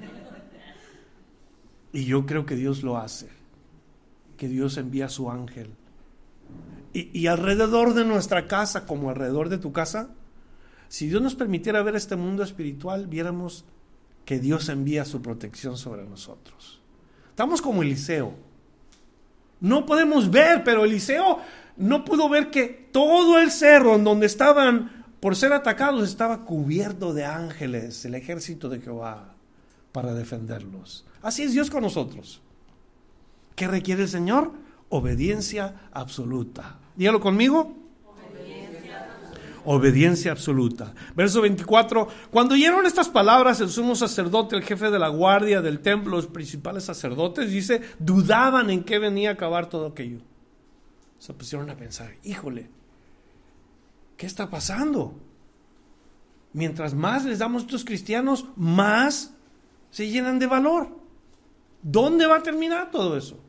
Y 1.92 2.06
yo 2.06 2.26
creo 2.26 2.46
que 2.46 2.56
Dios 2.56 2.82
lo 2.82 2.98
hace, 2.98 3.28
que 4.38 4.48
Dios 4.48 4.78
envía 4.78 5.08
a 5.08 5.10
su 5.10 5.30
ángel. 5.30 5.72
Y, 6.94 7.10
y, 7.18 7.28
alrededor 7.28 7.94
de 7.94 8.06
nuestra 8.06 8.48
casa, 8.48 8.86
como 8.86 9.10
alrededor 9.10 9.50
de 9.50 9.58
tu 9.58 9.74
casa, 9.74 10.12
si 10.90 11.08
Dios 11.08 11.22
nos 11.22 11.36
permitiera 11.36 11.84
ver 11.84 11.96
este 11.96 12.16
mundo 12.16 12.44
espiritual, 12.44 13.08
viéramos 13.08 13.66
que 14.26 14.40
Dios 14.40 14.70
envía 14.70 15.06
su 15.06 15.22
protección 15.22 15.78
sobre 15.78 16.04
nosotros. 16.04 16.82
Estamos 17.30 17.62
como 17.62 17.84
Eliseo. 17.84 18.34
No 19.60 19.86
podemos 19.86 20.30
ver, 20.30 20.64
pero 20.64 20.86
Eliseo 20.86 21.40
no 21.78 22.04
pudo 22.04 22.30
ver 22.30 22.50
que 22.50 22.90
todo 22.92 23.40
el 23.40 23.52
cerro 23.52 23.96
en 23.96 24.04
donde 24.04 24.26
estaban 24.26 25.06
por 25.20 25.36
ser 25.36 25.54
atacados 25.54 26.08
estaba 26.08 26.46
cubierto 26.46 27.14
de 27.14 27.26
ángeles, 27.26 28.06
el 28.06 28.16
ejército 28.16 28.70
de 28.70 28.82
Jehová, 28.82 29.36
para 29.92 30.14
defenderlos. 30.14 31.06
Así 31.22 31.44
es 31.44 31.54
Dios 31.54 31.70
con 31.70 31.84
nosotros. 31.84 32.42
¿Qué 33.56 33.68
requiere 33.68 34.04
el 34.04 34.10
Señor? 34.10 34.52
Obediencia 34.90 35.90
absoluta. 35.92 36.80
Dígalo 36.96 37.20
conmigo. 37.20 37.87
Obediencia. 39.68 40.32
Absoluta. 40.32 40.94
Verso 41.16 41.42
24. 41.42 42.08
Cuando 42.32 42.56
oyeron 42.56 42.86
estas 42.86 43.10
palabras, 43.10 43.62
el 43.62 43.70
sumo 43.70 43.96
sacerdote, 43.96 44.56
el 44.56 44.64
jefe 44.64 44.90
de 44.90 45.00
la 45.00 45.10
guardia 45.10 45.62
del 45.62 45.80
templo, 45.80 46.16
los 46.16 46.28
principales 46.28 46.86
sacerdotes, 46.86 47.52
dice, 47.52 47.82
dudaban 48.00 48.70
en 48.70 48.84
qué 48.84 48.98
venía 48.98 49.30
a 49.30 49.34
acabar 49.34 49.70
todo 49.70 49.88
aquello 49.88 50.20
se 51.20 51.34
pusieron 51.34 51.68
a 51.72 51.76
pensar, 51.76 52.14
híjole, 52.24 52.70
¿qué 54.18 54.28
está 54.28 54.52
pasando? 54.52 55.16
mientras 56.58 56.96
más 56.96 57.24
les 57.24 57.38
damos 57.38 57.62
a 57.62 57.66
estos 57.66 57.86
cristianos, 57.86 58.48
más 58.56 59.32
se 59.92 60.10
llenan 60.10 60.40
de 60.40 60.48
valor. 60.48 60.90
¿Dónde 61.84 62.26
va 62.26 62.38
a 62.38 62.44
terminar 62.44 62.90
todo 62.90 63.16
eso? 63.16 63.40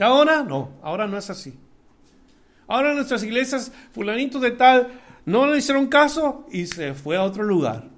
Ahora 0.00 0.42
no, 0.42 0.72
ahora 0.82 1.06
no 1.06 1.16
es 1.16 1.30
así. 1.30 1.56
Ahora 2.66 2.94
nuestras 2.94 3.22
iglesias, 3.22 3.72
fulanito 3.92 4.40
de 4.40 4.52
tal, 4.52 5.00
no 5.26 5.46
le 5.46 5.58
hicieron 5.58 5.86
caso 5.86 6.46
y 6.50 6.66
se 6.66 6.94
fue 6.94 7.16
a 7.16 7.22
otro 7.22 7.44
lugar. 7.44 7.88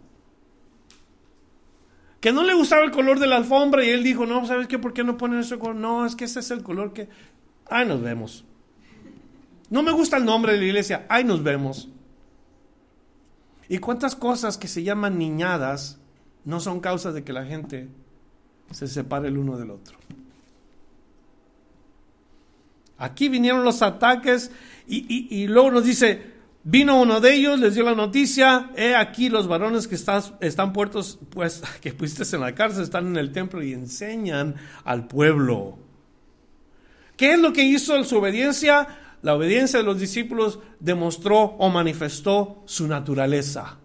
Que 2.21 2.33
no 2.33 2.43
le 2.43 2.55
gustaba 2.55 2.85
el 2.85 2.91
color 2.91 3.21
de 3.21 3.27
la 3.27 3.37
alfombra 3.37 3.85
y 3.85 3.91
él 3.91 4.03
dijo, 4.03 4.27
no, 4.27 4.47
¿sabes 4.47 4.67
qué? 4.67 4.79
¿Por 4.79 4.93
qué 4.93 5.05
no 5.05 5.17
ponen 5.17 5.41
ese 5.41 5.59
color? 5.59 5.77
No, 5.77 6.07
es 6.07 6.17
que 6.17 6.25
ese 6.25 6.41
es 6.41 6.51
el 6.51 6.63
color 6.63 6.93
que... 6.93 7.09
Ahí 7.69 7.87
nos 7.87 8.01
vemos. 8.01 8.45
No 9.71 9.83
me 9.83 9.93
gusta 9.93 10.17
el 10.17 10.25
nombre 10.25 10.53
de 10.53 10.59
la 10.59 10.65
iglesia, 10.65 11.07
ahí 11.09 11.25
nos 11.25 11.43
vemos. 11.43 11.89
¿Y 13.69 13.79
cuántas 13.79 14.15
cosas 14.15 14.59
que 14.59 14.69
se 14.69 14.85
llaman 14.85 15.19
niñadas 15.19 15.99
no 16.45 16.61
son 16.61 16.81
causas 16.81 17.15
de 17.15 17.25
que 17.25 17.33
la 17.33 17.45
gente 17.45 17.89
se 18.71 18.87
separe 18.87 19.29
el 19.29 19.39
uno 19.39 19.59
del 19.59 19.71
otro? 19.71 19.96
Aquí 22.99 23.29
vinieron 23.29 23.65
los 23.65 23.83
ataques 23.83 24.51
y, 24.87 25.47
luego 25.49 25.71
nos 25.71 25.85
dice, 25.85 26.33
vino 26.65 27.01
uno 27.01 27.21
de 27.21 27.35
ellos, 27.35 27.59
les 27.61 27.75
dio 27.75 27.85
la 27.85 27.95
noticia, 27.95 28.71
he 28.77 28.95
aquí 28.95 29.29
los 29.29 29.49
varones 29.49 29.87
que 29.89 29.97
están 29.97 30.73
puertos, 30.73 31.19
pues, 31.31 31.63
que 31.81 31.93
pusiste 31.93 32.37
en 32.37 32.43
la 32.43 32.55
cárcel, 32.55 32.85
están 32.85 33.07
en 33.09 33.17
el 33.17 33.33
templo 33.33 33.63
y 33.63 33.73
enseñan 33.73 34.55
al 34.85 35.07
pueblo. 35.07 35.79
¿Qué 37.17 37.33
es 37.35 37.39
lo 37.39 37.53
que 37.53 37.65
hizo 37.65 38.03
su 38.05 38.19
obediencia? 38.19 38.87
La 39.23 39.35
obediencia 39.35 39.79
de 39.79 39.85
los 39.85 39.99
discípulos 39.99 40.59
demostró 40.79 41.41
o 41.41 41.69
manifestó 41.69 42.63
su 42.67 42.87
naturaleza. 42.87 43.79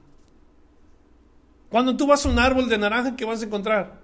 Cuando 1.69 1.95
tú 1.95 2.05
vas 2.05 2.25
a 2.25 2.29
un 2.29 2.37
árbol 2.37 2.67
de 2.67 2.77
naranja, 2.77 3.15
¿qué 3.15 3.23
vas 3.23 3.41
a 3.41 3.45
encontrar? 3.45 4.01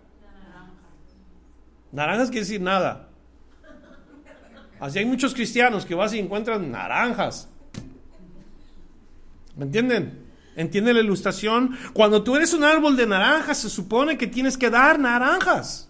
Naranjas 1.91 2.29
quiere 2.29 2.45
decir 2.45 2.61
nada. 2.61 3.06
Así 4.79 4.99
hay 4.99 5.05
muchos 5.05 5.33
cristianos 5.33 5.85
que 5.85 5.95
vas 5.95 6.13
y 6.13 6.19
encuentran 6.19 6.71
naranjas. 6.71 7.49
¿Me 9.55 9.65
entienden? 9.65 10.25
¿Entienden 10.55 10.95
la 10.95 11.01
ilustración? 11.01 11.77
Cuando 11.93 12.23
tú 12.23 12.35
eres 12.35 12.53
un 12.53 12.63
árbol 12.63 12.95
de 12.95 13.07
naranjas, 13.07 13.59
se 13.59 13.69
supone 13.69 14.17
que 14.17 14.27
tienes 14.27 14.57
que 14.57 14.69
dar 14.69 14.99
naranjas. 14.99 15.89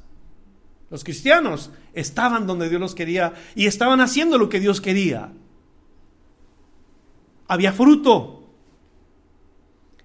Los 0.90 1.04
cristianos 1.04 1.72
estaban 1.94 2.48
donde 2.48 2.70
Dios 2.70 2.80
los 2.80 2.96
quería 2.96 3.34
y 3.56 3.66
estaban 3.66 4.00
haciendo 4.00 4.38
lo 4.38 4.50
que 4.50 4.60
Dios 4.60 4.80
quería. 4.80 5.34
Había 7.48 7.74
fruto. 7.74 8.50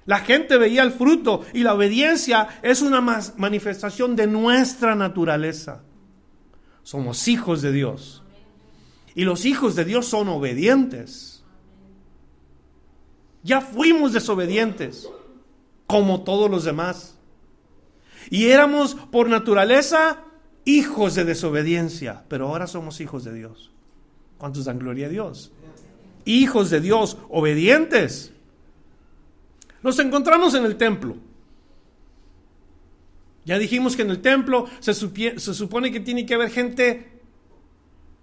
La 0.05 0.18
gente 0.18 0.59
veía 0.59 0.83
el 0.83 0.91
fruto 0.91 1.45
y 1.53 1.62
la 1.62 1.74
obediencia 1.74 2.49
es 2.62 2.83
una 2.83 3.01
manifestación 3.01 4.16
de 4.16 4.26
nuestra 4.26 4.97
naturaleza. 4.97 5.83
Somos 6.83 7.28
hijos 7.28 7.62
de 7.62 7.70
Dios. 7.70 8.22
Y 9.14 9.24
los 9.24 9.44
hijos 9.44 9.76
de 9.76 9.84
Dios 9.84 10.06
son 10.06 10.28
obedientes. 10.28 11.42
Ya 13.42 13.60
fuimos 13.60 14.12
desobedientes, 14.12 15.08
como 15.86 16.22
todos 16.22 16.50
los 16.50 16.64
demás. 16.64 17.18
Y 18.30 18.46
éramos 18.46 18.94
por 18.94 19.28
naturaleza 19.28 20.24
hijos 20.64 21.14
de 21.14 21.24
desobediencia, 21.24 22.24
pero 22.28 22.48
ahora 22.48 22.66
somos 22.66 23.00
hijos 23.00 23.24
de 23.24 23.34
Dios. 23.34 23.72
¿Cuántos 24.38 24.64
dan 24.64 24.78
gloria 24.78 25.06
a 25.06 25.10
Dios? 25.10 25.52
Hijos 26.24 26.70
de 26.70 26.80
Dios, 26.80 27.18
obedientes. 27.28 28.32
Los 29.82 29.98
encontramos 29.98 30.54
en 30.54 30.64
el 30.64 30.76
templo. 30.76 31.16
Ya 33.44 33.58
dijimos 33.58 33.96
que 33.96 34.02
en 34.02 34.10
el 34.10 34.22
templo 34.22 34.66
se, 34.78 34.94
se 34.94 35.54
supone 35.54 35.90
que 35.90 35.98
tiene 35.98 36.24
que 36.24 36.34
haber 36.34 36.50
gente 36.50 37.11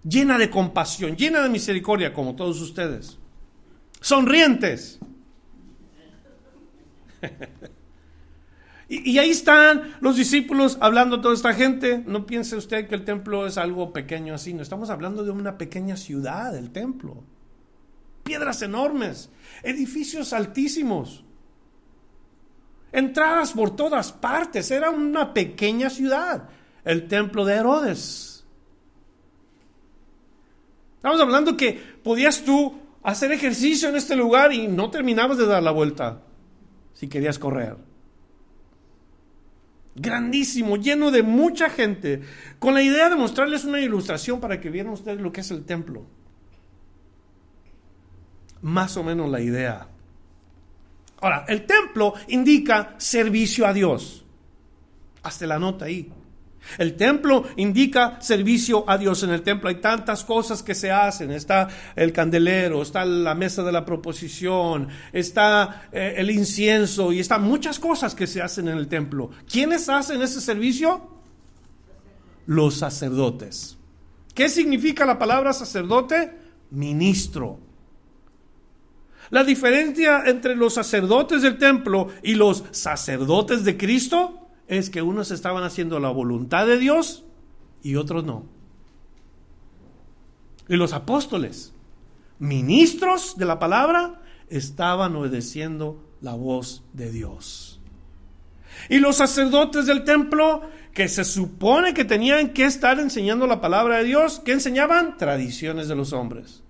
llena 0.03 0.37
de 0.37 0.49
compasión, 0.49 1.15
llena 1.15 1.41
de 1.41 1.49
misericordia, 1.49 2.13
como 2.13 2.35
todos 2.35 2.61
ustedes. 2.61 3.17
Sonrientes. 4.01 4.99
y, 8.89 9.17
ahí 9.17 9.29
están 9.29 9.95
los 9.99 10.15
discípulos 10.15 10.77
hablando 10.79 11.17
a 11.17 11.21
toda 11.21 11.33
esta 11.33 11.53
gente. 11.53 12.03
No 12.05 12.25
piense 12.25 12.55
usted 12.55 12.87
que 12.87 12.95
el 12.95 13.03
templo 13.03 13.45
es 13.45 13.57
algo 13.57 13.91
pequeño 13.91 14.33
así. 14.33 14.53
No 14.53 14.61
estamos 14.61 14.89
hablando 14.89 15.23
de 15.23 15.31
una 15.31 15.57
pequeña 15.57 15.97
ciudad, 15.97 16.55
el 16.55 16.71
templo. 16.71 17.23
Piedras 18.23 18.61
enormes, 18.61 19.29
edificios 19.63 20.33
altísimos, 20.33 21.23
entradas 22.91 23.53
por 23.53 23.75
todas 23.75 24.11
partes. 24.11 24.71
Era 24.71 24.91
una 24.91 25.33
pequeña 25.33 25.89
ciudad, 25.89 26.47
el 26.85 27.07
templo 27.07 27.43
de 27.43 27.55
Herodes. 27.55 28.28
Estamos 30.99 31.21
hablando 31.21 31.55
que 31.55 31.81
podías 32.03 32.43
tú 32.43 32.77
hacer 33.03 33.31
ejercicio 33.31 33.87
en 33.87 33.95
este 33.95 34.17
lugar 34.17 34.51
y 34.51 34.67
no 34.67 34.91
terminabas 34.91 35.37
de 35.37 35.45
dar 35.45 35.63
la 35.63 35.71
vuelta 35.71 36.23
si 36.93 37.07
querías 37.07 37.39
correr. 37.39 37.77
Grandísimo, 39.95 40.75
lleno 40.75 41.09
de 41.09 41.23
mucha 41.23 41.69
gente, 41.69 42.19
con 42.59 42.73
la 42.73 42.83
idea 42.83 43.09
de 43.09 43.15
mostrarles 43.15 43.63
una 43.63 43.79
ilustración 43.79 44.41
para 44.41 44.59
que 44.59 44.69
vieran 44.69 44.91
ustedes 44.91 45.21
lo 45.21 45.31
que 45.31 45.39
es 45.39 45.51
el 45.51 45.63
templo. 45.63 46.05
Más 48.61 48.97
o 48.97 49.03
menos 49.03 49.29
la 49.29 49.39
idea. 49.39 49.87
Ahora, 51.21 51.45
el 51.47 51.65
templo 51.65 52.13
indica 52.27 52.95
servicio 52.97 53.65
a 53.65 53.71
Dios. 53.71 54.25
Hasta 55.23 55.47
la 55.47 55.59
nota 55.59 55.85
ahí. 55.85 56.11
El 56.77 56.95
templo 56.95 57.45
indica 57.55 58.21
servicio 58.21 58.83
a 58.87 58.97
Dios. 58.97 59.23
En 59.23 59.31
el 59.31 59.41
templo 59.41 59.69
hay 59.69 59.75
tantas 59.75 60.23
cosas 60.23 60.61
que 60.63 60.75
se 60.75 60.91
hacen. 60.91 61.31
Está 61.31 61.67
el 61.95 62.11
candelero, 62.11 62.81
está 62.81 63.05
la 63.05 63.35
mesa 63.35 63.63
de 63.63 63.71
la 63.71 63.85
proposición, 63.85 64.87
está 65.11 65.87
eh, 65.91 66.15
el 66.17 66.29
incienso 66.31 67.11
y 67.11 67.19
están 67.19 67.43
muchas 67.43 67.79
cosas 67.79 68.15
que 68.15 68.27
se 68.27 68.41
hacen 68.41 68.67
en 68.67 68.77
el 68.77 68.87
templo. 68.87 69.31
¿Quiénes 69.49 69.89
hacen 69.89 70.21
ese 70.21 70.41
servicio? 70.41 71.19
Los 72.45 72.77
sacerdotes. 72.77 73.77
¿Qué 74.33 74.49
significa 74.49 75.05
la 75.05 75.19
palabra 75.19 75.53
sacerdote? 75.53 76.31
Ministro. 76.71 77.59
La 79.31 79.43
diferencia 79.43 80.23
entre 80.25 80.55
los 80.55 80.73
sacerdotes 80.73 81.43
del 81.43 81.57
templo 81.57 82.07
y 82.23 82.33
los 82.33 82.63
sacerdotes 82.71 83.63
de 83.63 83.77
Cristo 83.77 84.48
es 84.69 84.91
que 84.91 85.01
unos 85.01 85.31
estaban 85.31 85.63
haciendo 85.63 85.99
la 85.99 86.09
voluntad 86.09 86.67
de 86.67 86.77
Dios 86.77 87.25
y 87.81 87.95
otros 87.95 88.23
no. 88.23 88.45
Y 90.67 90.75
los 90.75 90.93
apóstoles, 90.93 91.73
ministros 92.37 93.35
de 93.35 93.45
la 93.45 93.57
palabra, 93.57 94.21
estaban 94.47 95.15
obedeciendo 95.15 96.05
la 96.21 96.35
voz 96.35 96.83
de 96.93 97.11
Dios. 97.11 97.81
Y 98.89 98.99
los 98.99 99.15
sacerdotes 99.17 99.87
del 99.87 100.03
templo, 100.03 100.61
que 100.93 101.09
se 101.09 101.23
supone 101.23 101.95
que 101.95 102.05
tenían 102.05 102.53
que 102.53 102.65
estar 102.65 102.99
enseñando 102.99 103.47
la 103.47 103.61
palabra 103.61 103.97
de 103.97 104.03
Dios, 104.03 104.39
¿qué 104.45 104.51
enseñaban? 104.51 105.17
Tradiciones 105.17 105.87
de 105.87 105.95
los 105.95 106.13
hombres. 106.13 106.61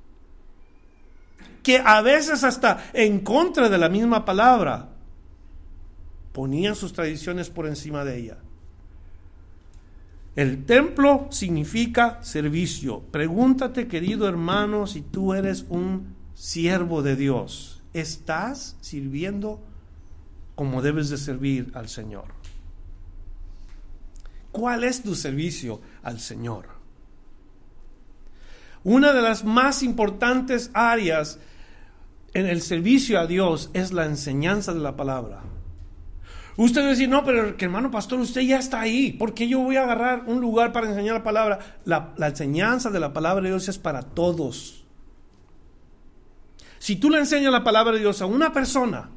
Que 1.63 1.81
a 1.83 2.01
veces 2.01 2.45
hasta 2.45 2.89
en 2.93 3.19
contra 3.19 3.67
de 3.67 3.77
la 3.77 3.89
misma 3.89 4.23
palabra 4.23 4.88
ponían 6.39 6.73
sus 6.73 6.93
tradiciones 6.93 7.49
por 7.49 7.67
encima 7.67 8.05
de 8.05 8.17
ella. 8.17 8.37
El 10.37 10.63
templo 10.65 11.27
significa 11.31 12.23
servicio. 12.23 13.01
Pregúntate, 13.11 13.89
querido 13.89 14.25
hermano, 14.25 14.87
si 14.87 15.01
tú 15.01 15.33
eres 15.33 15.65
un 15.67 16.15
siervo 16.35 17.01
de 17.01 17.17
Dios. 17.17 17.83
¿Estás 17.93 18.77
sirviendo 18.79 19.59
como 20.55 20.81
debes 20.81 21.09
de 21.09 21.17
servir 21.17 21.73
al 21.73 21.89
Señor? 21.89 22.27
¿Cuál 24.53 24.85
es 24.85 25.03
tu 25.03 25.15
servicio 25.15 25.81
al 26.03 26.21
Señor? 26.21 26.67
Una 28.85 29.11
de 29.11 29.21
las 29.21 29.43
más 29.43 29.83
importantes 29.83 30.71
áreas 30.73 31.37
en 32.33 32.45
el 32.45 32.61
servicio 32.61 33.19
a 33.19 33.27
Dios 33.27 33.71
es 33.73 33.91
la 33.91 34.05
enseñanza 34.05 34.73
de 34.73 34.79
la 34.79 34.95
palabra. 34.95 35.41
Usted 36.59 36.81
va 36.81 36.87
a 36.87 36.89
decir, 36.89 37.07
no, 37.07 37.23
pero 37.23 37.55
hermano 37.57 37.89
pastor, 37.89 38.19
usted 38.19 38.41
ya 38.41 38.59
está 38.59 38.81
ahí. 38.81 39.13
¿Por 39.13 39.33
qué 39.33 39.47
yo 39.47 39.61
voy 39.61 39.77
a 39.77 39.83
agarrar 39.83 40.25
un 40.27 40.41
lugar 40.41 40.73
para 40.73 40.89
enseñar 40.89 41.13
la 41.13 41.23
palabra? 41.23 41.79
La, 41.85 42.13
la 42.17 42.27
enseñanza 42.27 42.89
de 42.89 42.99
la 42.99 43.13
palabra 43.13 43.43
de 43.43 43.51
Dios 43.51 43.69
es 43.69 43.77
para 43.77 44.01
todos. 44.01 44.83
Si 46.77 46.97
tú 46.97 47.09
le 47.09 47.19
enseñas 47.19 47.53
la 47.53 47.63
palabra 47.63 47.93
de 47.93 47.99
Dios 47.99 48.21
a 48.21 48.25
una 48.25 48.51
persona 48.51 49.09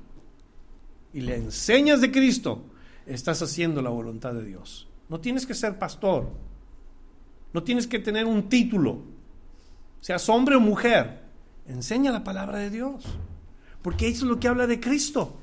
y 1.13 1.23
le 1.23 1.35
enseñas 1.35 2.01
de 2.01 2.13
Cristo, 2.13 2.65
estás 3.07 3.43
haciendo 3.43 3.83
la 3.83 3.91
voluntad 3.91 4.35
de 4.35 4.45
Dios. 4.45 4.89
No 5.09 5.19
tienes 5.19 5.45
que 5.45 5.55
ser 5.55 5.81
pastor. 5.81 6.31
No 7.53 7.65
tienes 7.65 7.89
que 7.89 7.99
tener 7.99 8.25
un 8.25 8.49
título. 8.49 9.03
Seas 10.01 10.29
hombre 10.29 10.55
o 10.55 10.61
mujer. 10.61 11.25
Enseña 11.67 12.13
la 12.13 12.23
palabra 12.23 12.59
de 12.59 12.71
Dios. 12.71 13.05
Porque 13.83 14.07
eso 14.07 14.27
es 14.27 14.31
lo 14.31 14.39
que 14.39 14.47
habla 14.47 14.69
de 14.69 14.79
Cristo. 14.79 15.42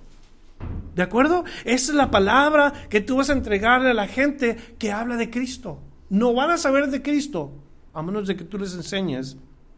¿De 1.00 1.04
acuerdo? 1.04 1.46
Esa 1.64 1.94
es 1.94 1.96
la 1.96 2.12
palabra 2.12 2.74
que 2.90 3.00
tú 3.00 3.16
vas 3.16 3.30
a 3.30 3.34
entregarle 3.34 3.92
a 3.92 3.94
la 3.94 4.06
gente 4.06 4.58
que 4.78 4.92
habla 4.92 5.16
de 5.16 5.30
Cristo. 5.30 5.80
No 6.10 6.34
van 6.34 6.52
a 6.52 6.58
saber 6.58 6.88
de 6.88 7.02
Cristo 7.02 7.54
a 7.94 8.02
menos 8.02 8.28
de 8.28 8.36
que 8.36 8.44
tú 8.44 8.58
les 8.58 8.74
enseñes 8.74 9.38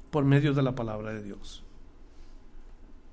por 0.09 0.25
medio 0.25 0.55
de 0.55 0.63
la 0.63 0.73
palabra 0.73 1.13
de 1.13 1.21
Dios. 1.21 1.63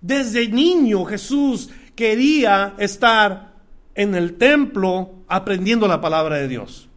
Desde 0.00 0.48
niño 0.48 1.04
Jesús 1.04 1.68
quería 1.94 2.76
estar 2.78 3.52
en 3.94 4.14
el 4.14 4.38
templo 4.38 5.10
aprendiendo 5.28 5.86
la 5.86 6.00
palabra 6.00 6.36
de 6.36 6.48
Dios. 6.48 6.88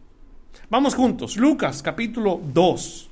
Vamos 0.70 0.94
juntos, 0.94 1.36
Lucas 1.36 1.82
capítulo 1.82 2.40
2. 2.54 3.10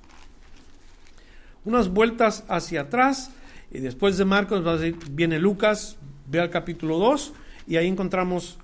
Unas 1.66 1.90
vueltas 1.90 2.44
hacia 2.48 2.80
atrás 2.80 3.30
y 3.70 3.80
después 3.80 4.16
de 4.16 4.24
Marcos 4.24 4.64
viene 5.10 5.38
Lucas, 5.38 5.98
ve 6.30 6.40
al 6.40 6.48
capítulo 6.48 6.96
2 6.96 7.34
y 7.70 7.76
ahí 7.76 7.86
encontramos 7.86 8.58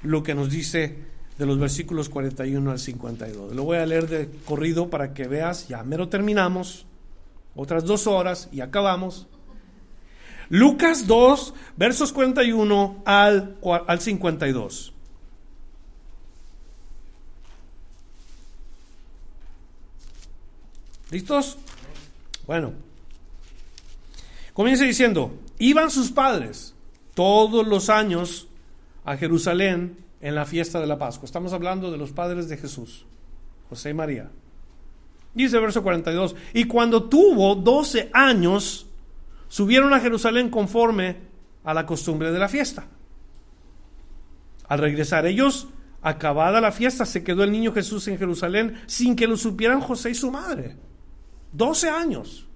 lo 0.00 0.22
que 0.22 0.34
nos 0.34 0.48
dice 0.48 0.96
de 1.36 1.44
los 1.44 1.58
versículos 1.58 2.08
41 2.08 2.70
al 2.70 2.78
52. 2.78 3.54
Lo 3.54 3.64
voy 3.64 3.76
a 3.76 3.84
leer 3.84 4.08
de 4.08 4.30
corrido 4.46 4.88
para 4.88 5.12
que 5.12 5.28
veas, 5.28 5.68
ya 5.68 5.82
mero 5.82 6.08
terminamos, 6.08 6.86
otras 7.54 7.84
dos 7.84 8.06
horas 8.06 8.48
y 8.50 8.62
acabamos. 8.62 9.26
Lucas 10.48 11.06
2, 11.06 11.52
versos 11.76 12.10
41 12.10 13.02
al, 13.04 13.58
al 13.86 14.00
52. 14.00 14.94
¿Listos? 21.10 21.58
Bueno. 22.46 22.72
Comienza 24.54 24.84
diciendo, 24.84 25.38
iban 25.58 25.90
sus 25.90 26.10
padres 26.10 26.72
todos 27.14 27.66
los 27.66 27.88
años 27.88 28.48
a 29.04 29.16
Jerusalén 29.16 29.96
en 30.20 30.34
la 30.34 30.44
fiesta 30.44 30.80
de 30.80 30.86
la 30.86 30.98
Pascua. 30.98 31.26
Estamos 31.26 31.52
hablando 31.52 31.90
de 31.90 31.98
los 31.98 32.12
padres 32.12 32.48
de 32.48 32.56
Jesús, 32.56 33.06
José 33.68 33.90
y 33.90 33.94
María. 33.94 34.30
Dice 35.34 35.56
el 35.56 35.62
verso 35.62 35.82
42, 35.82 36.36
y 36.54 36.64
cuando 36.64 37.04
tuvo 37.04 37.54
12 37.54 38.10
años, 38.12 38.86
subieron 39.48 39.92
a 39.94 40.00
Jerusalén 40.00 40.50
conforme 40.50 41.16
a 41.64 41.74
la 41.74 41.86
costumbre 41.86 42.30
de 42.30 42.38
la 42.38 42.48
fiesta. 42.48 42.86
Al 44.68 44.78
regresar 44.78 45.26
ellos, 45.26 45.68
acabada 46.02 46.60
la 46.60 46.72
fiesta, 46.72 47.04
se 47.06 47.24
quedó 47.24 47.44
el 47.44 47.52
niño 47.52 47.72
Jesús 47.72 48.08
en 48.08 48.18
Jerusalén 48.18 48.80
sin 48.86 49.16
que 49.16 49.26
lo 49.26 49.36
supieran 49.36 49.80
José 49.80 50.10
y 50.10 50.14
su 50.14 50.30
madre. 50.30 50.76
12 51.52 51.88
años. 51.88 52.46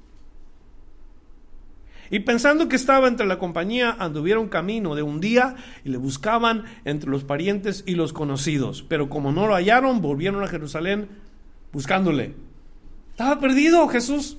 Y 2.10 2.20
pensando 2.20 2.68
que 2.68 2.76
estaba 2.76 3.08
entre 3.08 3.26
la 3.26 3.38
compañía, 3.38 3.96
anduvieron 3.98 4.48
camino 4.48 4.94
de 4.94 5.02
un 5.02 5.20
día 5.20 5.56
y 5.84 5.88
le 5.88 5.98
buscaban 5.98 6.64
entre 6.84 7.10
los 7.10 7.24
parientes 7.24 7.84
y 7.86 7.94
los 7.94 8.12
conocidos. 8.12 8.84
Pero 8.88 9.08
como 9.08 9.32
no 9.32 9.46
lo 9.46 9.54
hallaron, 9.54 10.00
volvieron 10.00 10.42
a 10.42 10.48
Jerusalén 10.48 11.08
buscándole. 11.72 12.34
Estaba 13.10 13.40
perdido 13.40 13.88
Jesús. 13.88 14.38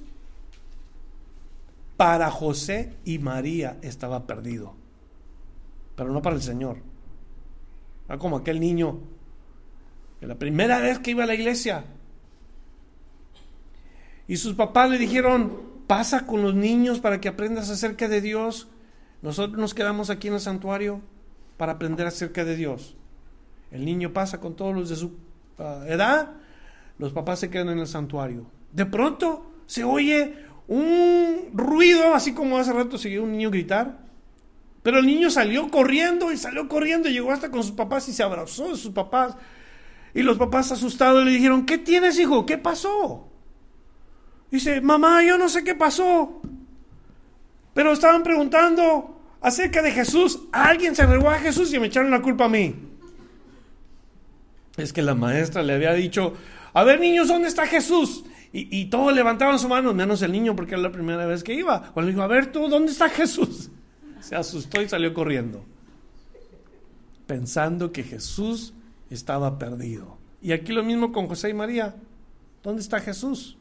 Para 1.97 2.29
José 2.29 2.93
y 3.05 3.17
María 3.17 3.77
estaba 3.81 4.27
perdido. 4.27 4.75
Pero 5.95 6.11
no 6.13 6.21
para 6.21 6.35
el 6.35 6.43
Señor. 6.43 6.77
Era 8.07 8.17
como 8.19 8.37
aquel 8.37 8.59
niño 8.59 8.99
que 10.19 10.27
la 10.27 10.35
primera 10.35 10.79
vez 10.79 10.99
que 10.99 11.11
iba 11.11 11.23
a 11.23 11.27
la 11.27 11.33
iglesia. 11.33 11.85
Y 14.27 14.37
sus 14.37 14.55
papás 14.55 14.89
le 14.89 14.97
dijeron, 14.97 15.76
pasa 15.87 16.25
con 16.25 16.43
los 16.43 16.53
niños 16.53 16.99
para 16.99 17.19
que 17.19 17.29
aprendas 17.29 17.69
acerca 17.69 18.07
de 18.07 18.21
Dios. 18.21 18.67
Nosotros 19.21 19.57
nos 19.57 19.73
quedamos 19.73 20.09
aquí 20.09 20.27
en 20.27 20.35
el 20.35 20.39
santuario 20.39 21.01
para 21.57 21.73
aprender 21.73 22.05
acerca 22.05 22.45
de 22.45 22.55
Dios. 22.55 22.95
El 23.71 23.85
niño 23.85 24.13
pasa 24.13 24.39
con 24.39 24.55
todos 24.55 24.75
los 24.75 24.89
de 24.89 24.95
su 24.95 25.17
ah, 25.57 25.83
edad, 25.87 26.33
los 26.99 27.13
papás 27.13 27.39
se 27.39 27.49
quedan 27.49 27.69
en 27.69 27.79
el 27.79 27.87
santuario. 27.87 28.45
De 28.71 28.85
pronto 28.85 29.51
se 29.65 29.83
oye 29.83 30.35
un 30.67 31.49
ruido, 31.53 32.13
así 32.13 32.33
como 32.33 32.57
hace 32.57 32.73
rato 32.73 32.97
se 32.97 33.19
un 33.19 33.31
niño 33.31 33.49
gritar. 33.49 34.05
Pero 34.83 34.99
el 34.99 35.05
niño 35.05 35.29
salió 35.29 35.69
corriendo 35.69 36.31
y 36.31 36.37
salió 36.37 36.69
corriendo 36.69 37.09
y 37.09 37.13
llegó 37.13 37.31
hasta 37.31 37.51
con 37.51 37.63
sus 37.63 37.73
papás 37.73 38.07
y 38.07 38.13
se 38.13 38.23
abrazó 38.23 38.69
de 38.69 38.77
sus 38.77 38.91
papás. 38.93 39.35
Y 40.13 40.21
los 40.23 40.37
papás 40.37 40.71
asustados 40.71 41.25
le 41.25 41.31
dijeron, 41.31 41.65
¿qué 41.65 41.77
tienes, 41.77 42.17
hijo? 42.19 42.45
¿Qué 42.45 42.57
pasó? 42.57 43.29
Dice, 44.51 44.81
mamá, 44.81 45.23
yo 45.23 45.37
no 45.37 45.49
sé 45.49 45.63
qué 45.63 45.75
pasó. 45.75 46.41
Pero 47.73 47.91
estaban 47.91 48.23
preguntando 48.23 49.19
acerca 49.41 49.81
de 49.81 49.91
Jesús. 49.91 50.39
Alguien 50.51 50.95
se 50.95 51.05
regó 51.05 51.29
a 51.29 51.39
Jesús 51.39 51.73
y 51.73 51.79
me 51.79 51.87
echaron 51.87 52.11
la 52.11 52.21
culpa 52.21 52.45
a 52.45 52.49
mí. 52.49 52.75
Es 54.77 54.93
que 54.93 55.01
la 55.01 55.15
maestra 55.15 55.63
le 55.63 55.73
había 55.73 55.93
dicho, 55.93 56.33
a 56.73 56.83
ver 56.83 56.99
niños, 56.99 57.27
¿dónde 57.27 57.47
está 57.47 57.65
Jesús? 57.65 58.23
Y, 58.53 58.85
todos 58.85 59.13
levantaban 59.13 59.59
su 59.59 59.67
mano, 59.67 59.93
menos 59.93 60.21
el 60.21 60.31
niño 60.31 60.55
porque 60.55 60.73
era 60.73 60.81
la 60.81 60.91
primera 60.91 61.25
vez 61.25 61.43
que 61.43 61.53
iba. 61.53 61.91
Cuando 61.93 62.09
dijo, 62.09 62.23
a 62.23 62.27
ver 62.27 62.51
tú, 62.51 62.69
¿dónde 62.69 62.91
está 62.91 63.09
Jesús? 63.09 63.69
Se 64.19 64.35
asustó 64.35 64.81
y 64.81 64.89
salió 64.89 65.13
corriendo. 65.13 65.63
Pensando 67.27 67.91
que 67.91 68.03
Jesús 68.03 68.73
estaba 69.09 69.59
perdido. 69.59 70.17
Y 70.41 70.53
aquí 70.53 70.71
lo 70.71 70.83
mismo 70.83 71.11
con 71.11 71.27
José 71.27 71.49
y 71.49 71.53
María. 71.53 71.95
¿Dónde 72.63 72.81
está 72.81 72.99
Jesús? 72.99 73.57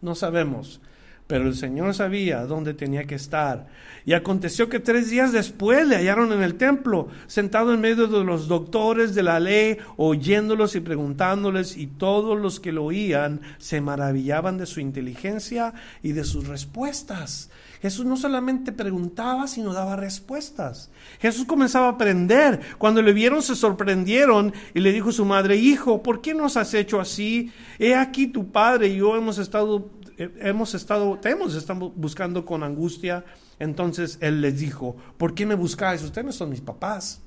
No 0.00 0.14
sabemos. 0.14 0.80
Pero 1.26 1.48
el 1.48 1.56
Señor 1.56 1.92
sabía 1.92 2.46
dónde 2.46 2.72
tenía 2.72 3.04
que 3.04 3.16
estar. 3.16 3.66
Y 4.04 4.12
aconteció 4.12 4.68
que 4.68 4.78
tres 4.78 5.10
días 5.10 5.32
después 5.32 5.86
le 5.86 5.96
hallaron 5.96 6.32
en 6.32 6.42
el 6.42 6.54
templo, 6.54 7.08
sentado 7.26 7.74
en 7.74 7.80
medio 7.80 8.06
de 8.06 8.22
los 8.24 8.46
doctores 8.46 9.12
de 9.16 9.24
la 9.24 9.40
ley, 9.40 9.78
oyéndolos 9.96 10.76
y 10.76 10.80
preguntándoles, 10.80 11.76
y 11.76 11.88
todos 11.88 12.38
los 12.38 12.60
que 12.60 12.70
lo 12.70 12.84
oían 12.84 13.40
se 13.58 13.80
maravillaban 13.80 14.56
de 14.56 14.66
su 14.66 14.78
inteligencia 14.78 15.74
y 16.00 16.12
de 16.12 16.22
sus 16.22 16.46
respuestas. 16.46 17.50
Jesús 17.86 18.04
no 18.04 18.16
solamente 18.16 18.72
preguntaba, 18.72 19.46
sino 19.46 19.72
daba 19.72 19.94
respuestas. 19.94 20.90
Jesús 21.20 21.44
comenzaba 21.44 21.86
a 21.86 21.90
aprender. 21.90 22.60
Cuando 22.78 23.00
le 23.00 23.12
vieron 23.12 23.42
se 23.42 23.54
sorprendieron 23.54 24.52
y 24.74 24.80
le 24.80 24.92
dijo 24.92 25.10
a 25.10 25.12
su 25.12 25.24
madre, 25.24 25.56
Hijo, 25.56 26.02
¿por 26.02 26.20
qué 26.20 26.34
nos 26.34 26.56
has 26.56 26.74
hecho 26.74 27.00
así? 27.00 27.52
He 27.78 27.94
aquí 27.94 28.26
tu 28.26 28.50
padre 28.50 28.88
y 28.88 28.96
yo 28.96 29.16
hemos 29.16 29.38
estado 29.38 29.90
hemos 30.18 30.74
estado, 30.74 31.18
te 31.18 31.30
hemos 31.30 31.54
estado 31.54 31.90
buscando 31.90 32.44
con 32.44 32.64
angustia. 32.64 33.24
Entonces 33.60 34.18
él 34.20 34.40
les 34.40 34.58
dijo, 34.58 34.96
¿por 35.16 35.34
qué 35.34 35.46
me 35.46 35.54
buscáis? 35.54 36.02
Ustedes 36.02 36.24
no 36.24 36.32
son 36.32 36.50
mis 36.50 36.60
papás. 36.60 37.22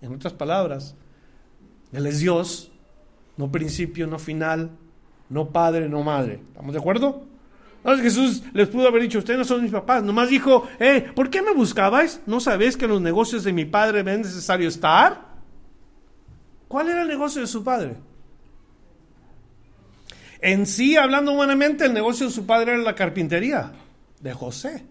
En 0.00 0.14
otras 0.14 0.34
palabras, 0.34 0.94
Él 1.92 2.06
es 2.06 2.20
Dios, 2.20 2.70
no 3.36 3.50
principio, 3.50 4.06
no 4.06 4.18
final, 4.18 4.70
no 5.30 5.48
padre, 5.48 5.88
no 5.88 6.02
madre. 6.02 6.42
¿Estamos 6.48 6.74
de 6.74 6.78
acuerdo? 6.78 7.24
Entonces 7.84 8.02
Jesús 8.02 8.42
les 8.54 8.68
pudo 8.68 8.88
haber 8.88 9.02
dicho, 9.02 9.18
ustedes 9.18 9.38
no 9.38 9.44
son 9.44 9.62
mis 9.62 9.70
papás. 9.70 10.02
Nomás 10.02 10.30
dijo, 10.30 10.66
eh, 10.80 11.06
¿por 11.14 11.28
qué 11.28 11.42
me 11.42 11.52
buscabais? 11.52 12.18
¿No 12.24 12.40
sabéis 12.40 12.78
que 12.78 12.86
en 12.86 12.92
los 12.92 13.02
negocios 13.02 13.44
de 13.44 13.52
mi 13.52 13.66
padre 13.66 14.00
es 14.00 14.18
necesario 14.18 14.68
estar? 14.70 15.34
¿Cuál 16.66 16.88
era 16.88 17.02
el 17.02 17.08
negocio 17.08 17.42
de 17.42 17.46
su 17.46 17.62
padre? 17.62 17.96
En 20.40 20.64
sí, 20.64 20.96
hablando 20.96 21.32
humanamente, 21.32 21.84
el 21.84 21.92
negocio 21.92 22.26
de 22.26 22.32
su 22.32 22.46
padre 22.46 22.72
era 22.72 22.82
la 22.82 22.94
carpintería 22.94 23.72
de 24.18 24.32
José. 24.32 24.86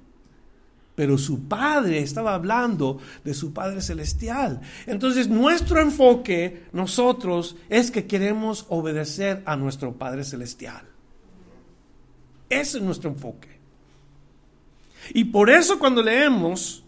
Pero 0.94 1.18
su 1.18 1.48
padre 1.48 1.98
estaba 1.98 2.36
hablando 2.36 3.00
de 3.24 3.34
su 3.34 3.52
Padre 3.52 3.82
Celestial. 3.82 4.62
Entonces 4.86 5.28
nuestro 5.28 5.82
enfoque, 5.82 6.66
nosotros, 6.74 7.56
es 7.70 7.90
que 7.90 8.06
queremos 8.06 8.68
obedecer 8.70 9.42
a 9.48 9.56
nuestro 9.56 9.98
Padre 9.98 10.24
Celestial. 10.24 10.93
Ese 12.60 12.78
es 12.78 12.84
nuestro 12.84 13.10
enfoque. 13.10 13.60
Y 15.14 15.26
por 15.26 15.50
eso 15.50 15.80
cuando 15.80 16.02
leemos 16.02 16.84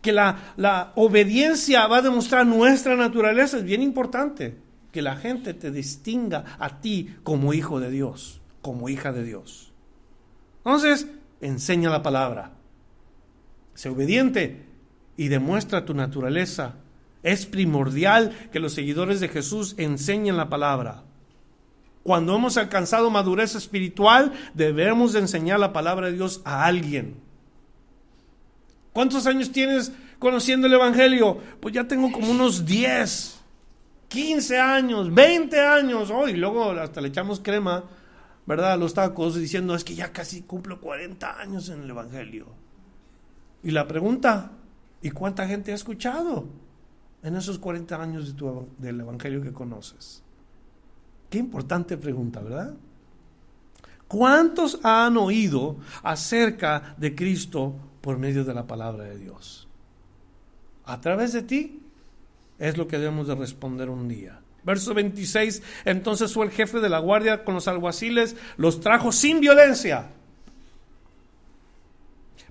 que 0.00 0.12
la, 0.12 0.54
la 0.56 0.92
obediencia 0.94 1.86
va 1.86 1.98
a 1.98 2.02
demostrar 2.02 2.46
nuestra 2.46 2.96
naturaleza, 2.96 3.58
es 3.58 3.64
bien 3.64 3.82
importante 3.82 4.56
que 4.92 5.02
la 5.02 5.16
gente 5.16 5.54
te 5.54 5.70
distinga 5.70 6.56
a 6.58 6.80
ti 6.80 7.16
como 7.22 7.52
hijo 7.52 7.80
de 7.80 7.90
Dios, 7.90 8.40
como 8.62 8.88
hija 8.88 9.12
de 9.12 9.24
Dios. 9.24 9.72
Entonces, 10.58 11.06
enseña 11.40 11.90
la 11.90 12.02
palabra. 12.02 12.52
Sé 13.74 13.88
obediente 13.88 14.66
y 15.16 15.28
demuestra 15.28 15.84
tu 15.84 15.94
naturaleza. 15.94 16.76
Es 17.22 17.46
primordial 17.46 18.32
que 18.52 18.60
los 18.60 18.72
seguidores 18.72 19.20
de 19.20 19.28
Jesús 19.28 19.74
enseñen 19.78 20.36
la 20.36 20.48
palabra. 20.48 21.04
Cuando 22.08 22.34
hemos 22.34 22.56
alcanzado 22.56 23.10
madurez 23.10 23.54
espiritual, 23.54 24.32
debemos 24.54 25.12
de 25.12 25.18
enseñar 25.18 25.60
la 25.60 25.74
palabra 25.74 26.06
de 26.06 26.14
Dios 26.14 26.40
a 26.46 26.64
alguien. 26.64 27.20
¿Cuántos 28.94 29.26
años 29.26 29.52
tienes 29.52 29.92
conociendo 30.18 30.66
el 30.68 30.72
Evangelio? 30.72 31.36
Pues 31.60 31.74
ya 31.74 31.86
tengo 31.86 32.10
como 32.10 32.30
unos 32.30 32.64
10. 32.64 33.38
15 34.08 34.58
años, 34.58 35.12
20 35.12 35.60
años, 35.60 36.10
oh, 36.10 36.26
y 36.26 36.32
luego 36.32 36.70
hasta 36.70 37.02
le 37.02 37.08
echamos 37.08 37.40
crema, 37.40 37.84
¿verdad? 38.46 38.72
A 38.72 38.76
los 38.78 38.94
tacos 38.94 39.34
diciendo, 39.34 39.74
es 39.74 39.84
que 39.84 39.94
ya 39.94 40.10
casi 40.10 40.40
cumplo 40.40 40.80
40 40.80 41.38
años 41.38 41.68
en 41.68 41.82
el 41.82 41.90
Evangelio. 41.90 42.46
Y 43.62 43.70
la 43.70 43.86
pregunta, 43.86 44.52
¿y 45.02 45.10
cuánta 45.10 45.46
gente 45.46 45.72
ha 45.72 45.74
escuchado? 45.74 46.48
en 47.22 47.36
esos 47.36 47.58
40 47.58 48.00
años 48.00 48.28
de 48.28 48.32
tu, 48.32 48.66
del 48.78 49.00
Evangelio 49.00 49.42
que 49.42 49.52
conoces? 49.52 50.22
Qué 51.30 51.38
importante 51.38 51.96
pregunta, 51.96 52.40
¿verdad? 52.40 52.74
¿Cuántos 54.06 54.80
han 54.82 55.18
oído 55.18 55.76
acerca 56.02 56.94
de 56.96 57.14
Cristo 57.14 57.74
por 58.00 58.18
medio 58.18 58.44
de 58.44 58.54
la 58.54 58.66
palabra 58.66 59.04
de 59.04 59.18
Dios? 59.18 59.68
A 60.84 61.00
través 61.00 61.34
de 61.34 61.42
ti 61.42 61.82
es 62.58 62.78
lo 62.78 62.88
que 62.88 62.98
debemos 62.98 63.26
de 63.26 63.34
responder 63.34 63.90
un 63.90 64.08
día. 64.08 64.40
Verso 64.64 64.94
26, 64.94 65.62
entonces 65.84 66.32
fue 66.32 66.46
el 66.46 66.52
jefe 66.52 66.80
de 66.80 66.88
la 66.88 66.98
guardia 66.98 67.44
con 67.44 67.54
los 67.54 67.68
alguaciles, 67.68 68.36
los 68.56 68.80
trajo 68.80 69.12
sin 69.12 69.40
violencia, 69.40 70.10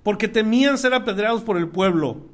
porque 0.04 0.28
temían 0.28 0.78
ser 0.78 0.94
apedreados 0.94 1.42
por 1.42 1.58
el 1.58 1.68
pueblo. 1.68 2.28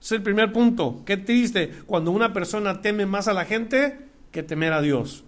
Es 0.00 0.12
el 0.12 0.22
primer 0.22 0.52
punto. 0.52 1.02
Qué 1.04 1.16
triste 1.16 1.82
cuando 1.86 2.10
una 2.12 2.32
persona 2.32 2.80
teme 2.80 3.04
más 3.04 3.28
a 3.28 3.34
la 3.34 3.44
gente 3.44 3.98
que 4.30 4.42
temer 4.42 4.72
a 4.72 4.80
Dios. 4.80 5.24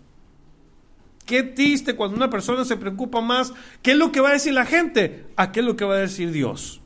Qué 1.27 1.43
triste 1.43 1.95
cuando 1.95 2.17
una 2.17 2.31
persona 2.31 2.65
se 2.65 2.77
preocupa 2.77 3.21
más 3.21 3.53
qué 3.81 3.93
es 3.93 3.97
lo 3.97 4.11
que 4.11 4.21
va 4.21 4.31
a 4.31 4.35
decir 4.35 4.55
la 4.55 4.67
gente 4.67 5.27
a 5.37 5.53
qué 5.53 5.61
es 5.61 5.67
lo 5.67 5.77
que 5.77 5.85
va 5.85 5.95
a 5.95 5.99
decir 5.99 6.33
Dios. 6.33 6.81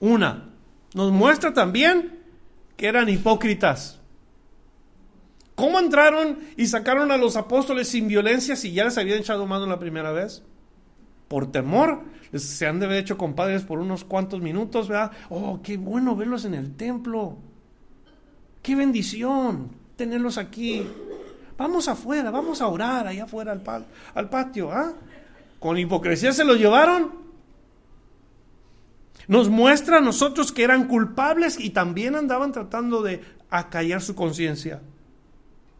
Una, 0.00 0.50
nos 0.94 1.12
muestra 1.12 1.52
también 1.52 2.20
que 2.76 2.86
eran 2.86 3.08
hipócritas. 3.08 4.00
¿Cómo 5.54 5.78
entraron 5.78 6.38
y 6.56 6.66
sacaron 6.66 7.12
a 7.12 7.16
los 7.16 7.36
apóstoles 7.36 7.88
sin 7.88 8.08
violencia 8.08 8.56
si 8.56 8.72
ya 8.72 8.84
les 8.84 8.98
habían 8.98 9.18
echado 9.18 9.46
mano 9.46 9.66
la 9.66 9.78
primera 9.78 10.10
vez? 10.10 10.42
Por 11.28 11.52
temor, 11.52 12.02
se 12.34 12.66
han 12.66 12.80
de 12.80 12.86
haber 12.86 12.98
hecho 12.98 13.16
compadres 13.16 13.62
por 13.62 13.78
unos 13.78 14.04
cuantos 14.04 14.40
minutos, 14.40 14.88
¿verdad? 14.88 15.12
Oh, 15.28 15.60
qué 15.62 15.76
bueno 15.76 16.16
verlos 16.16 16.44
en 16.44 16.54
el 16.54 16.74
templo. 16.74 17.38
Qué 18.62 18.74
bendición 18.74 19.70
tenerlos 19.96 20.38
aquí. 20.38 20.86
Vamos 21.56 21.88
afuera, 21.88 22.30
vamos 22.30 22.60
a 22.60 22.66
orar 22.66 23.06
allá 23.06 23.24
afuera 23.24 23.52
al, 23.52 23.62
al 24.14 24.28
patio. 24.28 24.72
¿ah? 24.72 24.92
Con 25.60 25.78
hipocresía 25.78 26.32
se 26.32 26.44
los 26.44 26.58
llevaron. 26.58 27.24
Nos 29.28 29.48
muestra 29.48 29.98
a 29.98 30.00
nosotros 30.00 30.52
que 30.52 30.64
eran 30.64 30.86
culpables 30.86 31.58
y 31.58 31.70
también 31.70 32.14
andaban 32.14 32.52
tratando 32.52 33.02
de 33.02 33.22
acallar 33.50 34.02
su 34.02 34.14
conciencia. 34.14 34.82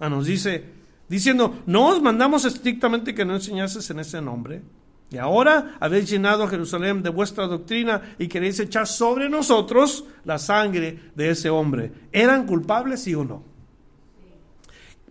Ah, 0.01 0.09
nos 0.09 0.27
dice, 0.27 0.65
diciendo, 1.09 1.63
no 1.67 1.89
os 1.89 2.01
mandamos 2.01 2.45
estrictamente 2.45 3.15
que 3.15 3.25
no 3.25 3.35
enseñases 3.35 3.89
en 3.91 3.99
ese 3.99 4.21
nombre. 4.21 4.63
Y 5.11 5.19
ahora 5.19 5.77
habéis 5.81 6.09
llenado 6.09 6.45
a 6.45 6.49
Jerusalén 6.49 7.03
de 7.03 7.11
vuestra 7.11 7.47
doctrina 7.47 8.01
y 8.19 8.27
queréis 8.27 8.59
echar 8.59 8.87
sobre 8.87 9.29
nosotros 9.29 10.05
la 10.25 10.39
sangre 10.39 10.99
de 11.15 11.31
ese 11.31 11.51
hombre. 11.51 11.93
¿Eran 12.11 12.47
culpables, 12.47 13.03
sí 13.03 13.15
o 13.15 13.25
no? 13.25 13.54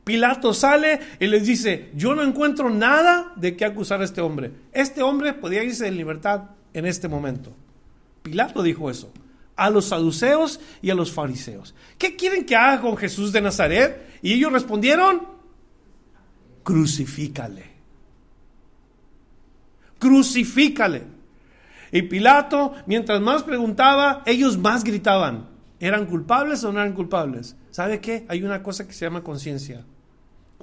Pilato 0.03 0.53
sale 0.53 0.99
y 1.19 1.27
les 1.27 1.45
dice, 1.45 1.91
yo 1.95 2.13
no 2.13 2.23
encuentro 2.23 2.69
nada 2.69 3.31
de 3.35 3.55
qué 3.55 3.65
acusar 3.65 4.01
a 4.01 4.05
este 4.05 4.21
hombre. 4.21 4.51
Este 4.71 5.01
hombre 5.01 5.33
podía 5.33 5.63
irse 5.63 5.87
en 5.87 5.97
libertad 5.97 6.49
en 6.73 6.85
este 6.85 7.07
momento. 7.07 7.55
Pilato 8.21 8.63
dijo 8.63 8.89
eso 8.89 9.11
a 9.55 9.69
los 9.69 9.85
saduceos 9.85 10.59
y 10.81 10.89
a 10.89 10.95
los 10.95 11.11
fariseos. 11.11 11.75
¿Qué 11.97 12.15
quieren 12.15 12.45
que 12.45 12.55
haga 12.55 12.81
con 12.81 12.97
Jesús 12.97 13.31
de 13.31 13.41
Nazaret? 13.41 14.19
Y 14.21 14.33
ellos 14.33 14.51
respondieron, 14.51 15.27
crucifícale. 16.63 17.71
Crucifícale. 19.99 21.03
Y 21.91 22.01
Pilato, 22.03 22.73
mientras 22.87 23.21
más 23.21 23.43
preguntaba, 23.43 24.23
ellos 24.25 24.57
más 24.57 24.83
gritaban. 24.83 25.49
¿Eran 25.79 26.05
culpables 26.05 26.63
o 26.63 26.71
no 26.71 26.79
eran 26.79 26.93
culpables? 26.93 27.55
¿Sabe 27.69 27.99
qué? 27.99 28.25
Hay 28.29 28.43
una 28.43 28.63
cosa 28.63 28.87
que 28.87 28.93
se 28.93 29.05
llama 29.05 29.23
conciencia. 29.23 29.85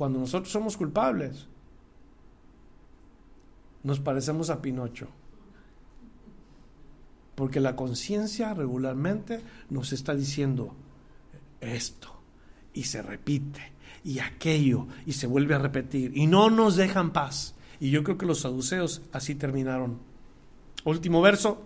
Cuando 0.00 0.18
nosotros 0.18 0.50
somos 0.50 0.78
culpables, 0.78 1.46
nos 3.82 4.00
parecemos 4.00 4.48
a 4.48 4.62
Pinocho. 4.62 5.08
Porque 7.34 7.60
la 7.60 7.76
conciencia 7.76 8.54
regularmente 8.54 9.42
nos 9.68 9.92
está 9.92 10.14
diciendo 10.14 10.74
esto 11.60 12.08
y 12.72 12.84
se 12.84 13.02
repite 13.02 13.60
y 14.02 14.20
aquello 14.20 14.86
y 15.04 15.12
se 15.12 15.26
vuelve 15.26 15.54
a 15.54 15.58
repetir 15.58 16.16
y 16.16 16.26
no 16.26 16.48
nos 16.48 16.76
dejan 16.76 17.12
paz. 17.12 17.54
Y 17.78 17.90
yo 17.90 18.02
creo 18.02 18.16
que 18.16 18.24
los 18.24 18.40
saduceos 18.40 19.02
así 19.12 19.34
terminaron. 19.34 19.98
Último 20.86 21.20
verso. 21.20 21.62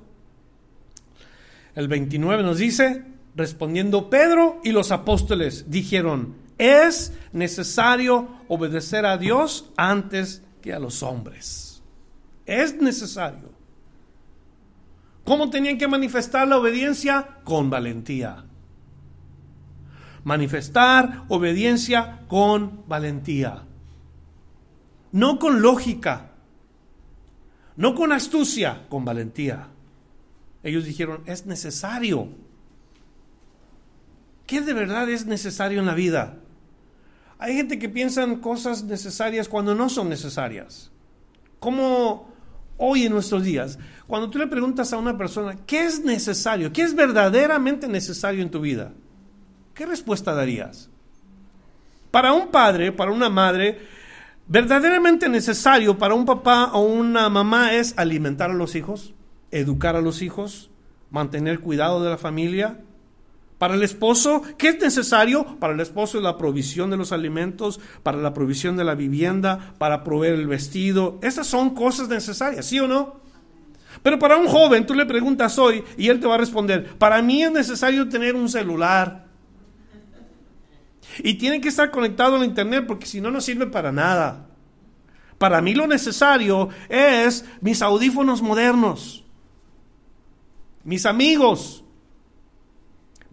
El 1.76 1.87
29 1.87 2.43
nos 2.43 2.59
dice, 2.59 3.05
respondiendo 3.37 4.11
Pedro 4.11 4.61
y 4.64 4.72
los 4.72 4.91
apóstoles 4.91 5.66
dijeron, 5.70 6.43
es 6.59 7.13
necesario 7.33 8.29
obedecer 8.49 9.07
a 9.07 9.19
Dios 9.19 9.73
antes 9.77 10.43
que 10.63 10.73
a 10.73 10.79
los 10.79 11.03
hombres. 11.03 11.83
Es 12.47 12.75
necesario. 12.81 13.53
¿Cómo 15.25 15.51
tenían 15.51 15.79
que 15.79 15.89
manifestar 15.89 16.47
la 16.47 16.59
obediencia? 16.59 17.39
Con 17.45 17.71
valentía. 17.71 18.45
Manifestar 20.23 21.25
obediencia 21.29 22.21
con 22.29 22.85
valentía. 22.87 23.65
No 25.13 25.39
con 25.39 25.63
lógica. 25.63 26.31
No 27.77 27.95
con 27.95 28.13
astucia, 28.13 28.87
con 28.89 29.05
valentía. 29.05 29.69
Ellos 30.63 30.85
dijeron, 30.85 31.23
es 31.27 31.47
necesario. 31.47 32.29
¿Qué 34.47 34.61
de 34.61 34.73
verdad 34.75 35.09
es 35.09 35.27
necesario 35.27 35.81
en 35.81 35.87
la 35.87 35.95
vida? 35.95 36.39
Hay 37.39 37.55
gente 37.55 37.78
que 37.78 37.89
piensa 37.89 38.22
en 38.22 38.37
cosas 38.37 38.85
necesarias 38.85 39.49
cuando 39.49 39.74
no 39.74 39.89
son 39.89 40.09
necesarias. 40.09 40.91
¿Cómo 41.59 42.28
hoy 42.76 43.05
en 43.05 43.12
nuestros 43.12 43.45
días, 43.45 43.78
cuando 44.07 44.30
tú 44.30 44.39
le 44.39 44.47
preguntas 44.47 44.93
a 44.93 44.99
una 44.99 45.16
persona, 45.16 45.57
¿qué 45.66 45.85
es 45.85 46.05
necesario? 46.05 46.72
¿Qué 46.72 46.82
es 46.82 46.95
verdaderamente 46.95 47.89
necesario 47.89 48.43
en 48.43 48.51
tu 48.51 48.61
vida? 48.61 48.93
¿Qué 49.74 49.87
respuesta 49.87 50.35
darías? 50.35 50.91
Para 52.11 52.32
un 52.32 52.49
padre, 52.49 52.93
para 52.93 53.11
una 53.11 53.28
madre, 53.28 53.78
verdaderamente 54.47 55.28
necesario 55.28 55.99
para 55.99 56.14
un 56.14 56.24
papá 56.24 56.70
o 56.72 56.82
una 56.82 57.28
mamá 57.28 57.72
es 57.72 57.95
alimentar 57.97 58.51
a 58.51 58.55
los 58.55 58.74
hijos, 58.74 59.14
educar 59.51 59.97
a 59.97 60.01
los 60.01 60.22
hijos, 60.22 60.70
mantener 61.11 61.61
cuidado 61.61 62.03
de 62.03 62.11
la 62.11 62.18
familia, 62.18 62.80
para 63.59 63.75
el 63.75 63.83
esposo, 63.83 64.43
¿qué 64.59 64.71
es 64.71 64.81
necesario? 64.81 65.59
Para 65.59 65.75
el 65.75 65.81
esposo 65.81 66.19
es 66.19 66.25
la 66.25 66.37
provisión 66.37 66.91
de 66.91 66.97
los 66.97 67.13
alimentos, 67.13 67.81
para 68.03 68.19
la 68.19 68.35
provisión 68.35 68.77
de 68.77 68.85
la 68.85 68.95
vivienda, 68.95 69.75
para 69.79 70.03
proveer 70.03 70.35
el 70.35 70.49
vestido. 70.49 71.19
Esas 71.23 71.47
son 71.47 71.71
cosas 71.71 72.09
necesarias, 72.09 72.67
¿sí 72.67 72.81
o 72.81 72.89
no? 72.89 73.21
Pero 74.03 74.19
para 74.19 74.37
un 74.37 74.49
joven 74.49 74.87
tú 74.87 74.95
le 74.95 75.07
preguntas 75.07 75.59
hoy 75.59 75.85
y 75.97 76.09
él 76.09 76.19
te 76.19 76.27
va 76.27 76.35
a 76.35 76.39
responder, 76.39 76.97
para 76.99 77.23
mí 77.23 77.43
es 77.43 77.53
necesario 77.53 78.09
tener 78.09 78.35
un 78.35 78.49
celular. 78.49 79.25
Y 81.23 81.35
tiene 81.35 81.61
que 81.61 81.69
estar 81.69 81.93
conectado 81.93 82.37
a 82.37 82.45
internet 82.45 82.85
porque 82.89 83.07
si 83.07 83.21
no, 83.21 83.31
no 83.31 83.41
sirve 83.41 83.69
para 83.69 83.93
nada. 83.93 84.49
Para 85.39 85.61
mí 85.61 85.75
lo 85.75 85.87
necesario 85.87 86.71
es 86.89 87.45
mis 87.61 87.83
audífonos 87.83 88.43
modernos, 88.43 89.25
mis 90.83 91.07
amigos, 91.07 91.84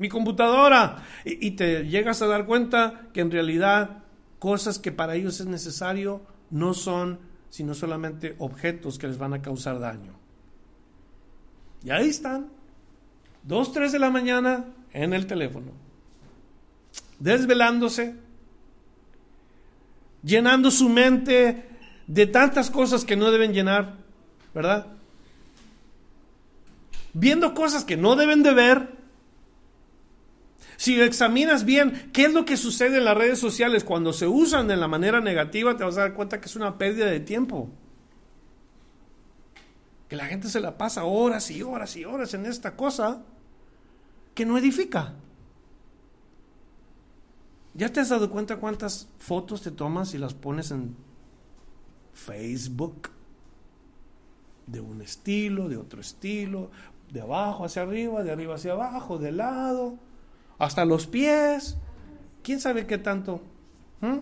mi 0.01 0.09
computadora. 0.09 1.05
Y, 1.23 1.51
te 1.51 1.87
llegas 1.87 2.23
a 2.23 2.27
dar 2.27 2.47
cuenta 2.47 3.03
que 3.13 3.21
en 3.21 3.29
realidad 3.29 3.99
cosas 4.39 4.79
que 4.79 4.91
para 4.91 5.15
ellos 5.15 5.39
es 5.39 5.45
necesario 5.45 6.23
no 6.49 6.73
son 6.73 7.19
sino 7.51 7.75
solamente 7.75 8.35
objetos 8.39 8.97
que 8.97 9.07
les 9.07 9.19
van 9.19 9.33
a 9.33 9.41
causar 9.41 9.79
daño. 9.79 10.13
Y 11.83 11.91
ahí 11.91 12.09
están, 12.09 12.47
dos, 13.43 13.73
tres 13.73 13.91
de 13.91 13.99
la 13.99 14.09
mañana 14.09 14.65
en 14.91 15.13
el 15.13 15.27
teléfono, 15.27 15.71
desvelándose, 17.19 18.15
llenando 20.23 20.71
su 20.71 20.89
mente 20.89 21.67
de 22.07 22.25
tantas 22.25 22.71
cosas 22.71 23.05
que 23.05 23.17
no 23.17 23.31
deben 23.31 23.53
llenar, 23.53 23.97
¿verdad? 24.55 24.87
Viendo 27.13 27.53
cosas 27.53 27.83
que 27.83 27.97
no 27.97 28.15
deben 28.15 28.41
de 28.43 28.53
ver 28.53 29.00
si 30.81 30.99
examinas 30.99 31.63
bien 31.63 32.09
qué 32.11 32.25
es 32.25 32.33
lo 32.33 32.43
que 32.43 32.57
sucede 32.57 32.97
en 32.97 33.05
las 33.05 33.15
redes 33.15 33.37
sociales 33.37 33.83
cuando 33.83 34.13
se 34.13 34.25
usan 34.25 34.67
de 34.67 34.75
la 34.75 34.87
manera 34.87 35.21
negativa, 35.21 35.77
te 35.77 35.83
vas 35.83 35.95
a 35.97 36.01
dar 36.01 36.15
cuenta 36.15 36.41
que 36.41 36.47
es 36.47 36.55
una 36.55 36.79
pérdida 36.79 37.05
de 37.05 37.19
tiempo. 37.19 37.69
Que 40.09 40.15
la 40.15 40.25
gente 40.25 40.49
se 40.49 40.59
la 40.59 40.79
pasa 40.79 41.03
horas 41.03 41.51
y 41.51 41.61
horas 41.61 41.95
y 41.97 42.03
horas 42.03 42.33
en 42.33 42.47
esta 42.47 42.75
cosa 42.75 43.21
que 44.33 44.43
no 44.43 44.57
edifica. 44.57 45.13
¿Ya 47.75 47.93
te 47.93 47.99
has 47.99 48.09
dado 48.09 48.31
cuenta 48.31 48.55
cuántas 48.55 49.07
fotos 49.19 49.61
te 49.61 49.69
tomas 49.69 50.15
y 50.15 50.17
las 50.17 50.33
pones 50.33 50.71
en 50.71 50.95
Facebook? 52.11 53.11
De 54.65 54.79
un 54.79 55.03
estilo, 55.03 55.69
de 55.69 55.77
otro 55.77 56.01
estilo, 56.01 56.71
de 57.11 57.21
abajo 57.21 57.65
hacia 57.65 57.83
arriba, 57.83 58.23
de 58.23 58.31
arriba 58.31 58.55
hacia 58.55 58.71
abajo, 58.71 59.19
de 59.19 59.31
lado 59.31 59.99
hasta 60.61 60.85
los 60.85 61.07
pies. 61.07 61.75
¿Quién 62.43 62.59
sabe 62.59 62.85
qué 62.85 62.99
tanto? 62.99 63.41
¿Mm? 63.99 64.19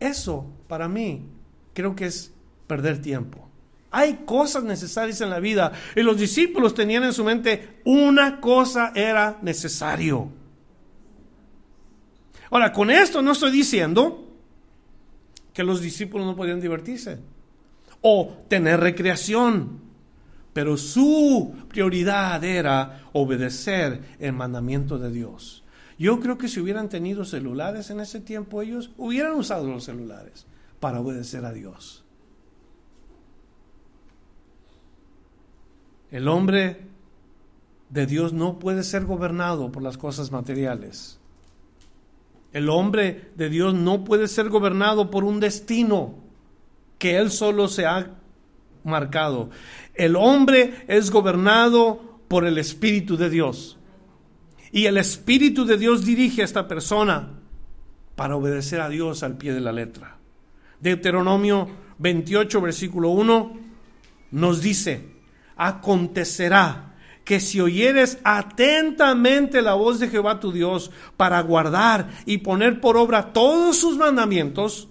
Eso, 0.00 0.46
para 0.66 0.88
mí, 0.88 1.26
creo 1.74 1.94
que 1.94 2.06
es 2.06 2.32
perder 2.66 3.02
tiempo. 3.02 3.46
Hay 3.90 4.20
cosas 4.24 4.64
necesarias 4.64 5.20
en 5.20 5.28
la 5.28 5.38
vida. 5.38 5.72
Y 5.94 6.00
los 6.00 6.16
discípulos 6.18 6.74
tenían 6.74 7.04
en 7.04 7.12
su 7.12 7.22
mente 7.22 7.80
una 7.84 8.40
cosa 8.40 8.92
era 8.94 9.38
necesario. 9.42 10.30
Ahora, 12.50 12.72
con 12.72 12.90
esto 12.90 13.20
no 13.20 13.32
estoy 13.32 13.50
diciendo 13.50 14.26
que 15.52 15.62
los 15.62 15.82
discípulos 15.82 16.26
no 16.26 16.34
podían 16.34 16.60
divertirse 16.60 17.18
o 18.00 18.38
tener 18.48 18.80
recreación, 18.80 19.82
pero 20.52 20.76
su 20.76 21.54
prioridad 21.68 22.42
era 22.42 23.02
obedecer 23.12 24.16
el 24.18 24.32
mandamiento 24.32 24.98
de 24.98 25.10
Dios. 25.10 25.64
Yo 25.98 26.18
creo 26.18 26.38
que 26.38 26.48
si 26.48 26.60
hubieran 26.60 26.88
tenido 26.88 27.24
celulares 27.24 27.90
en 27.90 28.00
ese 28.00 28.20
tiempo, 28.20 28.62
ellos 28.62 28.90
hubieran 28.96 29.34
usado 29.34 29.68
los 29.68 29.84
celulares 29.84 30.46
para 30.80 31.00
obedecer 31.00 31.44
a 31.44 31.52
Dios. 31.52 32.04
El 36.10 36.26
hombre 36.26 36.88
de 37.90 38.06
Dios 38.06 38.32
no 38.32 38.58
puede 38.58 38.82
ser 38.82 39.04
gobernado 39.04 39.70
por 39.70 39.82
las 39.82 39.98
cosas 39.98 40.32
materiales. 40.32 41.18
El 42.52 42.68
hombre 42.68 43.30
de 43.36 43.48
Dios 43.48 43.74
no 43.74 44.02
puede 44.02 44.26
ser 44.26 44.48
gobernado 44.48 45.10
por 45.10 45.22
un 45.22 45.38
destino 45.38 46.14
que 46.98 47.16
él 47.16 47.30
solo 47.30 47.68
se 47.68 47.86
ha 47.86 48.19
marcado. 48.84 49.50
El 49.94 50.16
hombre 50.16 50.84
es 50.88 51.10
gobernado 51.10 52.20
por 52.28 52.44
el 52.44 52.58
Espíritu 52.58 53.16
de 53.16 53.30
Dios. 53.30 53.78
Y 54.72 54.86
el 54.86 54.98
Espíritu 54.98 55.64
de 55.64 55.76
Dios 55.76 56.04
dirige 56.04 56.42
a 56.42 56.44
esta 56.44 56.68
persona 56.68 57.30
para 58.14 58.36
obedecer 58.36 58.80
a 58.80 58.88
Dios 58.88 59.22
al 59.22 59.36
pie 59.36 59.52
de 59.52 59.60
la 59.60 59.72
letra. 59.72 60.18
Deuteronomio 60.80 61.68
28, 61.98 62.60
versículo 62.60 63.10
1, 63.10 63.58
nos 64.32 64.62
dice, 64.62 65.08
acontecerá 65.56 66.94
que 67.24 67.40
si 67.40 67.60
oyeres 67.60 68.18
atentamente 68.24 69.62
la 69.62 69.74
voz 69.74 70.00
de 70.00 70.08
Jehová 70.08 70.40
tu 70.40 70.52
Dios 70.52 70.90
para 71.16 71.40
guardar 71.42 72.08
y 72.26 72.38
poner 72.38 72.80
por 72.80 72.96
obra 72.96 73.32
todos 73.32 73.76
sus 73.76 73.96
mandamientos 73.96 74.88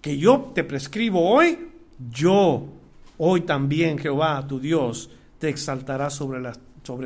que 0.00 0.18
yo 0.18 0.52
te 0.54 0.64
prescribo 0.64 1.28
hoy, 1.28 1.68
yo 2.10 2.77
hoy 3.18 3.42
también 3.42 3.98
Jehová 3.98 4.46
tu 4.46 4.58
Dios 4.58 5.10
te 5.38 5.48
exaltará 5.48 6.10
sobre, 6.10 6.40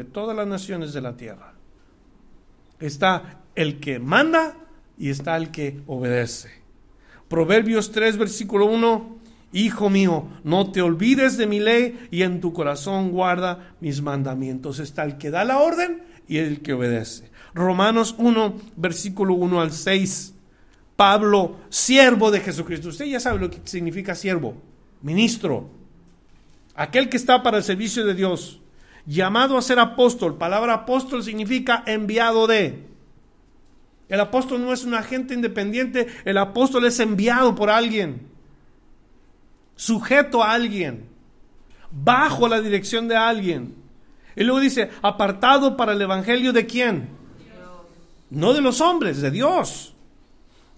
todas 0.05 0.37
las 0.37 0.47
naciones 0.47 0.93
de 0.93 1.01
la 1.01 1.17
tierra. 1.17 1.55
Está 2.79 3.41
el 3.55 3.81
que 3.81 3.99
manda 3.99 4.57
y 4.97 5.11
está 5.11 5.37
el 5.37 5.51
que 5.51 5.81
obedece. 5.87 6.51
Proverbios 7.29 7.91
3, 7.93 8.17
versículo 8.17 8.67
1 8.67 9.23
Hijo 9.55 9.91
mío, 9.91 10.29
no 10.45 10.73
te 10.73 10.81
olvides 10.81 11.37
de 11.37 11.47
mi 11.47 11.61
ley 11.61 12.09
y 12.11 12.23
en 12.23 12.41
tu 12.41 12.55
corazón 12.55 13.11
guarda 13.11 13.75
mis 13.81 14.01
mandamientos. 14.01 14.79
Está 14.79 15.05
el 15.05 15.19
que 15.19 15.31
da 15.31 15.45
la 15.45 15.59
orden 15.59 16.03
y 16.27 16.39
el 16.39 16.63
que 16.63 16.73
obedece. 16.73 17.31
Romanos 17.53 18.15
1, 18.17 18.55
versículo 18.77 19.35
1 19.35 19.61
al 19.61 19.73
6. 19.73 20.35
Pablo, 20.97 21.57
siervo 21.69 22.31
de 22.31 22.41
Jesucristo. 22.41 22.89
Usted 22.89 23.05
ya 23.05 23.21
sabe 23.21 23.41
lo 23.41 23.51
que 23.51 23.61
significa 23.65 24.15
siervo, 24.15 24.55
ministro, 25.03 25.69
aquel 26.83 27.09
que 27.09 27.16
está 27.16 27.43
para 27.43 27.59
el 27.59 27.64
servicio 27.64 28.05
de 28.05 28.14
Dios, 28.14 28.61
llamado 29.07 29.57
a 29.57 29.62
ser 29.62 29.78
apóstol. 29.78 30.39
Palabra 30.39 30.74
apóstol 30.74 31.22
significa 31.22 31.83
enviado 31.87 32.47
de. 32.47 32.87
El 34.09 34.20
apóstol 34.20 34.62
no 34.62 34.72
es 34.72 34.85
un 34.85 34.95
agente 34.95 35.35
independiente, 35.35 36.07
el 36.24 36.39
apóstol 36.39 36.85
es 36.87 37.01
enviado 37.01 37.55
por 37.55 37.70
alguien 37.70 38.33
sujeto 39.83 40.43
a 40.43 40.53
alguien, 40.53 41.09
bajo 41.91 42.49
la 42.49 42.61
dirección 42.61 43.09
de 43.09 43.16
alguien. 43.16 43.74
Y 44.37 44.45
luego 44.45 44.61
dice, 44.61 44.91
apartado 45.03 45.76
para 45.76 45.93
el 45.93 46.01
Evangelio 46.01 46.53
de 46.53 46.66
quién? 46.66 47.09
No 48.30 48.53
de 48.55 48.61
los 48.61 48.80
hombres, 48.80 49.20
de 49.20 49.30
Dios, 49.30 49.95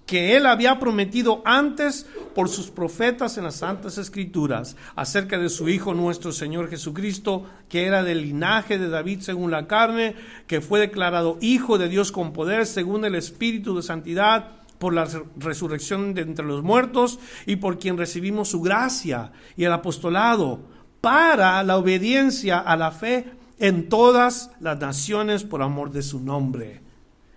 que 0.06 0.36
él 0.36 0.46
había 0.46 0.78
prometido 0.78 1.42
antes 1.44 2.06
por 2.34 2.48
sus 2.48 2.70
profetas 2.70 3.38
en 3.38 3.44
las 3.44 3.56
Santas 3.56 3.96
Escrituras 3.96 4.76
acerca 4.96 5.38
de 5.38 5.48
su 5.48 5.68
Hijo 5.68 5.94
nuestro 5.94 6.32
Señor 6.32 6.68
Jesucristo, 6.68 7.44
que 7.68 7.86
era 7.86 8.02
del 8.02 8.22
linaje 8.22 8.78
de 8.78 8.88
David 8.88 9.20
según 9.20 9.50
la 9.50 9.66
carne, 9.66 10.14
que 10.46 10.60
fue 10.60 10.80
declarado 10.80 11.38
Hijo 11.40 11.78
de 11.78 11.88
Dios 11.88 12.12
con 12.12 12.32
poder 12.32 12.66
según 12.66 13.04
el 13.04 13.14
Espíritu 13.14 13.76
de 13.76 13.82
Santidad 13.82 14.56
por 14.78 14.92
la 14.92 15.08
resurrección 15.38 16.12
de 16.12 16.22
entre 16.22 16.44
los 16.44 16.62
muertos 16.62 17.18
y 17.46 17.56
por 17.56 17.78
quien 17.78 17.96
recibimos 17.96 18.48
su 18.48 18.60
gracia 18.60 19.32
y 19.56 19.64
el 19.64 19.72
apostolado 19.72 20.60
para 21.00 21.62
la 21.62 21.78
obediencia 21.78 22.58
a 22.58 22.76
la 22.76 22.90
fe 22.90 23.32
en 23.58 23.88
todas 23.88 24.50
las 24.60 24.78
naciones 24.80 25.44
por 25.44 25.62
amor 25.62 25.92
de 25.92 26.02
su 26.02 26.20
nombre, 26.20 26.82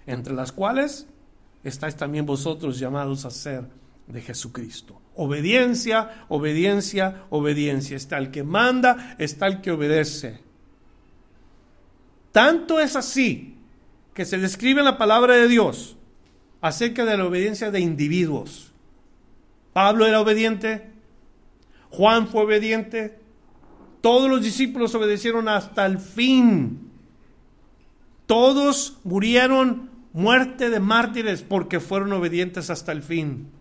entre 0.06 0.34
las 0.34 0.52
cuales 0.52 1.08
estáis 1.64 1.96
también 1.96 2.26
vosotros 2.26 2.80
llamados 2.80 3.26
a 3.26 3.32
ser 3.32 3.66
de 4.08 4.22
Jesucristo. 4.22 5.02
Obediencia, 5.16 6.26
obediencia, 6.30 7.26
obediencia. 7.30 7.98
Está 7.98 8.18
el 8.18 8.32
que 8.32 8.44
manda, 8.44 9.16
está 9.18 9.48
el 9.48 9.62
que 9.62 9.72
obedece. 9.72 10.42
Tanto 12.32 12.80
es 12.80 12.96
así 12.96 13.58
que 14.14 14.26
se 14.26 14.38
describe 14.38 14.80
en 14.80 14.86
la 14.86 14.98
palabra 14.98 15.36
de 15.36 15.48
Dios 15.48 15.98
acerca 16.62 17.06
de 17.06 17.18
la 17.18 17.26
obediencia 17.26 17.72
de 17.72 17.80
individuos. 17.80 18.72
Pablo 19.74 20.06
era 20.06 20.22
obediente, 20.22 20.92
Juan 21.90 22.28
fue 22.28 22.44
obediente, 22.44 23.20
todos 24.02 24.30
los 24.30 24.42
discípulos 24.42 24.96
obedecieron 24.96 25.50
hasta 25.50 25.86
el 25.86 25.98
fin. 25.98 26.92
Todos 28.26 28.98
murieron 29.04 29.90
muerte 30.18 30.72
de 30.72 30.80
mártires 30.80 31.44
porque 31.44 31.80
fueron 31.80 32.12
obedientes 32.12 32.72
hasta 32.72 32.92
el 32.92 33.04
fin. 33.04 33.52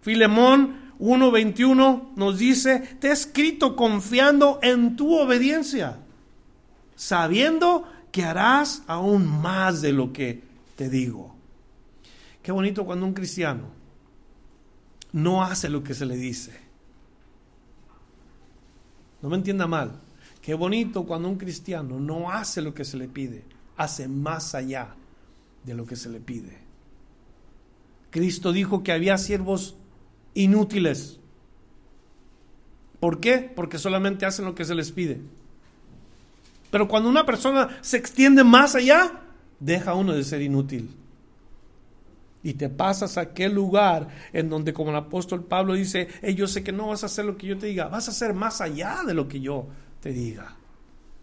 Filemón 0.00 0.92
1:21 1.00 2.12
nos 2.14 2.38
dice, 2.38 2.78
te 3.00 3.08
he 3.08 3.10
escrito 3.10 3.74
confiando 3.74 4.60
en 4.62 4.94
tu 4.94 5.12
obediencia, 5.18 5.98
sabiendo 6.94 7.84
que 8.12 8.22
harás 8.22 8.84
aún 8.86 9.26
más 9.26 9.82
de 9.82 9.92
lo 9.92 10.12
que 10.12 10.44
te 10.76 10.88
digo. 10.88 11.34
Qué 12.40 12.52
bonito 12.52 12.86
cuando 12.86 13.06
un 13.06 13.14
cristiano 13.14 13.64
no 15.10 15.42
hace 15.42 15.68
lo 15.68 15.82
que 15.82 15.94
se 15.94 16.06
le 16.06 16.14
dice. 16.14 16.60
No 19.20 19.30
me 19.30 19.36
entienda 19.36 19.66
mal. 19.66 20.00
Qué 20.40 20.54
bonito 20.54 21.04
cuando 21.04 21.28
un 21.28 21.38
cristiano 21.38 21.98
no 21.98 22.30
hace 22.30 22.62
lo 22.62 22.72
que 22.72 22.84
se 22.84 22.96
le 22.96 23.08
pide, 23.08 23.53
hace 23.76 24.08
más 24.08 24.54
allá 24.54 24.94
de 25.64 25.74
lo 25.74 25.86
que 25.86 25.96
se 25.96 26.08
le 26.08 26.20
pide. 26.20 26.58
Cristo 28.10 28.52
dijo 28.52 28.82
que 28.82 28.92
había 28.92 29.18
siervos 29.18 29.76
inútiles. 30.34 31.18
¿Por 33.00 33.20
qué? 33.20 33.38
Porque 33.38 33.78
solamente 33.78 34.26
hacen 34.26 34.44
lo 34.44 34.54
que 34.54 34.64
se 34.64 34.74
les 34.74 34.92
pide. 34.92 35.20
Pero 36.70 36.88
cuando 36.88 37.08
una 37.08 37.26
persona 37.26 37.78
se 37.82 37.96
extiende 37.96 38.44
más 38.44 38.74
allá, 38.74 39.20
deja 39.60 39.94
uno 39.94 40.12
de 40.12 40.24
ser 40.24 40.42
inútil. 40.42 40.90
Y 42.42 42.54
te 42.54 42.68
pasas 42.68 43.16
a 43.16 43.22
aquel 43.22 43.54
lugar 43.54 44.08
en 44.32 44.50
donde, 44.50 44.74
como 44.74 44.90
el 44.90 44.96
apóstol 44.96 45.44
Pablo 45.44 45.74
dice, 45.74 46.08
yo 46.36 46.46
sé 46.46 46.62
que 46.62 46.72
no 46.72 46.88
vas 46.88 47.02
a 47.02 47.06
hacer 47.06 47.24
lo 47.24 47.36
que 47.36 47.46
yo 47.46 47.58
te 47.58 47.66
diga, 47.66 47.88
vas 47.88 48.08
a 48.08 48.10
hacer 48.10 48.34
más 48.34 48.60
allá 48.60 49.02
de 49.06 49.14
lo 49.14 49.28
que 49.28 49.40
yo 49.40 49.66
te 50.00 50.12
diga. 50.12 50.56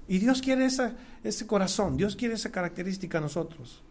Y 0.07 0.17
Dios 0.17 0.41
quiere 0.41 0.65
esa, 0.65 0.95
ese 1.23 1.45
corazón, 1.45 1.97
Dios 1.97 2.15
quiere 2.15 2.35
esa 2.35 2.51
característica 2.51 3.17
a 3.17 3.21
nosotros. 3.21 3.81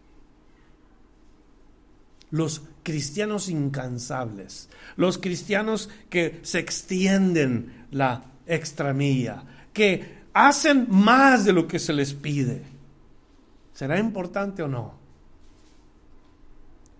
Los 2.29 2.61
cristianos 2.83 3.49
incansables, 3.49 4.69
los 4.95 5.17
cristianos 5.17 5.89
que 6.09 6.39
se 6.43 6.59
extienden 6.59 7.87
la 7.91 8.23
extramilla, 8.45 9.43
que 9.73 10.21
hacen 10.33 10.87
más 10.89 11.45
de 11.45 11.53
lo 11.53 11.67
que 11.67 11.79
se 11.79 11.93
les 11.93 12.13
pide. 12.13 12.63
¿Será 13.73 13.99
importante 13.99 14.63
o 14.63 14.67
no? 14.67 14.93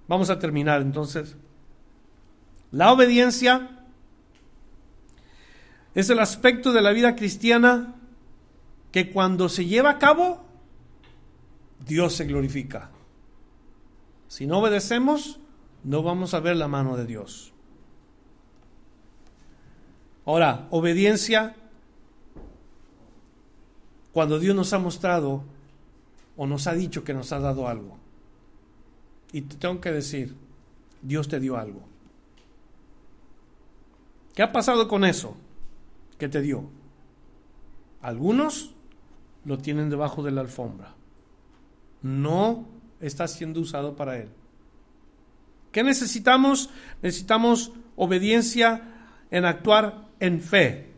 Vamos 0.08 0.30
a 0.30 0.40
terminar 0.40 0.82
entonces. 0.82 1.36
La 2.72 2.92
obediencia 2.92 3.86
es 5.94 6.10
el 6.10 6.20
aspecto 6.20 6.72
de 6.72 6.82
la 6.82 6.92
vida 6.92 7.16
cristiana 7.16 7.96
que 8.92 9.12
cuando 9.12 9.50
se 9.50 9.66
lleva 9.66 9.92
a 9.92 10.00
cabo, 10.00 10.44
Dios 11.86 12.16
se 12.16 12.26
glorifica. 12.26 12.92
Si 14.28 14.46
no 14.46 14.60
obedecemos, 14.60 15.40
no 15.84 16.04
vamos 16.04 16.34
a 16.34 16.40
ver 16.40 16.56
la 16.56 16.68
mano 16.68 16.98
de 16.98 17.06
Dios. 17.06 17.54
Ahora, 20.26 20.68
obediencia, 20.70 21.56
cuando 24.12 24.40
Dios 24.40 24.56
nos 24.56 24.72
ha 24.74 24.80
mostrado 24.80 25.44
o 26.38 26.46
nos 26.46 26.68
ha 26.68 26.74
dicho 26.74 27.04
que 27.04 27.14
nos 27.14 27.32
ha 27.32 27.40
dado 27.40 27.68
algo. 27.68 27.98
Y 29.32 29.42
te 29.42 29.56
tengo 29.56 29.80
que 29.80 29.92
decir, 29.92 30.36
Dios 31.02 31.28
te 31.28 31.40
dio 31.40 31.58
algo. 31.58 31.82
¿Qué 34.36 34.44
ha 34.44 34.52
pasado 34.52 34.88
con 34.88 35.06
eso 35.06 35.36
que 36.18 36.30
te 36.30 36.42
dio? 36.42 36.70
Algunos 38.02 38.76
lo 39.46 39.58
tienen 39.58 39.90
debajo 39.90 40.24
de 40.24 40.32
la 40.32 40.42
alfombra. 40.42 40.94
No 42.02 42.68
está 43.00 43.28
siendo 43.28 43.60
usado 43.60 43.96
para 43.96 44.18
Él. 44.18 44.30
¿Qué 45.72 45.84
necesitamos? 45.84 46.70
Necesitamos 47.02 47.72
obediencia 47.96 48.82
en 49.32 49.46
actuar 49.46 50.08
en 50.20 50.42
fe, 50.42 50.94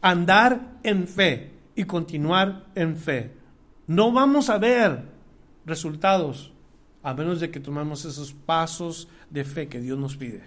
andar 0.00 0.78
en 0.82 1.06
fe 1.06 1.52
y 1.74 1.84
continuar 1.84 2.66
en 2.74 2.96
fe. 2.96 3.32
No 3.86 4.12
vamos 4.12 4.48
a 4.50 4.58
ver 4.58 5.04
resultados 5.66 6.52
a 7.02 7.14
menos 7.14 7.40
de 7.40 7.50
que 7.50 7.60
tomemos 7.60 8.04
esos 8.04 8.32
pasos 8.32 9.08
de 9.30 9.44
fe 9.44 9.68
que 9.68 9.80
Dios 9.80 9.98
nos 9.98 10.16
pide. 10.16 10.42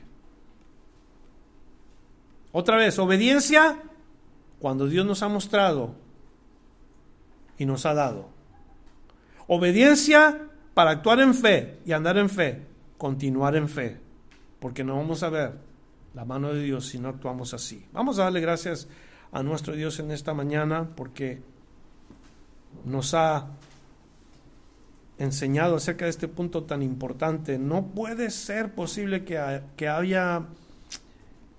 Otra 2.52 2.78
vez, 2.78 2.98
obediencia 2.98 3.82
cuando 4.60 4.88
Dios 4.88 5.06
nos 5.06 5.22
ha 5.24 5.30
mostrado 5.30 5.96
y 7.60 7.66
nos 7.66 7.86
ha 7.86 7.94
dado. 7.94 8.30
Obediencia 9.48 10.48
para 10.74 10.92
actuar 10.92 11.20
en 11.20 11.36
fe 11.36 11.80
y 11.86 11.92
andar 11.92 12.18
en 12.18 12.30
fe, 12.30 12.66
continuar 12.98 13.56
en 13.56 13.70
fe, 13.70 14.00
porque 14.60 14.84
no 14.84 14.96
vamos 14.96 15.22
a 15.22 15.30
ver 15.30 15.54
la 16.16 16.26
mano 16.26 16.54
de 16.54 16.64
Dios 16.64 16.88
si 16.88 16.98
no 16.98 17.10
actuamos 17.10 17.54
así. 17.54 17.86
Vamos 17.92 18.18
a 18.18 18.24
darle 18.24 18.42
gracias 18.42 18.88
a 19.32 19.44
nuestro 19.44 19.76
Dios 19.76 20.00
en 20.00 20.10
esta 20.10 20.34
mañana 20.34 20.90
porque 20.96 21.42
nos 22.86 23.14
ha 23.14 23.48
enseñado 25.18 25.76
acerca 25.76 26.06
de 26.06 26.12
este 26.12 26.28
punto 26.28 26.64
tan 26.64 26.82
importante. 26.82 27.60
No 27.60 27.88
puede 27.88 28.30
ser 28.30 28.74
posible 28.74 29.26
que, 29.26 29.62
que 29.76 29.90
haya 29.90 30.46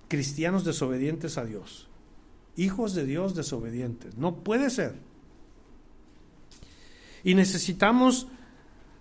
cristianos 0.07 0.65
desobedientes 0.65 1.37
a 1.37 1.45
Dios, 1.45 1.89
hijos 2.55 2.95
de 2.95 3.05
Dios 3.05 3.35
desobedientes. 3.35 4.17
No 4.17 4.37
puede 4.37 4.69
ser. 4.71 5.10
Y 7.23 7.35
necesitamos 7.35 8.27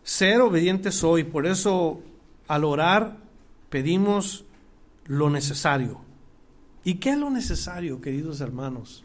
ser 0.03 0.41
obedientes 0.41 1.03
hoy. 1.05 1.25
Por 1.25 1.47
eso 1.47 2.03
al 2.49 2.65
orar 2.65 3.19
pedimos 3.69 4.45
lo 5.07 5.31
necesario. 5.31 6.01
¿Y 6.85 6.95
qué 6.95 7.11
es 7.11 7.19
lo 7.19 7.31
necesario, 7.31 8.01
queridos 8.01 8.41
hermanos, 8.41 9.05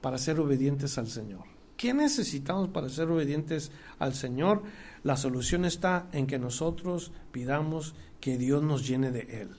para 0.00 0.18
ser 0.18 0.40
obedientes 0.40 0.98
al 0.98 1.08
Señor? 1.08 1.44
¿Qué 1.76 1.92
necesitamos 1.92 2.68
para 2.68 2.88
ser 2.88 3.10
obedientes 3.10 3.70
al 3.98 4.14
Señor? 4.14 4.62
La 5.02 5.16
solución 5.16 5.64
está 5.64 6.08
en 6.12 6.26
que 6.26 6.38
nosotros 6.38 7.12
pidamos 7.32 7.94
que 8.20 8.38
Dios 8.38 8.62
nos 8.62 8.86
llene 8.86 9.10
de 9.12 9.42
Él 9.42 9.50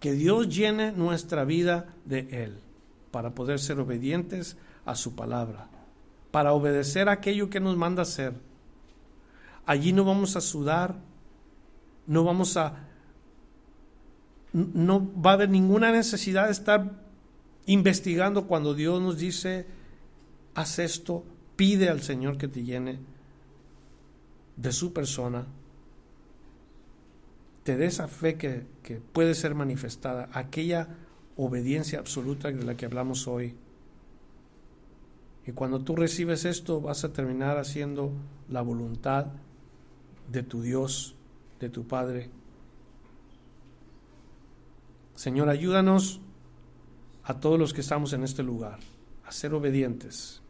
que 0.00 0.12
Dios 0.12 0.54
llene 0.54 0.92
nuestra 0.92 1.44
vida 1.44 1.94
de 2.04 2.28
Él 2.30 2.60
para 3.10 3.34
poder 3.34 3.58
ser 3.58 3.80
obedientes 3.80 4.56
a 4.84 4.94
su 4.94 5.14
palabra, 5.14 5.68
para 6.36 6.52
obedecer 6.52 7.08
aquello 7.08 7.48
que 7.48 7.60
nos 7.60 7.78
manda 7.78 8.02
hacer. 8.02 8.34
Allí 9.64 9.94
no 9.94 10.04
vamos 10.04 10.36
a 10.36 10.42
sudar, 10.42 10.94
no 12.06 12.24
vamos 12.24 12.58
a, 12.58 12.74
no 14.52 15.10
va 15.18 15.30
a 15.30 15.32
haber 15.32 15.48
ninguna 15.48 15.92
necesidad 15.92 16.44
de 16.44 16.52
estar 16.52 16.92
investigando 17.64 18.46
cuando 18.46 18.74
Dios 18.74 19.00
nos 19.00 19.16
dice, 19.16 19.64
haz 20.54 20.78
esto, 20.78 21.24
pide 21.56 21.88
al 21.88 22.02
Señor 22.02 22.36
que 22.36 22.48
te 22.48 22.62
llene 22.62 22.98
de 24.56 24.72
su 24.72 24.92
persona 24.92 25.46
te 27.62 27.78
dé 27.78 27.86
esa 27.86 28.08
fe 28.08 28.36
que, 28.36 28.66
que 28.82 28.96
puede 29.00 29.34
ser 29.34 29.54
manifestada, 29.54 30.28
aquella 30.34 30.88
obediencia 31.34 31.98
absoluta 31.98 32.52
de 32.52 32.62
la 32.62 32.76
que 32.76 32.84
hablamos 32.84 33.26
hoy. 33.26 33.54
Y 35.46 35.52
cuando 35.52 35.80
tú 35.80 35.94
recibes 35.94 36.44
esto, 36.44 36.80
vas 36.80 37.04
a 37.04 37.12
terminar 37.12 37.56
haciendo 37.58 38.10
la 38.48 38.62
voluntad 38.62 39.26
de 40.30 40.42
tu 40.42 40.60
Dios, 40.60 41.14
de 41.60 41.68
tu 41.70 41.86
Padre. 41.86 42.30
Señor, 45.14 45.48
ayúdanos 45.48 46.20
a 47.22 47.38
todos 47.40 47.58
los 47.58 47.72
que 47.72 47.80
estamos 47.80 48.12
en 48.12 48.24
este 48.24 48.42
lugar 48.42 48.78
a 49.24 49.32
ser 49.32 49.54
obedientes. 49.54 50.42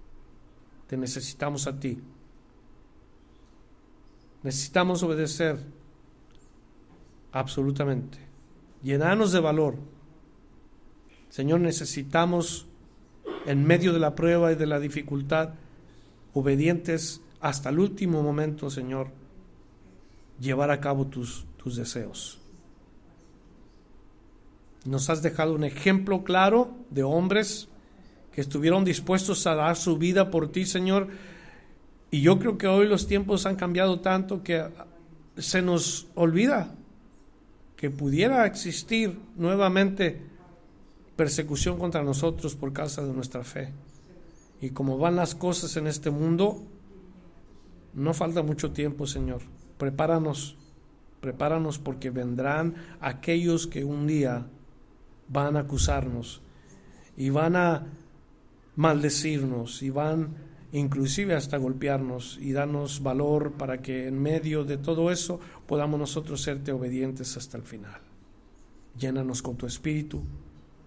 Te 0.87 0.97
necesitamos 0.97 1.67
a 1.67 1.79
ti. 1.79 1.99
Necesitamos 4.43 5.03
obedecer 5.03 5.59
absolutamente. 7.33 8.19
Llenarnos 8.83 9.33
de 9.33 9.41
valor. 9.41 9.77
Señor, 11.29 11.61
necesitamos, 11.61 12.67
en 13.47 13.65
medio 13.65 13.93
de 13.93 14.01
la 14.01 14.15
prueba 14.15 14.53
y 14.53 14.57
de 14.57 14.67
la 14.67 14.79
dificultad, 14.81 15.51
obedientes 16.35 17.21
hasta 17.41 17.71
el 17.71 17.79
último 17.79 18.23
momento, 18.23 18.71
Señor, 18.71 19.09
llevar 20.41 20.71
a 20.71 20.81
cabo 20.81 21.07
tus, 21.07 21.47
tus 21.57 21.77
deseos. 21.77 22.41
Nos 24.85 25.11
has 25.11 25.23
dejado 25.23 25.55
un 25.55 25.65
ejemplo 25.65 26.23
claro 26.25 26.77
de 26.91 27.03
hombres 27.03 27.69
que 28.33 28.41
estuvieron 28.41 28.85
dispuestos 28.85 29.47
a 29.47 29.55
dar 29.55 29.77
su 29.77 29.97
vida 29.97 30.31
por 30.31 30.53
ti, 30.53 30.67
Señor. 30.67 31.09
Y 32.11 32.21
yo 32.21 32.39
creo 32.39 32.59
que 32.59 32.67
hoy 32.67 32.87
los 32.87 33.07
tiempos 33.07 33.47
han 33.47 33.57
cambiado 33.57 34.01
tanto 34.01 34.43
que 34.43 34.65
se 35.39 35.63
nos 35.63 36.07
olvida 36.15 36.75
que 37.77 37.91
pudiera 37.91 38.47
existir 38.47 39.19
nuevamente 39.37 40.21
persecución 41.17 41.79
contra 41.79 42.03
nosotros 42.03 42.55
por 42.55 42.73
causa 42.73 43.05
de 43.05 43.13
nuestra 43.13 43.43
fe. 43.43 43.73
Y 44.61 44.71
como 44.71 44.99
van 44.99 45.17
las 45.17 45.35
cosas 45.35 45.77
en 45.77 45.87
este 45.87 46.11
mundo, 46.11 46.63
no 47.95 48.15
falta 48.15 48.43
mucho 48.43 48.73
tiempo, 48.73 49.07
Señor. 49.07 49.43
Prepáranos, 49.79 50.57
prepáranos 51.21 51.79
porque 51.79 52.11
vendrán 52.11 52.75
aquellos 53.01 53.67
que 53.67 53.85
un 53.85 54.07
día 54.07 54.47
van 55.29 55.57
a 55.57 55.61
acusarnos 55.61 56.43
y 57.17 57.31
van 57.31 57.57
a 57.57 57.87
maldecirnos 58.77 59.83
y 59.83 59.91
van 59.91 60.37
inclusive 60.73 61.35
hasta 61.35 61.57
golpearnos 61.57 62.39
y 62.41 62.53
darnos 62.53 63.03
valor 63.03 63.53
para 63.53 63.81
que 63.81 64.07
en 64.07 64.21
medio 64.21 64.65
de 64.65 64.77
todo 64.77 65.11
eso 65.11 65.41
podamos 65.67 65.99
nosotros 65.99 66.43
serte 66.43 66.73
obedientes 66.73 67.37
hasta 67.37 67.57
el 67.57 67.63
final. 67.63 68.01
Llénanos 68.99 69.43
con 69.43 69.57
tu 69.57 69.67
espíritu, 69.67 70.23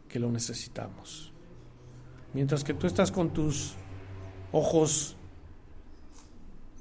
que 0.09 0.19
lo 0.19 0.31
necesitamos. 0.31 1.31
Mientras 2.33 2.63
que 2.63 2.73
tú 2.73 2.87
estás 2.87 3.11
con 3.11 3.31
tus 3.31 3.75
ojos 4.51 5.15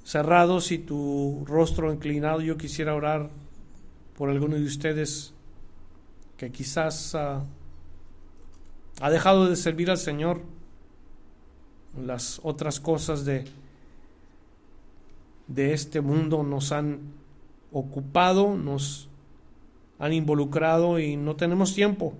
cerrados 0.02 0.72
y 0.72 0.78
tu 0.78 1.44
rostro 1.46 1.92
inclinado, 1.92 2.40
yo 2.40 2.56
quisiera 2.56 2.94
orar 2.94 3.30
por 4.16 4.30
alguno 4.30 4.56
de 4.56 4.64
ustedes 4.64 5.34
que 6.36 6.50
quizás 6.50 7.14
ha 7.14 7.44
dejado 9.10 9.48
de 9.48 9.56
servir 9.56 9.90
al 9.90 9.98
Señor 9.98 10.42
las 11.96 12.40
otras 12.42 12.80
cosas 12.80 13.24
de, 13.24 13.44
de 15.46 15.72
este 15.72 16.00
mundo 16.00 16.42
nos 16.42 16.72
han 16.72 17.00
ocupado, 17.72 18.56
nos 18.56 19.08
han 19.98 20.12
involucrado 20.12 20.98
y 20.98 21.16
no 21.16 21.36
tenemos 21.36 21.74
tiempo. 21.74 22.14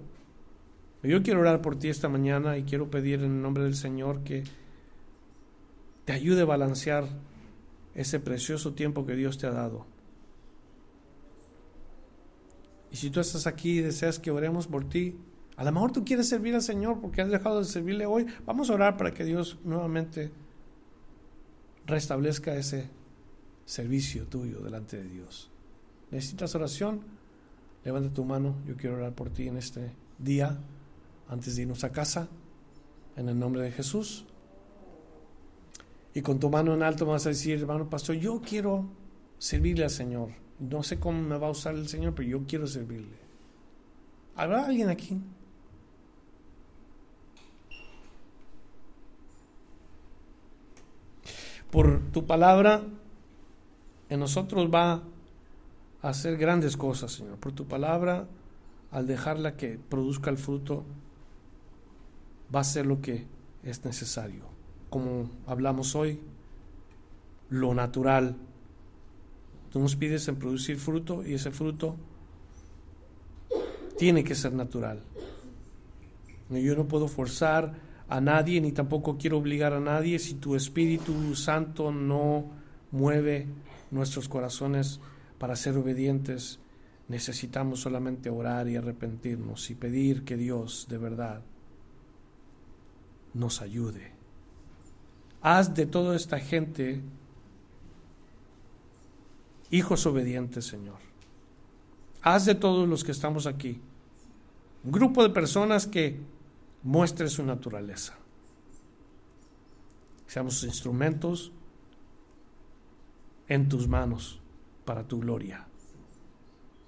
Yo 1.03 1.23
quiero 1.23 1.41
orar 1.41 1.63
por 1.63 1.79
ti 1.79 1.89
esta 1.89 2.09
mañana 2.09 2.59
y 2.59 2.65
quiero 2.65 2.91
pedir 2.91 3.21
en 3.21 3.37
el 3.37 3.43
nombre 3.43 3.65
del 3.65 3.77
Señor 3.77 4.25
que 4.25 4.45
te 6.05 6.13
ayude 6.13 6.43
a 6.43 6.47
balancear 6.47 7.07
ese 7.95 8.19
precioso 8.19 8.75
tiempo 8.75 9.07
que 9.07 9.15
Dios 9.15 9.39
te 9.39 9.47
ha 9.47 9.53
dado. 9.53 9.87
Y 12.91 12.97
si 12.97 13.11
tú 13.11 13.21
estás 13.21 13.47
aquí 13.47 13.79
y 13.79 13.83
deseas 13.83 14.19
que 14.19 14.31
oremos 14.31 14.67
por 14.67 14.89
ti, 14.89 15.17
a 15.57 15.65
lo 15.65 15.73
mejor 15.73 15.93
tú 15.93 16.05
quieres 16.05 16.29
servir 16.29 16.55
al 16.55 16.63
Señor 16.63 17.01
porque 17.01 17.21
has 17.21 17.31
dejado 17.31 17.59
de 17.59 17.65
servirle 17.65 18.07
hoy. 18.07 18.27
Vamos 18.47 18.71
a 18.71 18.75
orar 18.75 18.97
para 18.97 19.13
que 19.13 19.25
Dios 19.25 19.59
nuevamente 19.65 20.31
restablezca 21.87 22.55
ese 22.55 22.89
servicio 23.67 24.27
tuyo 24.27 24.61
delante 24.61 24.97
de 24.97 25.09
Dios. 25.09 25.51
¿Necesitas 26.11 26.55
oración? 26.55 27.03
Levanta 27.85 28.13
tu 28.13 28.25
mano. 28.25 28.57
Yo 28.67 28.77
quiero 28.77 28.97
orar 28.97 29.15
por 29.15 29.31
ti 29.31 29.49
en 29.49 29.57
este 29.57 29.93
día, 30.19 30.59
antes 31.29 31.57
de 31.57 31.63
irnos 31.63 31.85
a 31.85 31.93
casa, 31.93 32.29
en 33.17 33.29
el 33.29 33.39
nombre 33.39 33.63
de 33.63 33.73
Jesús. 33.73 34.27
Y 36.15 36.23
con 36.23 36.39
tu 36.41 36.51
mano 36.51 36.75
en 36.75 36.83
alto 36.83 37.07
vas 37.07 37.27
a 37.27 37.31
decir, 37.31 37.59
hermano 37.59 37.89
pastor, 37.89 38.17
yo 38.17 38.41
quiero 38.41 38.87
servirle 39.39 39.85
al 39.85 39.91
Señor. 39.91 40.31
No 40.59 40.83
sé 40.83 40.99
cómo 40.99 41.23
me 41.23 41.39
va 41.39 41.47
a 41.47 41.51
usar 41.51 41.75
el 41.75 41.89
Señor, 41.89 42.15
pero 42.15 42.29
yo 42.29 42.45
quiero 42.47 42.67
servirle. 42.67 43.17
¿Habrá 44.35 44.67
alguien 44.67 44.89
aquí? 44.89 45.21
por 51.71 52.11
tu 52.13 52.27
palabra. 52.27 52.83
en 54.09 54.21
nosotros 54.21 54.71
va 54.73 55.03
a 56.01 56.09
hacer 56.09 56.37
grandes 56.39 56.77
cosas, 56.77 57.13
Señor. 57.13 57.37
Por 57.39 57.53
tu 57.53 57.67
palabra, 57.67 58.27
al 58.91 59.07
dejarla 59.07 59.57
que 59.57 59.79
produzca 59.79 60.31
el 60.31 60.39
fruto, 60.39 60.85
va 62.55 62.61
a 62.61 62.65
ser 62.65 62.87
lo 62.87 63.01
que 63.01 63.27
es 63.63 63.85
necesario. 63.85 64.45
Como 64.91 65.31
hablamos 65.47 65.95
hoy, 65.95 66.21
lo 67.51 67.75
natural. 67.75 68.37
Tú 69.71 69.81
nos 69.81 69.97
pides 69.97 70.29
en 70.29 70.37
producir 70.37 70.79
fruto 70.79 71.27
y 71.27 71.35
ese 71.35 71.51
fruto 71.51 71.97
tiene 73.99 74.25
que 74.25 74.35
ser 74.35 74.53
natural. 74.53 75.03
Yo 76.51 76.75
no 76.75 76.89
puedo 76.89 77.09
forzar 77.09 77.75
a 78.09 78.21
nadie 78.21 78.61
ni 78.61 78.73
tampoco 78.73 79.19
quiero 79.19 79.37
obligar 79.37 79.75
a 79.75 79.81
nadie 79.81 80.19
si 80.19 80.35
tu 80.35 80.57
Espíritu 80.57 81.35
Santo 81.35 81.93
no 81.93 82.47
mueve 82.91 83.47
nuestros 83.91 84.29
corazones 84.29 85.01
para 85.39 85.57
ser 85.57 85.77
obedientes. 85.77 86.59
Necesitamos 87.09 87.81
solamente 87.81 88.31
orar 88.31 88.69
y 88.69 88.77
arrepentirnos 88.77 89.71
y 89.71 89.75
pedir 89.75 90.25
que 90.25 90.37
Dios 90.37 90.87
de 90.89 90.99
verdad 90.99 91.43
nos 93.35 93.63
ayude. 93.63 94.13
Haz 95.41 95.75
de 95.75 95.87
toda 95.87 96.17
esta 96.17 96.41
gente 96.41 97.03
hijos 99.71 100.07
obedientes, 100.07 100.67
Señor. 100.67 100.99
Haz 102.23 102.47
de 102.47 102.55
todos 102.55 102.89
los 102.89 103.05
que 103.05 103.13
estamos 103.13 103.47
aquí 103.47 103.81
un 104.85 104.93
grupo 104.93 105.23
de 105.23 105.31
personas 105.31 105.87
que 105.87 106.21
muestre 106.83 107.29
su 107.29 107.45
naturaleza. 107.45 108.15
Seamos 110.27 110.63
instrumentos 110.65 111.53
en 113.49 113.69
tus 113.69 113.89
manos 113.89 114.41
para 114.85 115.07
tu 115.07 115.21
gloria. 115.21 115.67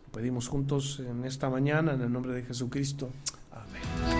Lo 0.06 0.12
pedimos 0.12 0.48
juntos 0.48 1.00
en 1.00 1.24
esta 1.24 1.48
mañana 1.48 1.94
en 1.94 2.02
el 2.02 2.12
nombre 2.12 2.34
de 2.34 2.42
Jesucristo. 2.42 3.10
Amén. 3.50 4.19